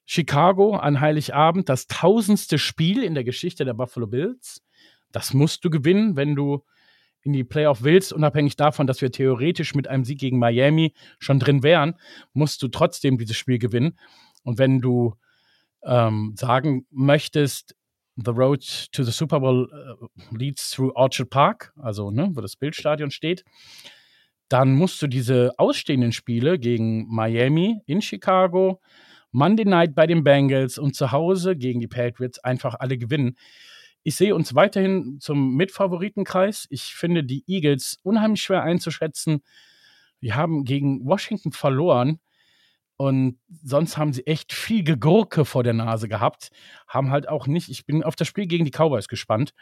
[0.07, 4.63] Chicago an Heiligabend, das tausendste Spiel in der Geschichte der Buffalo Bills.
[5.13, 6.65] Das musst du gewinnen, wenn du
[7.25, 11.39] in die Playoff willst, unabhängig davon, dass wir theoretisch mit einem Sieg gegen Miami schon
[11.39, 11.95] drin wären,
[12.35, 13.99] musst du trotzdem dieses Spiel gewinnen.
[14.43, 15.15] Und wenn du
[15.85, 17.75] ähm, sagen möchtest,
[18.17, 18.61] The Road
[18.93, 20.07] to the Super Bowl uh,
[20.37, 23.45] leads through Orchard Park, also ne, wo das Bildstadion steht,
[24.49, 28.81] dann musst du diese ausstehenden Spiele gegen Miami in Chicago,
[29.33, 33.37] Monday Night bei den Bengals und zu Hause gegen die Patriots einfach alle gewinnen.
[34.05, 36.67] Ich sehe uns weiterhin zum Mitfavoritenkreis.
[36.69, 39.43] Ich finde die Eagles unheimlich schwer einzuschätzen.
[40.21, 42.21] Wir haben gegen Washington verloren
[42.97, 46.51] und sonst haben sie echt viel Gegurke vor der Nase gehabt.
[46.87, 49.55] Haben halt auch nicht, ich bin auf das Spiel gegen die Cowboys gespannt.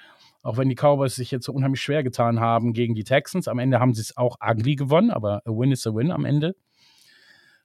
[0.43, 3.47] Auch wenn die Cowboys sich jetzt so unheimlich schwer getan haben gegen die Texans.
[3.47, 6.25] Am Ende haben sie es auch ugly gewonnen, aber a win is a win am
[6.25, 6.57] Ende.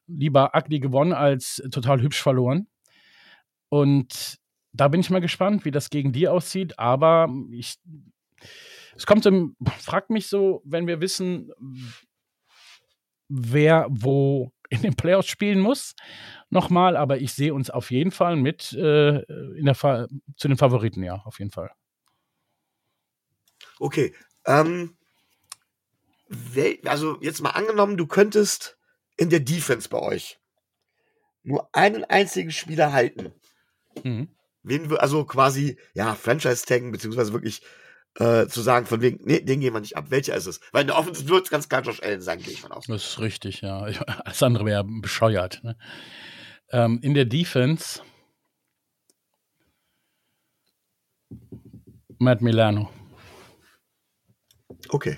[0.05, 2.67] Lieber ugly gewonnen als total hübsch verloren.
[3.69, 4.39] Und
[4.77, 6.77] da bin ich mal gespannt, wie das gegen die aussieht.
[6.79, 7.77] Aber ich,
[8.95, 9.49] es kommt so,
[9.79, 11.51] fragt mich so, wenn wir wissen,
[13.27, 15.95] wer wo in den Playoffs spielen muss,
[16.49, 16.95] nochmal.
[16.95, 19.19] Aber ich sehe uns auf jeden Fall mit äh,
[19.57, 21.71] in der Fa zu den Favoriten, ja, auf jeden Fall.
[23.79, 24.13] Okay.
[24.45, 24.97] Ähm,
[26.85, 28.77] also jetzt mal angenommen, du könntest
[29.15, 30.39] in der Defense bei euch
[31.43, 33.33] nur einen einzigen Spieler halten.
[34.03, 34.36] Mhm
[34.67, 37.61] wen wir, also quasi, ja, Franchise taggen, beziehungsweise wirklich
[38.19, 40.05] äh, zu sagen, von wegen, nee, den gehen wir nicht ab.
[40.09, 40.59] Welcher ist es?
[40.71, 42.85] Weil in der Offensive wird es ganz klar Josh Allen sein, gehe ich von aus.
[42.87, 43.81] Das ist richtig, ja.
[44.25, 45.63] Alles andere wäre bescheuert.
[45.63, 45.77] Ne?
[46.71, 48.01] Ähm, in der Defense
[52.19, 52.89] Matt Milano.
[54.89, 55.17] Okay.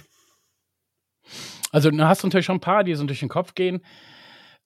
[1.72, 3.86] Also, da hast du natürlich schon ein paar, die so durch den Kopf gehen.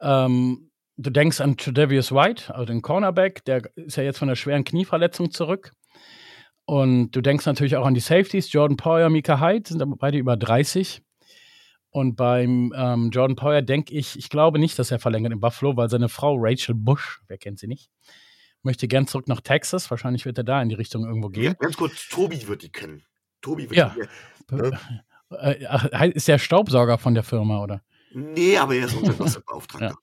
[0.02, 4.36] Ähm, du denkst an Tredavious White, also den Cornerback, der ist ja jetzt von einer
[4.36, 5.72] schweren Knieverletzung zurück.
[6.66, 10.18] Und du denkst natürlich auch an die Safeties, Jordan Poyer, Mika Hyde, sind aber beide
[10.18, 11.02] über 30.
[11.90, 15.76] Und beim ähm, Jordan Poyer denke ich, ich glaube nicht, dass er verlängert in Buffalo,
[15.78, 17.92] weil seine Frau Rachel Bush, wer kennt sie nicht,
[18.64, 19.92] möchte gern zurück nach Texas.
[19.92, 21.56] Wahrscheinlich wird er da in die Richtung irgendwo gehen.
[21.60, 23.04] Ganz kurz, Tobi wird die kennen.
[23.42, 23.96] Tobi wird ja.
[23.96, 24.80] die kennen.
[25.32, 27.84] Äh, ist der Staubsauger von der Firma, oder?
[28.14, 29.88] Nee, aber er ist Unterwasserbeauftragter.
[29.88, 29.96] ja.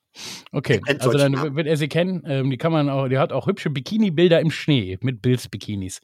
[0.51, 2.23] Okay, also dann wird er sie kennen.
[2.27, 6.01] Ähm, die kann man auch, die hat auch hübsche Bikini-Bilder im Schnee mit Bills-Bikinis.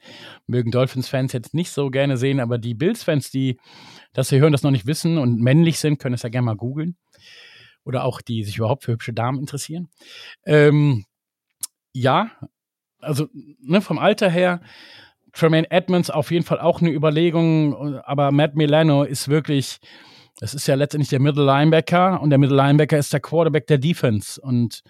[0.47, 3.59] Mögen Dolphins-Fans jetzt nicht so gerne sehen, aber die Bills-Fans, die
[4.13, 6.57] das hier hören, das noch nicht wissen und männlich sind, können es ja gerne mal
[6.57, 6.97] googeln.
[7.85, 9.89] Oder auch die sich überhaupt für hübsche Damen interessieren.
[10.45, 11.05] Ähm,
[11.93, 12.31] ja,
[13.01, 14.61] also ne, vom Alter her,
[15.33, 19.79] Tremaine Edmonds auf jeden Fall auch eine Überlegung, aber Matt Milano ist wirklich
[20.41, 23.79] es ist ja letztendlich der Middle Linebacker und der Middle Linebacker ist der Quarterback der
[23.79, 24.83] Defense und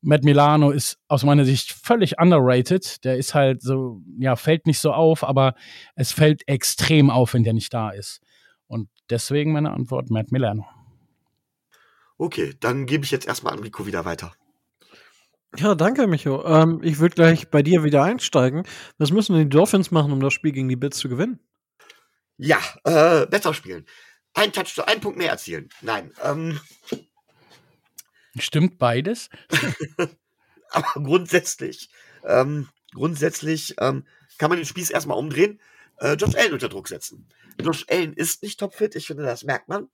[0.00, 3.04] Matt Milano ist aus meiner Sicht völlig underrated.
[3.04, 5.54] Der ist halt so, ja, fällt nicht so auf, aber
[5.94, 8.20] es fällt extrem auf, wenn der nicht da ist.
[8.66, 10.66] Und deswegen meine Antwort Matt Milano.
[12.18, 14.32] Okay, dann gebe ich jetzt erstmal an Rico wieder weiter.
[15.56, 16.44] Ja, danke, Micho.
[16.44, 18.64] Ähm, ich würde gleich bei dir wieder einsteigen.
[18.98, 21.40] Was müssen die Dolphins machen, um das Spiel gegen die Bills zu gewinnen?
[22.36, 23.86] Ja, äh, besser spielen
[24.36, 25.68] ein Touch, ein Punkt mehr erzielen.
[25.80, 26.12] Nein.
[26.22, 26.60] Ähm,
[28.38, 29.30] Stimmt beides?
[30.70, 31.90] aber grundsätzlich,
[32.24, 34.06] ähm, grundsätzlich ähm,
[34.38, 35.60] kann man den Spieß erstmal umdrehen.
[35.98, 37.26] Äh, Josh Allen unter Druck setzen.
[37.60, 39.88] Josh Allen ist nicht topfit, ich finde, das merkt man.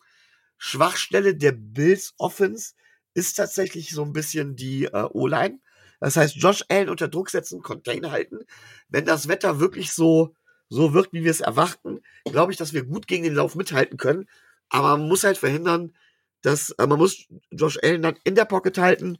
[0.59, 2.75] Schwachstelle der Bills Offense
[3.15, 5.61] ist tatsächlich so ein bisschen die äh, O-Line.
[6.01, 8.41] Das heißt, Josh Allen unter Druck setzen, Contain halten.
[8.89, 10.35] Wenn das Wetter wirklich so
[10.73, 13.99] so wird, wie wir es erwarten, glaube ich, dass wir gut gegen den Lauf mithalten
[13.99, 14.27] können.
[14.71, 15.95] Aber man muss halt verhindern,
[16.41, 19.19] dass äh, man muss Josh Allen dann in der Pocket halten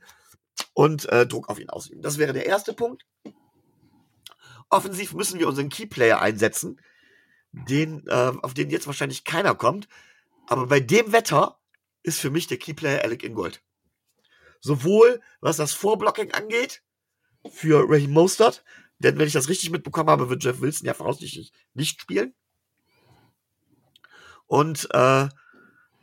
[0.73, 2.01] und äh, Druck auf ihn ausüben.
[2.01, 3.05] Das wäre der erste Punkt.
[4.71, 6.81] Offensiv müssen wir unseren Keyplayer einsetzen,
[7.53, 9.89] den, äh, auf den jetzt wahrscheinlich keiner kommt.
[10.47, 11.61] Aber bei dem Wetter
[12.03, 13.63] ist für mich der Keyplayer Alec Ingold.
[14.63, 16.83] Sowohl was das Vorblocking angeht,
[17.51, 18.65] für Raheem Mostert,
[19.03, 22.35] denn wenn ich das richtig mitbekommen habe, wird Jeff Wilson ja voraussichtlich nicht spielen.
[24.47, 25.29] Und äh,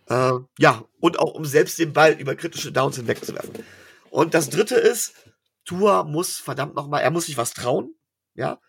[0.07, 3.63] äh, ja, und auch um selbst den Ball über kritische Downs hinwegzuwerfen.
[4.09, 5.13] Und das dritte ist,
[5.65, 7.93] Tua muss verdammt nochmal, er muss sich was trauen.
[8.33, 8.59] Ja.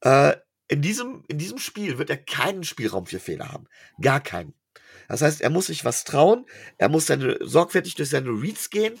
[0.00, 0.36] Äh,
[0.68, 3.66] in, diesem, in diesem Spiel wird er keinen Spielraum für Fehler haben.
[4.00, 4.54] Gar keinen.
[5.08, 6.46] Das heißt, er muss sich was trauen,
[6.78, 8.98] er muss seine, sorgfältig durch seine Reads gehen.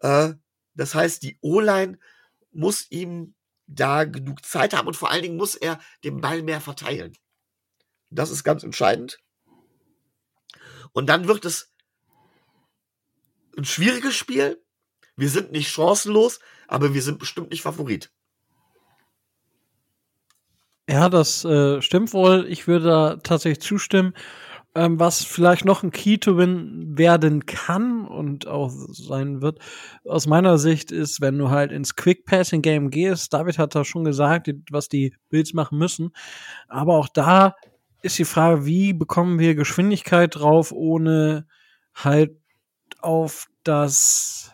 [0.00, 0.34] Äh,
[0.74, 1.98] das heißt, die O-Line
[2.52, 3.34] muss ihm
[3.70, 7.16] da genug Zeit haben und vor allen Dingen muss er den Ball mehr verteilen.
[8.10, 9.18] Das ist ganz entscheidend.
[10.92, 11.72] Und dann wird es
[13.56, 14.60] ein schwieriges Spiel.
[15.16, 18.12] Wir sind nicht chancenlos, aber wir sind bestimmt nicht Favorit.
[20.88, 22.46] Ja, das äh, stimmt wohl.
[22.48, 24.14] Ich würde da tatsächlich zustimmen.
[24.74, 29.58] Ähm, was vielleicht noch ein Key to Win werden kann und auch sein wird,
[30.04, 33.32] aus meiner Sicht ist, wenn du halt ins Quick Passing Game gehst.
[33.32, 36.10] David hat da schon gesagt, was die Bills machen müssen.
[36.68, 37.56] Aber auch da
[38.02, 41.46] ist die Frage, wie bekommen wir Geschwindigkeit drauf, ohne
[41.94, 42.36] halt
[43.00, 44.52] auf das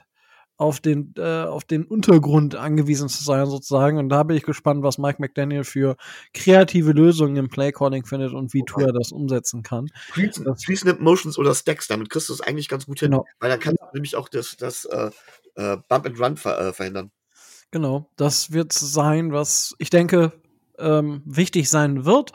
[0.57, 3.99] auf den, äh, auf den Untergrund angewiesen zu sein, sozusagen.
[3.99, 5.97] Und da bin ich gespannt, was Mike McDaniel für
[6.33, 9.89] kreative Lösungen im Playcalling findet und wie Tour das umsetzen kann.
[10.15, 13.11] Three Snap Motions oder Stacks, damit kriegst du es eigentlich ganz gut hin.
[13.11, 13.27] Genau.
[13.39, 15.11] Weil dann kannst du nämlich auch das, das äh,
[15.57, 17.11] äh, Bump and Run ver äh, verhindern.
[17.71, 20.33] Genau, das wird sein, was ich denke,
[20.79, 22.33] ähm, wichtig sein wird.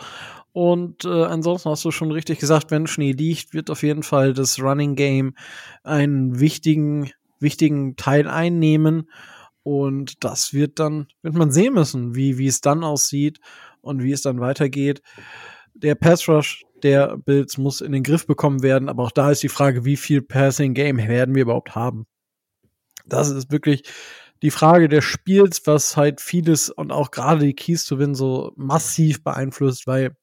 [0.54, 4.34] Und äh, ansonsten hast du schon richtig gesagt, wenn Schnee liegt, wird auf jeden Fall
[4.34, 5.34] das Running Game
[5.84, 7.12] einen wichtigen
[7.42, 9.10] wichtigen Teil einnehmen.
[9.64, 13.40] Und das wird dann, wird man sehen müssen, wie, wie es dann aussieht
[13.82, 15.02] und wie es dann weitergeht.
[15.74, 19.44] Der Pass Rush der Bills muss in den Griff bekommen werden, aber auch da ist
[19.44, 22.08] die Frage, wie viel Passing Game werden wir überhaupt haben?
[23.06, 23.84] Das ist wirklich
[24.42, 28.52] die Frage des Spiels, was halt vieles und auch gerade die Keys to Win so
[28.56, 30.16] massiv beeinflusst, weil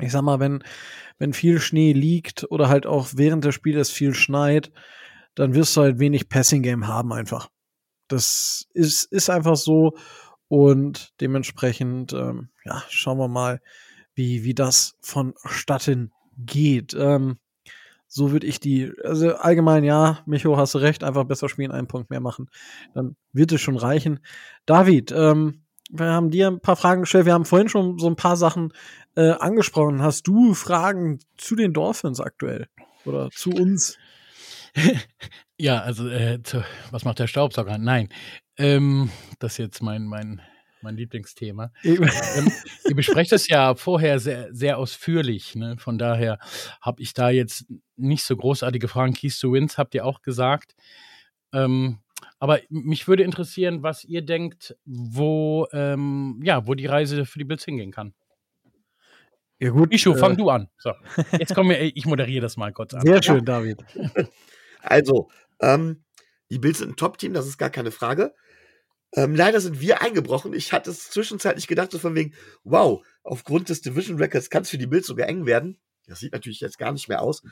[0.00, 0.62] ich sag mal, wenn,
[1.18, 4.70] wenn viel Schnee liegt oder halt auch während des Spiels viel schneit,
[5.34, 7.48] dann wirst du halt wenig Passing Game haben einfach.
[8.08, 9.96] Das ist, ist einfach so.
[10.48, 13.60] Und dementsprechend, ähm, ja, schauen wir mal,
[14.14, 16.94] wie, wie das vonstatten geht.
[16.94, 17.38] Ähm,
[18.08, 21.86] so würde ich die, also allgemein ja, Micho, hast du recht, einfach besser spielen, einen
[21.86, 22.50] Punkt mehr machen.
[22.92, 24.18] Dann wird es schon reichen.
[24.66, 25.62] David, ähm,
[25.92, 27.26] wir haben dir ein paar Fragen gestellt.
[27.26, 28.72] Wir haben vorhin schon so ein paar Sachen
[29.14, 30.02] äh, angesprochen.
[30.02, 32.66] Hast du Fragen zu den Dolphins aktuell?
[33.04, 33.96] Oder zu uns?
[35.58, 37.78] Ja, also, äh, zu, was macht der Staubsauger?
[37.78, 38.08] Nein.
[38.56, 40.40] Ähm, das ist jetzt mein, mein
[40.82, 41.72] mein Lieblingsthema.
[41.82, 42.52] ähm,
[42.88, 45.54] ihr besprecht es ja vorher sehr, sehr ausführlich.
[45.54, 45.76] Ne?
[45.78, 46.38] Von daher
[46.80, 47.66] habe ich da jetzt
[47.96, 49.12] nicht so großartige Fragen.
[49.12, 50.74] Keys to Wins habt ihr auch gesagt.
[51.52, 51.98] Ähm,
[52.38, 57.44] aber mich würde interessieren, was ihr denkt, wo, ähm, ja, wo die Reise für die
[57.44, 58.14] Bills hingehen kann.
[59.58, 59.92] Ja gut.
[59.92, 60.68] Ischu, fang äh, du an.
[60.78, 60.92] So,
[61.38, 63.02] jetzt kommen wir, ich moderiere das mal kurz an.
[63.02, 63.84] Sehr schön, David.
[64.82, 65.30] Also,
[65.60, 66.04] ähm,
[66.50, 68.34] die Bills sind ein Top-Team, das ist gar keine Frage.
[69.12, 70.52] Ähm, leider sind wir eingebrochen.
[70.52, 74.70] Ich hatte es zwischenzeitlich gedacht, so von wegen, wow, aufgrund des Division Records kann es
[74.70, 75.80] für die Bills sogar eng werden.
[76.06, 77.42] Das sieht natürlich jetzt gar nicht mehr aus.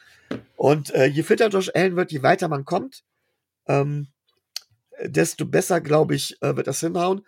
[0.57, 3.05] Und äh, je fitter Josh Allen wird, je weiter man kommt,
[3.67, 4.09] ähm,
[5.05, 7.27] desto besser, glaube ich, äh, wird das hinhauen.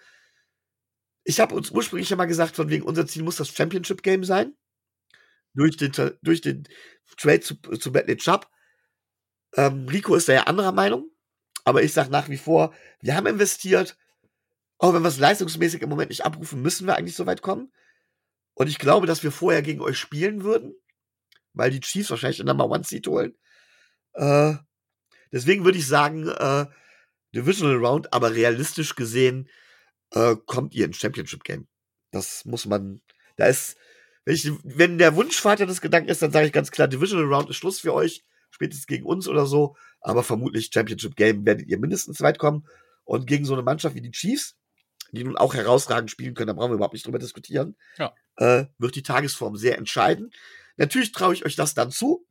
[1.25, 4.55] Ich habe uns ursprünglich ja mal gesagt, von wegen, unser Ziel muss das Championship-Game sein.
[5.55, 6.65] Durch den, durch den
[7.17, 8.49] Trade zu, zu Bentley Chubb.
[9.57, 11.11] Ähm, Rico ist da ja anderer Meinung.
[11.65, 13.97] Aber ich sage nach wie vor, wir haben investiert,
[14.79, 17.71] auch wenn wir es leistungsmäßig im Moment nicht abrufen, müssen wir eigentlich so weit kommen.
[18.55, 20.75] Und ich glaube, dass wir vorher gegen euch spielen würden,
[21.53, 23.37] weil die Chiefs wahrscheinlich den Number One Seat holen.
[24.15, 24.55] Äh,
[25.33, 26.67] deswegen würde ich sagen, äh,
[27.35, 29.49] Divisional Round, aber realistisch gesehen
[30.13, 31.69] äh, kommt ihr ins Championship Game.
[32.11, 33.01] Das muss man,
[33.37, 33.77] da ist,
[34.25, 37.51] wenn, ich, wenn der Wunschvater des Gedanken ist, dann sage ich ganz klar, Divisional Round
[37.51, 41.79] ist Schluss für euch, spätestens gegen uns oder so, aber vermutlich Championship Game werdet ihr
[41.79, 42.67] mindestens weit kommen.
[43.05, 44.57] Und gegen so eine Mannschaft wie die Chiefs,
[45.13, 48.15] die nun auch herausragend spielen können, da brauchen wir überhaupt nicht drüber diskutieren, ja.
[48.37, 50.31] äh, wird die Tagesform sehr entscheiden.
[50.77, 52.27] Natürlich traue ich euch das dann zu.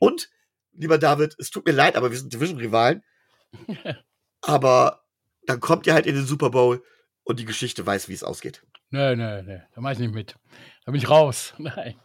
[0.00, 0.30] Und,
[0.72, 3.04] lieber David, es tut mir leid, aber wir sind Division-Rivalen.
[4.42, 5.04] aber
[5.46, 6.82] dann kommt ihr halt in den Super Bowl
[7.22, 8.62] und die Geschichte weiß, wie es ausgeht.
[8.90, 10.36] Nö, nö, nö, da mache ich nicht mit.
[10.84, 11.54] Da bin ich raus.
[11.58, 11.96] Nein.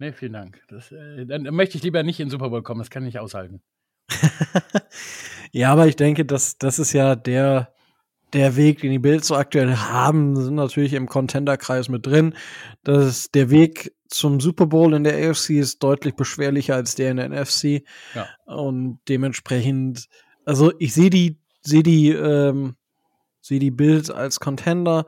[0.00, 0.60] Nee, vielen Dank.
[0.68, 3.14] Das, äh, dann möchte ich lieber nicht in den Super Bowl kommen, das kann ich
[3.14, 3.60] nicht aushalten.
[5.52, 7.72] ja, aber ich denke, dass das ist ja der
[8.32, 12.34] der Weg, den die Bills so aktuell haben, sind natürlich im Contender-Kreis mit drin.
[12.84, 17.16] Das, der Weg zum Super Bowl in der AFC ist deutlich beschwerlicher als der in
[17.16, 17.82] der NFC.
[18.14, 18.28] Ja.
[18.46, 20.08] Und dementsprechend,
[20.44, 22.76] also ich sehe die, sehe die, ähm,
[23.40, 25.06] sehe die Bills als Contender.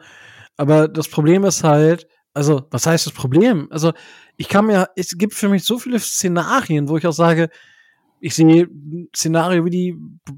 [0.56, 3.68] Aber das Problem ist halt, also, was heißt das Problem?
[3.70, 3.92] Also,
[4.36, 7.50] ich kann mir, es gibt für mich so viele Szenarien, wo ich auch sage,
[8.24, 8.68] ich sehe
[9.14, 9.88] Szenario wie die,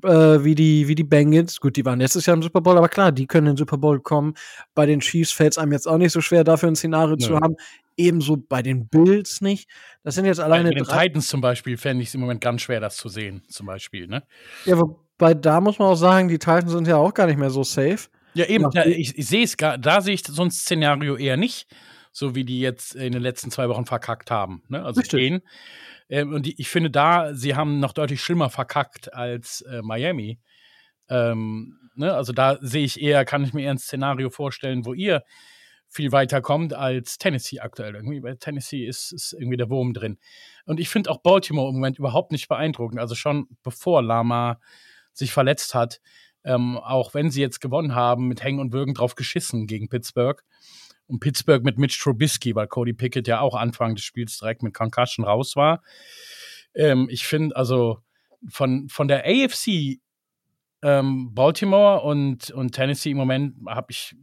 [0.05, 1.61] äh, wie die, wie die Bengals.
[1.61, 3.77] Gut, die waren letztes Jahr im Super Bowl, aber klar, die können in den Super
[3.77, 4.35] Bowl kommen.
[4.75, 7.27] Bei den Chiefs fällt es einem jetzt auch nicht so schwer, dafür ein Szenario ja.
[7.27, 7.57] zu haben.
[7.99, 9.69] Ebenso bei den Bills nicht.
[10.03, 10.71] Das sind jetzt alleine.
[10.71, 13.43] Bei den Titans zum Beispiel fände ich es im Moment ganz schwer, das zu sehen,
[13.49, 14.23] zum Beispiel, ne?
[14.65, 17.51] Ja, wobei da muss man auch sagen, die Titans sind ja auch gar nicht mehr
[17.51, 18.09] so safe.
[18.35, 21.69] Ja, eben, da, ich, ich sehe es da sehe ich so ein Szenario eher nicht,
[22.13, 24.63] so wie die jetzt in den letzten zwei Wochen verkackt haben.
[24.69, 24.85] Ne?
[24.85, 25.21] Also Richtig.
[25.21, 25.43] stehen.
[26.09, 30.39] Ähm, und die, ich finde da, sie haben noch deutlich schlimmer verkackt als äh, Miami.
[31.09, 32.15] Ähm, ne?
[32.15, 35.23] Also da sehe ich eher, kann ich mir eher ein Szenario vorstellen, wo ihr
[35.89, 37.95] viel weiter kommt als Tennessee aktuell.
[37.95, 40.19] Irgendwie bei Tennessee ist, ist irgendwie der Wurm drin.
[40.67, 42.99] Und ich finde auch Baltimore im Moment überhaupt nicht beeindruckend.
[42.99, 44.61] Also schon bevor Lama
[45.13, 46.01] sich verletzt hat,
[46.45, 50.43] ähm, auch wenn sie jetzt gewonnen haben, mit Hängen und Würgen drauf geschissen gegen Pittsburgh
[51.07, 54.75] und Pittsburgh mit Mitch Trubisky, weil Cody Pickett ja auch Anfang des Spiels direkt mit
[54.75, 55.83] Concussion raus war.
[56.75, 57.99] Ähm, ich finde also
[58.49, 60.01] von, von der AFC
[60.83, 64.15] ähm, Baltimore und, und Tennessee im Moment habe ich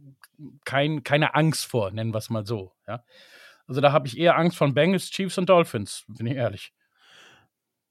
[0.64, 2.72] kein, keine Angst vor, nennen wir es mal so.
[2.86, 3.04] Ja?
[3.66, 6.72] Also da habe ich eher Angst von Bengals, Chiefs und Dolphins, bin ich ehrlich.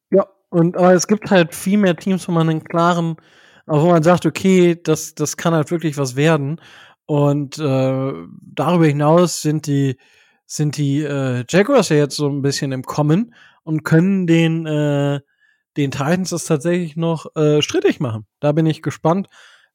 [0.10, 3.16] Ja, und aber es gibt halt viel mehr Teams, wo man einen klaren,
[3.72, 6.60] wo man sagt, okay, das, das kann halt wirklich was werden.
[7.06, 9.98] Und äh, darüber hinaus sind die,
[10.46, 13.34] sind die äh, Jaguars ja jetzt so ein bisschen im Kommen
[13.64, 15.20] und können den, äh,
[15.78, 18.26] den Titans das tatsächlich noch äh, strittig machen.
[18.40, 19.28] Da bin ich gespannt,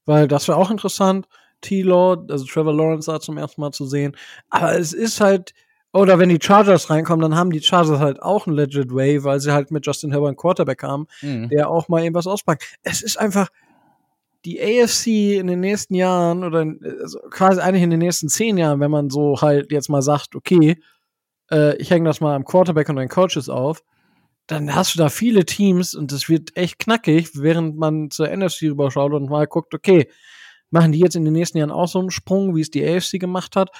[0.04, 1.26] weil das wäre auch interessant.
[1.62, 4.14] T-Law, also Trevor Lawrence da zum ersten Mal zu sehen.
[4.50, 5.54] Aber es ist halt,
[5.92, 9.40] oder wenn die Chargers reinkommen, dann haben die Chargers halt auch einen legit Way, weil
[9.40, 11.48] sie halt mit Justin Herbert einen Quarterback haben, mhm.
[11.48, 12.64] der auch mal irgendwas auspackt.
[12.82, 13.48] Es ist einfach,
[14.46, 16.64] die AFC in den nächsten Jahren oder
[17.00, 20.36] also quasi eigentlich in den nächsten zehn Jahren, wenn man so halt jetzt mal sagt,
[20.36, 20.80] okay,
[21.50, 23.82] äh, ich hänge das mal am Quarterback und den Coaches auf,
[24.46, 28.62] dann hast du da viele Teams und das wird echt knackig, während man zur NFC
[28.62, 30.08] rüberschaut und mal guckt, okay,
[30.70, 33.18] machen die jetzt in den nächsten Jahren auch so einen Sprung, wie es die AFC
[33.18, 33.70] gemacht hat.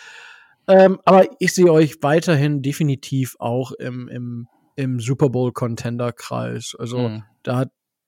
[0.69, 6.75] Ähm, aber ich sehe euch weiterhin definitiv auch im, im, im Super Bowl Contender Kreis.
[6.77, 7.23] Also mhm.
[7.45, 7.67] da,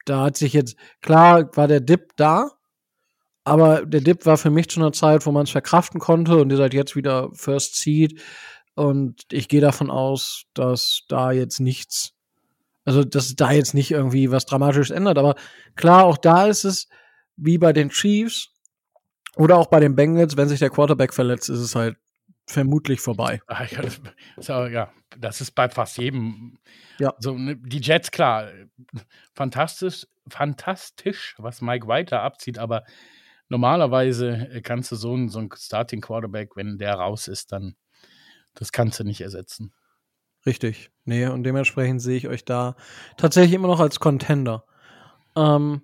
[0.09, 2.51] da hat sich jetzt, klar war der Dip da,
[3.45, 6.51] aber der Dip war für mich zu einer Zeit, wo man es verkraften konnte und
[6.51, 8.21] ihr seid jetzt wieder First Seed.
[8.75, 12.13] Und ich gehe davon aus, dass da jetzt nichts,
[12.85, 15.19] also dass da jetzt nicht irgendwie was Dramatisches ändert.
[15.19, 15.35] Aber
[15.77, 16.89] klar, auch da ist es
[17.37, 18.51] wie bei den Chiefs
[19.37, 21.97] oder auch bei den Bengals, wenn sich der Quarterback verletzt, ist es halt
[22.49, 23.41] vermutlich vorbei.
[23.49, 24.01] Ah, ja, das,
[24.37, 26.59] so, ja, das ist bei fast jedem.
[26.99, 27.15] Ja.
[27.19, 28.49] So, ne, die Jets, klar,
[29.35, 32.85] fantastisch, fantastisch, was Mike White da abzieht, aber
[33.49, 37.77] normalerweise kannst du so einen, so einen Starting Quarterback, wenn der raus ist, dann
[38.55, 39.73] das kannst du nicht ersetzen.
[40.45, 40.91] Richtig.
[41.05, 42.77] Nee, und dementsprechend sehe ich euch da
[43.17, 44.65] tatsächlich immer noch als Contender.
[45.37, 45.83] Ähm,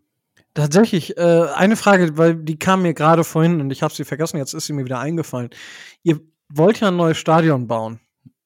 [0.54, 4.38] tatsächlich, äh, eine Frage, weil die kam mir gerade vorhin und ich habe sie vergessen,
[4.38, 5.50] jetzt ist sie mir wieder eingefallen.
[6.02, 6.20] Ihr
[6.56, 8.00] wollt ja ein neues Stadion bauen.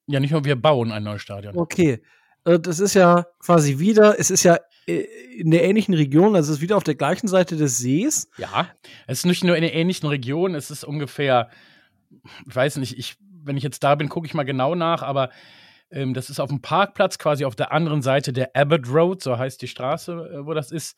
[0.06, 1.56] Ja, nicht nur wir bauen ein neues Stadion.
[1.56, 2.02] Okay.
[2.44, 5.04] Äh, das ist ja quasi wieder, es ist ja äh,
[5.36, 8.30] in der ähnlichen Region, also es ist wieder auf der gleichen Seite des Sees.
[8.38, 8.68] Ja,
[9.06, 11.50] es ist nicht nur in der ähnlichen Region, es ist ungefähr,
[12.46, 15.30] ich weiß nicht, ich, wenn ich jetzt da bin, gucke ich mal genau nach, aber
[15.90, 19.38] ähm, das ist auf dem Parkplatz, quasi auf der anderen Seite der Abbott Road, so
[19.38, 20.96] heißt die Straße, äh, wo das ist.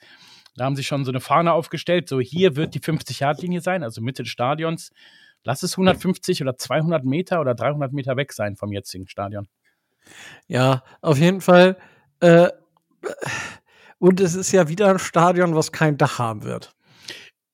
[0.57, 4.01] Da haben sie schon so eine Fahne aufgestellt, so hier wird die 50-Yard-Linie sein, also
[4.01, 4.91] Mitte des Stadions.
[5.45, 9.49] Lass es 150 oder 200 Meter oder 300 Meter weg sein vom jetzigen Stadion.
[10.47, 11.77] Ja, auf jeden Fall.
[12.21, 12.49] Äh,
[13.99, 16.75] und es ist ja wieder ein Stadion, was kein Dach haben wird.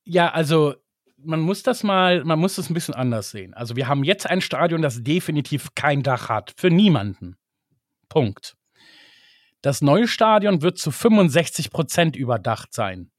[0.03, 0.75] Ja, also
[1.17, 3.53] man muss das mal, man muss das ein bisschen anders sehen.
[3.53, 6.53] Also wir haben jetzt ein Stadion, das definitiv kein Dach hat.
[6.57, 7.35] Für niemanden.
[8.09, 8.55] Punkt.
[9.61, 13.11] Das neue Stadion wird zu 65 Prozent überdacht sein.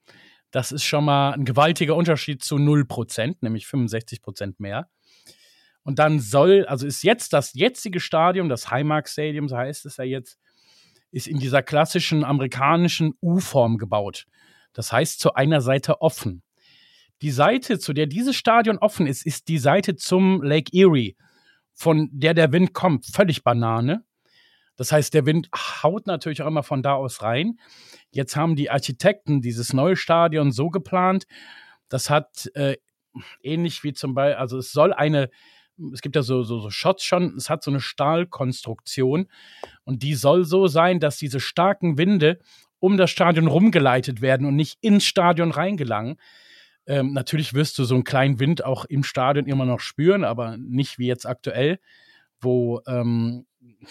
[0.51, 4.89] Das ist schon mal ein gewaltiger Unterschied zu 0 Prozent, nämlich 65 Prozent mehr.
[5.83, 9.97] Und dann soll, also ist jetzt das jetzige Stadion, das Highmark Stadium, so heißt es
[9.97, 10.39] ja jetzt,
[11.11, 14.27] ist in dieser klassischen amerikanischen U-Form gebaut.
[14.73, 16.43] Das heißt zu einer Seite offen.
[17.23, 21.17] Die Seite, zu der dieses Stadion offen ist, ist die Seite zum Lake Erie,
[21.75, 23.07] von der der Wind kommt.
[23.07, 24.05] Völlig Banane.
[24.79, 25.51] Das heißt, der Wind
[25.83, 27.59] haut natürlich auch immer von da aus rein.
[28.11, 31.27] Jetzt haben die Architekten dieses neue Stadion so geplant,
[31.89, 32.77] das hat äh,
[33.43, 35.31] ähnlich wie zum Beispiel, also es soll eine,
[35.93, 39.29] es gibt ja so, so, so Shots schon, es hat so eine Stahlkonstruktion
[39.85, 42.39] und die soll so sein, dass diese starken Winde
[42.79, 46.21] um das Stadion rumgeleitet werden und nicht ins Stadion reingelangen.
[46.87, 50.57] Ähm, natürlich wirst du so einen kleinen Wind auch im Stadion immer noch spüren, aber
[50.57, 51.81] nicht wie jetzt aktuell,
[52.41, 53.47] wo ähm,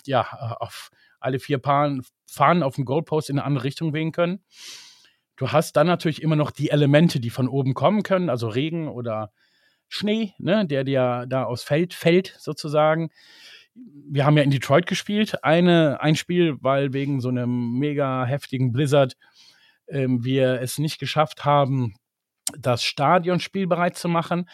[0.06, 0.22] ja
[0.60, 0.90] auf
[1.20, 4.44] alle vier Paaren, Fahnen auf dem Goalpost in eine andere Richtung wehen können.
[5.36, 8.88] Du hast dann natürlich immer noch die Elemente, die von oben kommen können, also Regen
[8.88, 9.32] oder
[9.88, 13.10] Schnee, ne, der dir da aus Feld fällt sozusagen.
[13.76, 18.72] Wir haben ja in Detroit gespielt, eine, ein Spiel, weil wegen so einem mega heftigen
[18.72, 19.16] Blizzard
[19.88, 21.96] ähm, wir es nicht geschafft haben,
[22.58, 24.50] das Stadion spielbereit zu machen.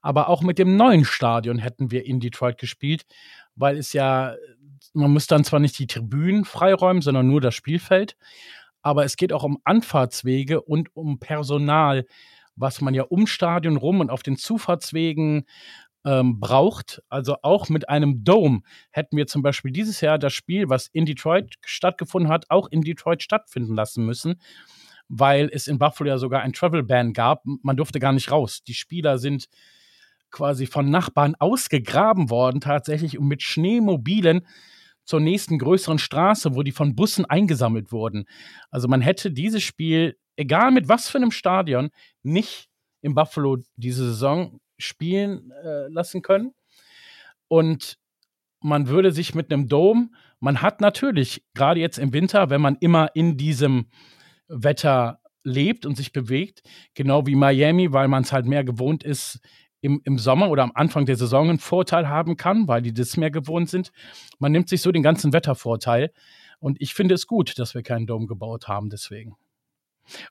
[0.00, 3.04] Aber auch mit dem neuen Stadion hätten wir in Detroit gespielt,
[3.56, 4.36] weil es ja,
[4.98, 8.16] man muss dann zwar nicht die Tribünen freiräumen, sondern nur das Spielfeld.
[8.82, 12.06] Aber es geht auch um Anfahrtswege und um Personal,
[12.56, 15.44] was man ja um Stadion rum und auf den Zufahrtswegen
[16.04, 17.02] ähm, braucht.
[17.08, 18.60] Also auch mit einem Dome
[18.90, 22.82] hätten wir zum Beispiel dieses Jahr das Spiel, was in Detroit stattgefunden hat, auch in
[22.82, 24.40] Detroit stattfinden lassen müssen
[25.08, 27.42] weil es in Buffalo ja sogar ein Travel Ban gab.
[27.62, 28.62] Man durfte gar nicht raus.
[28.62, 29.48] Die Spieler sind
[30.30, 34.46] quasi von Nachbarn ausgegraben worden, tatsächlich, und mit Schneemobilen
[35.08, 38.26] zur nächsten größeren Straße, wo die von Bussen eingesammelt wurden.
[38.70, 41.88] Also man hätte dieses Spiel, egal mit was für einem Stadion,
[42.22, 42.68] nicht
[43.00, 46.52] in Buffalo diese Saison spielen äh, lassen können.
[47.48, 47.96] Und
[48.60, 50.10] man würde sich mit einem Dome,
[50.40, 53.86] man hat natürlich, gerade jetzt im Winter, wenn man immer in diesem
[54.46, 56.60] Wetter lebt und sich bewegt,
[56.92, 59.40] genau wie Miami, weil man es halt mehr gewohnt ist,
[59.80, 63.16] im, im Sommer oder am Anfang der Saison einen Vorteil haben kann, weil die das
[63.16, 63.92] mehr gewohnt sind.
[64.38, 66.12] Man nimmt sich so den ganzen Wettervorteil.
[66.60, 69.36] Und ich finde es gut, dass wir keinen Dom gebaut haben, deswegen.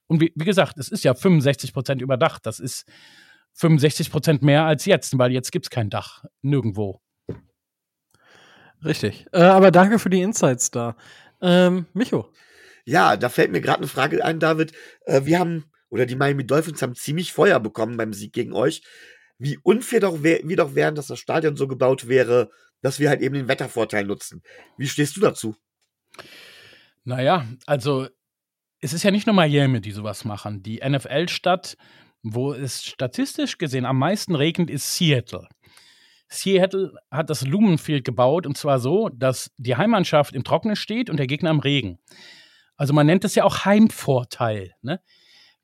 [0.08, 2.46] Und wie, wie gesagt, es ist ja 65 Prozent überdacht.
[2.46, 2.86] Das ist
[3.54, 6.26] 65 Prozent mehr als jetzt, weil jetzt gibt es kein Dach.
[6.42, 7.02] Nirgendwo.
[8.84, 9.26] Richtig.
[9.32, 10.96] Äh, aber danke für die Insights da.
[11.42, 12.32] Ähm, Micho.
[12.86, 14.74] Ja, da fällt mir gerade eine Frage ein, David.
[15.06, 18.84] Äh, wir haben, oder die Miami Dolphins haben ziemlich Feuer bekommen beim Sieg gegen euch.
[19.40, 22.50] Wie unfair doch wir doch wären, dass das Stadion so gebaut wäre,
[22.82, 24.42] dass wir halt eben den Wettervorteil nutzen.
[24.78, 25.56] Wie stehst du dazu?
[27.04, 28.08] Naja, also
[28.80, 30.62] es ist ja nicht nur Miami, die sowas machen.
[30.64, 31.78] Die NFL-Stadt
[32.24, 35.48] wo es statistisch gesehen am meisten regnet, ist Seattle.
[36.30, 41.18] Seattle hat das Lumenfield gebaut und zwar so, dass die Heimmannschaft im Trockenen steht und
[41.18, 42.00] der Gegner im Regen.
[42.76, 44.74] Also man nennt es ja auch Heimvorteil.
[44.82, 45.00] Ne?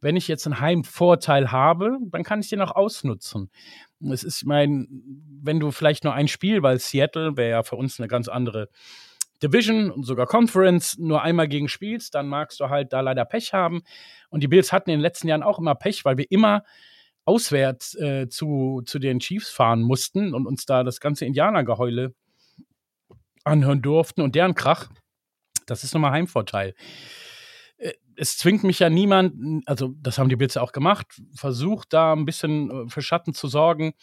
[0.03, 3.49] Wenn ich jetzt einen Heimvorteil habe, dann kann ich den auch ausnutzen.
[4.11, 4.87] Es ist mein,
[5.41, 8.69] wenn du vielleicht nur ein Spiel, weil Seattle wäre ja für uns eine ganz andere
[9.41, 13.53] Division und sogar Conference nur einmal gegen spielst, dann magst du halt da leider Pech
[13.53, 13.83] haben.
[14.29, 16.63] Und die Bills hatten in den letzten Jahren auch immer Pech, weil wir immer
[17.25, 22.13] auswärts äh, zu, zu den Chiefs fahren mussten und uns da das ganze Indianergeheule
[23.43, 24.89] anhören durften und deren Krach.
[25.65, 26.73] Das ist nochmal Heimvorteil.
[28.15, 32.25] Es zwingt mich ja niemand, also das haben die Bills auch gemacht, versucht da ein
[32.25, 33.93] bisschen äh, für Schatten zu sorgen.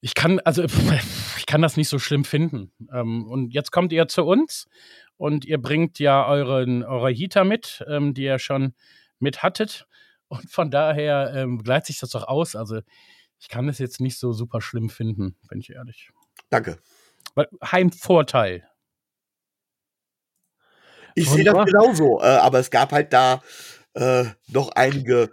[0.00, 0.64] Ich kann, also
[1.36, 2.72] ich kann das nicht so schlimm finden.
[2.92, 4.66] Ähm, und jetzt kommt ihr zu uns
[5.16, 8.74] und ihr bringt ja euren, eure Heater mit, ähm, die ihr schon
[9.18, 9.86] mit hattet.
[10.28, 12.54] Und von daher ähm, gleicht sich das doch aus.
[12.54, 12.80] Also
[13.40, 16.10] ich kann das jetzt nicht so super schlimm finden, bin ich ehrlich.
[16.50, 16.78] Danke.
[17.64, 18.68] Heimvorteil.
[21.18, 23.42] Ich sehe das genauso, äh, aber es gab halt da
[23.94, 25.30] äh, noch einige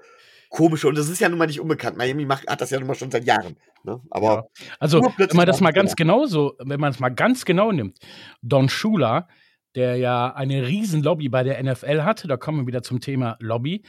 [0.49, 1.97] komische, und das ist ja nun mal nicht unbekannt.
[1.97, 3.57] Miami macht, hat das ja nun mal schon seit Jahren.
[3.83, 4.01] Ne?
[4.09, 4.65] Aber ja.
[4.79, 7.99] Also, wenn man das mal ganz genau so, wenn man es mal ganz genau nimmt,
[8.41, 9.27] Don Shula,
[9.75, 13.35] der ja eine riesen Lobby bei der NFL hatte, da kommen wir wieder zum Thema
[13.39, 13.83] Lobby,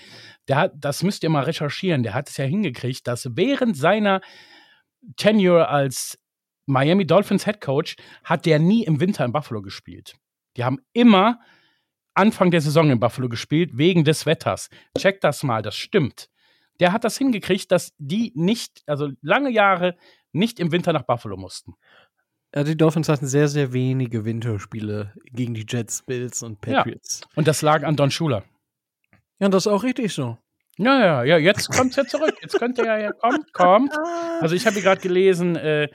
[0.48, 4.20] der hat, das müsst ihr mal recherchieren, der hat es ja hingekriegt, dass während seiner
[5.16, 6.18] Tenure als
[6.66, 10.14] Miami Dolphins Head Coach hat der nie im Winter in Buffalo gespielt.
[10.56, 11.38] Die haben immer
[12.16, 14.70] Anfang der Saison in Buffalo gespielt, wegen des Wetters.
[14.98, 16.28] Check das mal, das stimmt.
[16.80, 19.96] Der hat das hingekriegt, dass die nicht, also lange Jahre
[20.32, 21.74] nicht im Winter nach Buffalo mussten.
[22.54, 27.20] Ja, die Dolphins hatten sehr, sehr wenige Winterspiele gegen die Jets, Bills und Patriots.
[27.22, 27.28] Ja.
[27.34, 28.44] Und das lag an Don Schuler.
[29.38, 30.38] Ja, das ist auch richtig so.
[30.78, 32.34] Ja, ja, ja, jetzt kommt ja zurück.
[32.42, 33.92] Jetzt könnt ihr ja, ja kommt, kommt.
[34.40, 35.88] Also ich habe hier gerade gelesen, äh,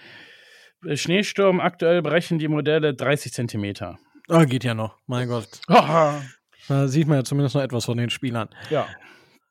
[0.94, 4.00] Schneesturm, aktuell brechen die Modelle 30 Zentimeter.
[4.28, 5.48] Ah, geht ja noch, mein Gott.
[6.68, 8.48] Da sieht man ja zumindest noch etwas von den Spielern.
[8.70, 8.88] Ja.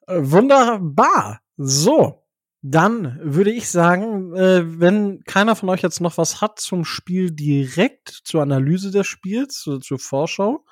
[0.06, 1.40] Äh, wunderbar.
[1.56, 2.24] So,
[2.62, 7.30] dann würde ich sagen, äh, wenn keiner von euch jetzt noch was hat zum Spiel
[7.30, 10.64] direkt, zur Analyse des Spiels, zur, zur Vorschau,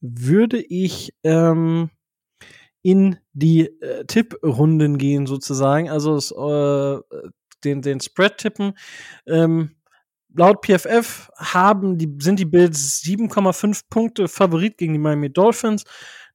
[0.00, 1.90] würde ich ähm,
[2.82, 5.88] in die äh, Tipprunden gehen sozusagen.
[5.88, 7.00] Also äh,
[7.64, 8.76] den, den Spread tippen.
[9.26, 9.76] Ähm,
[10.34, 15.84] laut PFF haben die, sind die Bills 7,5 Punkte Favorit gegen die Miami Dolphins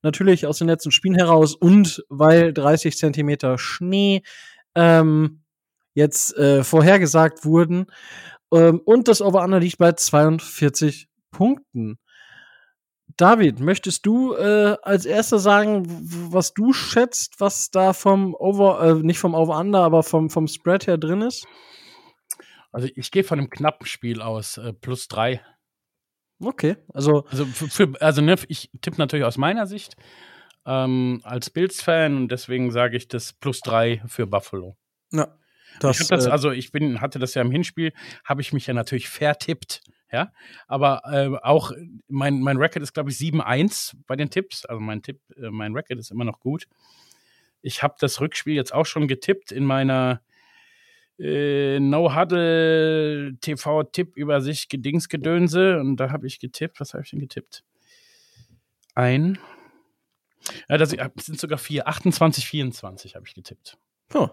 [0.01, 4.21] natürlich aus den letzten Spielen heraus und weil 30 Zentimeter Schnee
[4.75, 5.41] ähm,
[5.93, 7.87] jetzt äh, vorhergesagt wurden.
[8.53, 11.97] Ähm, und das Over-Under liegt bei 42 Punkten.
[13.17, 15.87] David, möchtest du äh, als erster sagen,
[16.31, 20.85] was du schätzt, was da vom Over, äh, nicht vom Over-Under, aber vom, vom Spread
[20.85, 21.47] her drin ist?
[22.77, 25.41] Also ich gehe von einem knappen Spiel aus, äh, plus drei.
[26.39, 27.25] Okay, also.
[27.25, 29.95] Also, für, für, also ne, ich tippe natürlich aus meiner Sicht
[30.63, 34.77] ähm, als Bills-Fan und deswegen sage ich das plus drei für Buffalo.
[35.11, 35.35] Ja.
[35.79, 37.93] Das, ich das, äh, also ich bin, hatte das ja im Hinspiel,
[38.23, 39.81] habe ich mich ja natürlich vertippt,
[40.11, 40.31] ja.
[40.67, 41.71] Aber äh, auch
[42.07, 44.67] mein, mein Record ist, glaube ich, 7-1 bei den Tipps.
[44.67, 46.67] Also mein Tipp, äh, mein Record ist immer noch gut.
[47.63, 50.21] Ich habe das Rückspiel jetzt auch schon getippt in meiner
[51.19, 56.79] äh, No-Huddle TV-Tipp-Übersicht Gedingsgedönse und da habe ich getippt.
[56.79, 57.63] Was habe ich denn getippt?
[58.95, 59.37] Ein.
[60.69, 61.87] Ja, das sind sogar vier.
[61.87, 63.77] 28, 24 habe ich getippt.
[64.13, 64.29] Oh.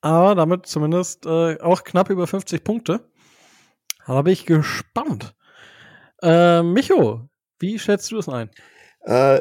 [0.00, 3.08] Aber damit zumindest äh, auch knapp über 50 Punkte.
[4.06, 5.34] Bin ich gespannt.
[6.22, 7.28] Äh, Micho,
[7.60, 8.50] wie schätzt du es ein?
[9.02, 9.40] Äh,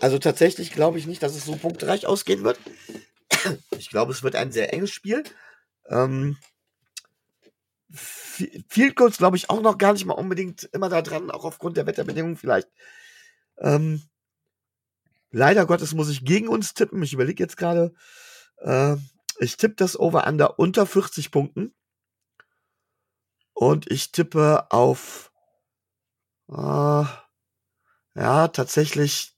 [0.00, 2.58] also tatsächlich glaube ich nicht, dass es so punktreich ausgehen wird.
[3.78, 5.24] Ich glaube, es wird ein sehr enges Spiel.
[5.90, 6.38] Ähm,
[7.92, 11.76] Field Goals glaube ich auch noch gar nicht mal unbedingt immer da dran, auch aufgrund
[11.76, 12.68] der Wetterbedingungen vielleicht.
[13.58, 14.02] Ähm,
[15.30, 17.02] leider Gottes muss ich gegen uns tippen.
[17.02, 17.92] Ich überlege jetzt gerade.
[18.58, 18.96] Äh,
[19.40, 21.74] ich tippe das Over-Under unter 40 Punkten.
[23.52, 25.32] Und ich tippe auf.
[26.48, 27.04] Äh,
[28.14, 29.36] ja, tatsächlich.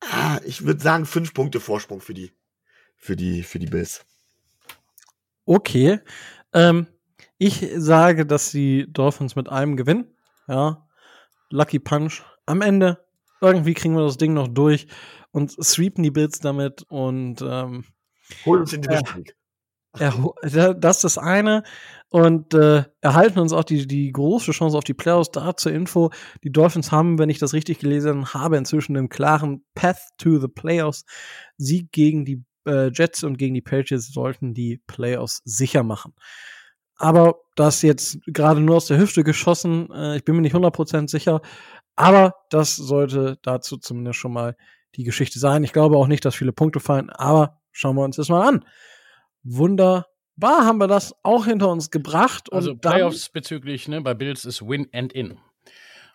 [0.00, 2.32] Ah, ich würde sagen, fünf Punkte Vorsprung für die,
[2.96, 4.04] für die, für die Bills.
[5.48, 6.00] Okay.
[6.52, 6.88] Ähm,
[7.38, 10.14] ich sage, dass die Dolphins mit einem gewinnen.
[10.46, 10.86] Ja.
[11.48, 12.22] Lucky Punch.
[12.44, 13.02] Am Ende,
[13.40, 14.88] irgendwie kriegen wir das Ding noch durch
[15.30, 17.84] und sweepen die Bills damit und ähm,
[18.44, 19.24] Hol uns in die Division
[19.98, 21.62] das ist das eine.
[22.10, 25.30] Und äh, erhalten uns auch die, die große Chance auf die Playoffs.
[25.30, 26.10] Da zur Info.
[26.42, 30.48] Die Dolphins haben, wenn ich das richtig gelesen habe, inzwischen einen klaren Path to the
[30.48, 31.04] Playoffs.
[31.58, 36.14] Sieg gegen die äh, Jets und gegen die Patriots sollten die Playoffs sicher machen.
[36.96, 39.90] Aber das jetzt gerade nur aus der Hüfte geschossen.
[39.92, 41.40] Äh, ich bin mir nicht 100% sicher.
[41.96, 44.56] Aber das sollte dazu zumindest schon mal
[44.94, 45.64] die Geschichte sein.
[45.64, 47.10] Ich glaube auch nicht, dass viele Punkte fallen.
[47.10, 48.64] Aber schauen wir uns das mal an.
[49.42, 50.04] Wunderbar
[50.64, 52.52] haben wir das auch hinter uns gebracht.
[52.52, 55.38] also Playoffs bezüglich, ne, bei Bills ist Win and In.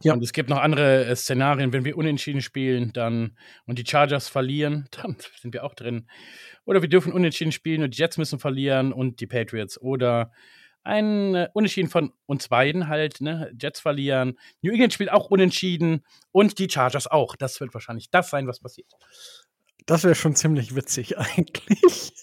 [0.03, 0.13] Ja.
[0.13, 4.27] Und es gibt noch andere äh, Szenarien, wenn wir unentschieden spielen, dann und die Chargers
[4.27, 6.07] verlieren, dann sind wir auch drin.
[6.65, 9.79] Oder wir dürfen unentschieden spielen und die Jets müssen verlieren und die Patriots.
[9.79, 10.31] Oder
[10.83, 13.51] ein äh, Unentschieden von uns beiden halt, ne?
[13.59, 17.35] Jets verlieren, New England spielt auch unentschieden und die Chargers auch.
[17.35, 18.91] Das wird wahrscheinlich das sein, was passiert.
[19.85, 22.13] Das wäre schon ziemlich witzig eigentlich.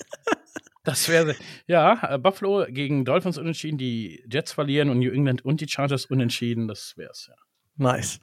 [0.83, 1.37] Das wäre,
[1.67, 6.07] ja, äh, Buffalo gegen Dolphins unentschieden, die Jets verlieren und New England und die Chargers
[6.07, 7.35] unentschieden, das wäre es, ja.
[7.81, 8.21] Nice.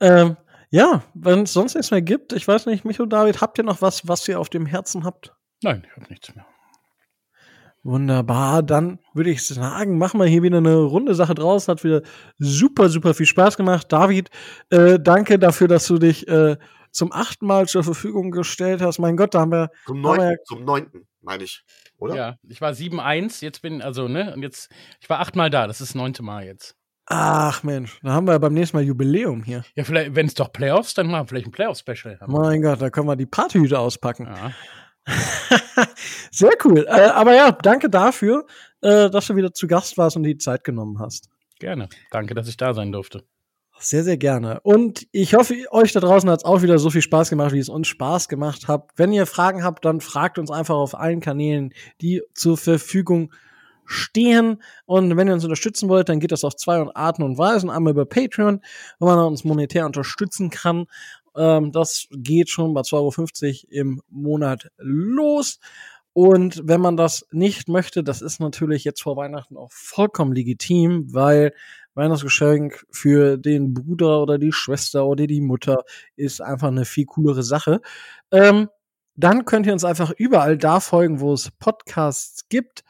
[0.00, 0.36] Ähm,
[0.70, 3.82] ja, wenn es sonst nichts mehr gibt, ich weiß nicht, Micho, David, habt ihr noch
[3.82, 5.34] was, was ihr auf dem Herzen habt?
[5.62, 6.46] Nein, ich habe nichts mehr.
[7.82, 11.68] Wunderbar, dann würde ich sagen, machen wir hier wieder eine runde Sache draus.
[11.68, 12.00] Hat wieder
[12.38, 13.92] super, super viel Spaß gemacht.
[13.92, 14.30] David,
[14.70, 16.56] äh, danke dafür, dass du dich äh,
[16.90, 18.98] zum achten Mal zur Verfügung gestellt hast.
[18.98, 19.70] Mein Gott, da haben wir.
[19.84, 21.62] Zum neunten, wir, zum neunten, meine ich,
[21.98, 22.14] oder?
[22.14, 24.70] Ja, ich war 7-1, jetzt bin, also, ne, und jetzt,
[25.00, 26.74] ich war achtmal da, das ist das neunte Mal jetzt.
[27.06, 29.62] Ach Mensch, da haben wir beim nächsten Mal Jubiläum hier.
[29.74, 32.18] Ja, vielleicht, wenn es doch Playoffs, dann machen wir vielleicht ein Playoff-Special.
[32.26, 34.26] Mein Gott, da können wir die Partyhüte auspacken.
[34.26, 34.52] Ja.
[36.30, 36.86] Sehr cool.
[36.88, 38.46] Äh, aber ja, danke dafür,
[38.80, 41.28] äh, dass du wieder zu Gast warst und die Zeit genommen hast.
[41.58, 41.88] Gerne.
[42.10, 43.24] Danke, dass ich da sein durfte.
[43.78, 44.60] Sehr, sehr gerne.
[44.62, 47.58] Und ich hoffe, euch da draußen hat es auch wieder so viel Spaß gemacht, wie
[47.58, 48.88] es uns Spaß gemacht hat.
[48.96, 53.32] Wenn ihr Fragen habt, dann fragt uns einfach auf allen Kanälen, die zur Verfügung
[53.86, 54.62] stehen.
[54.86, 57.70] Und wenn ihr uns unterstützen wollt, dann geht das auf zwei Arten und Weisen.
[57.70, 58.60] Einmal über Patreon,
[58.98, 60.86] wo man uns monetär unterstützen kann.
[61.36, 65.58] Ähm, das geht schon bei 2,50 Euro im Monat los.
[66.12, 71.12] Und wenn man das nicht möchte, das ist natürlich jetzt vor Weihnachten auch vollkommen legitim,
[71.12, 71.52] weil
[71.94, 75.78] Weihnachtsgeschenk für den Bruder oder die Schwester oder die Mutter
[76.14, 77.80] ist einfach eine viel coolere Sache.
[78.30, 78.68] Ähm,
[79.16, 82.84] dann könnt ihr uns einfach überall da folgen, wo es Podcasts gibt.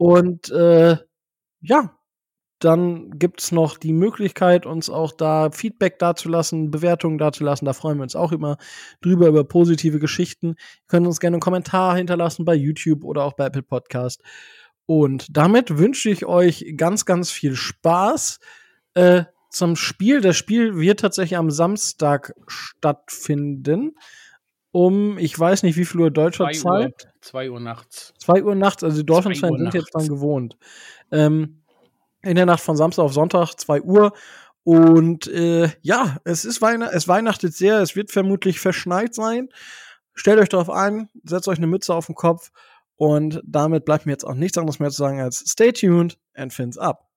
[0.00, 0.96] Und äh,
[1.60, 1.98] ja,
[2.58, 7.66] dann gibt's noch die Möglichkeit, uns auch da Feedback dazulassen, Bewertungen dazulassen.
[7.66, 8.56] Da freuen wir uns auch immer
[9.02, 10.54] drüber, über positive Geschichten.
[10.56, 14.22] Ihr könnt uns gerne einen Kommentar hinterlassen bei YouTube oder auch bei Apple Podcast.
[14.86, 18.40] Und damit wünsche ich euch ganz, ganz viel Spaß
[18.94, 20.22] äh, zum Spiel.
[20.22, 23.92] Das Spiel wird tatsächlich am Samstag stattfinden.
[24.72, 27.08] Um, ich weiß nicht, wie viel Uhr deutscher Zeit.
[27.20, 28.14] Zwei Uhr nachts.
[28.18, 30.56] Zwei Uhr nachts, also die Dolphins-Fans sind jetzt dran gewohnt.
[31.10, 31.62] Ähm,
[32.22, 34.12] in der Nacht von Samstag auf Sonntag, 2 Uhr.
[34.62, 39.48] Und äh, ja, es ist Weihnacht, es weihnachtet sehr, es wird vermutlich verschneit sein.
[40.14, 42.50] Stellt euch darauf ein, setzt euch eine Mütze auf den Kopf
[42.96, 46.52] und damit bleibt mir jetzt auch nichts anderes mehr zu sagen als stay tuned and
[46.52, 47.09] fins up.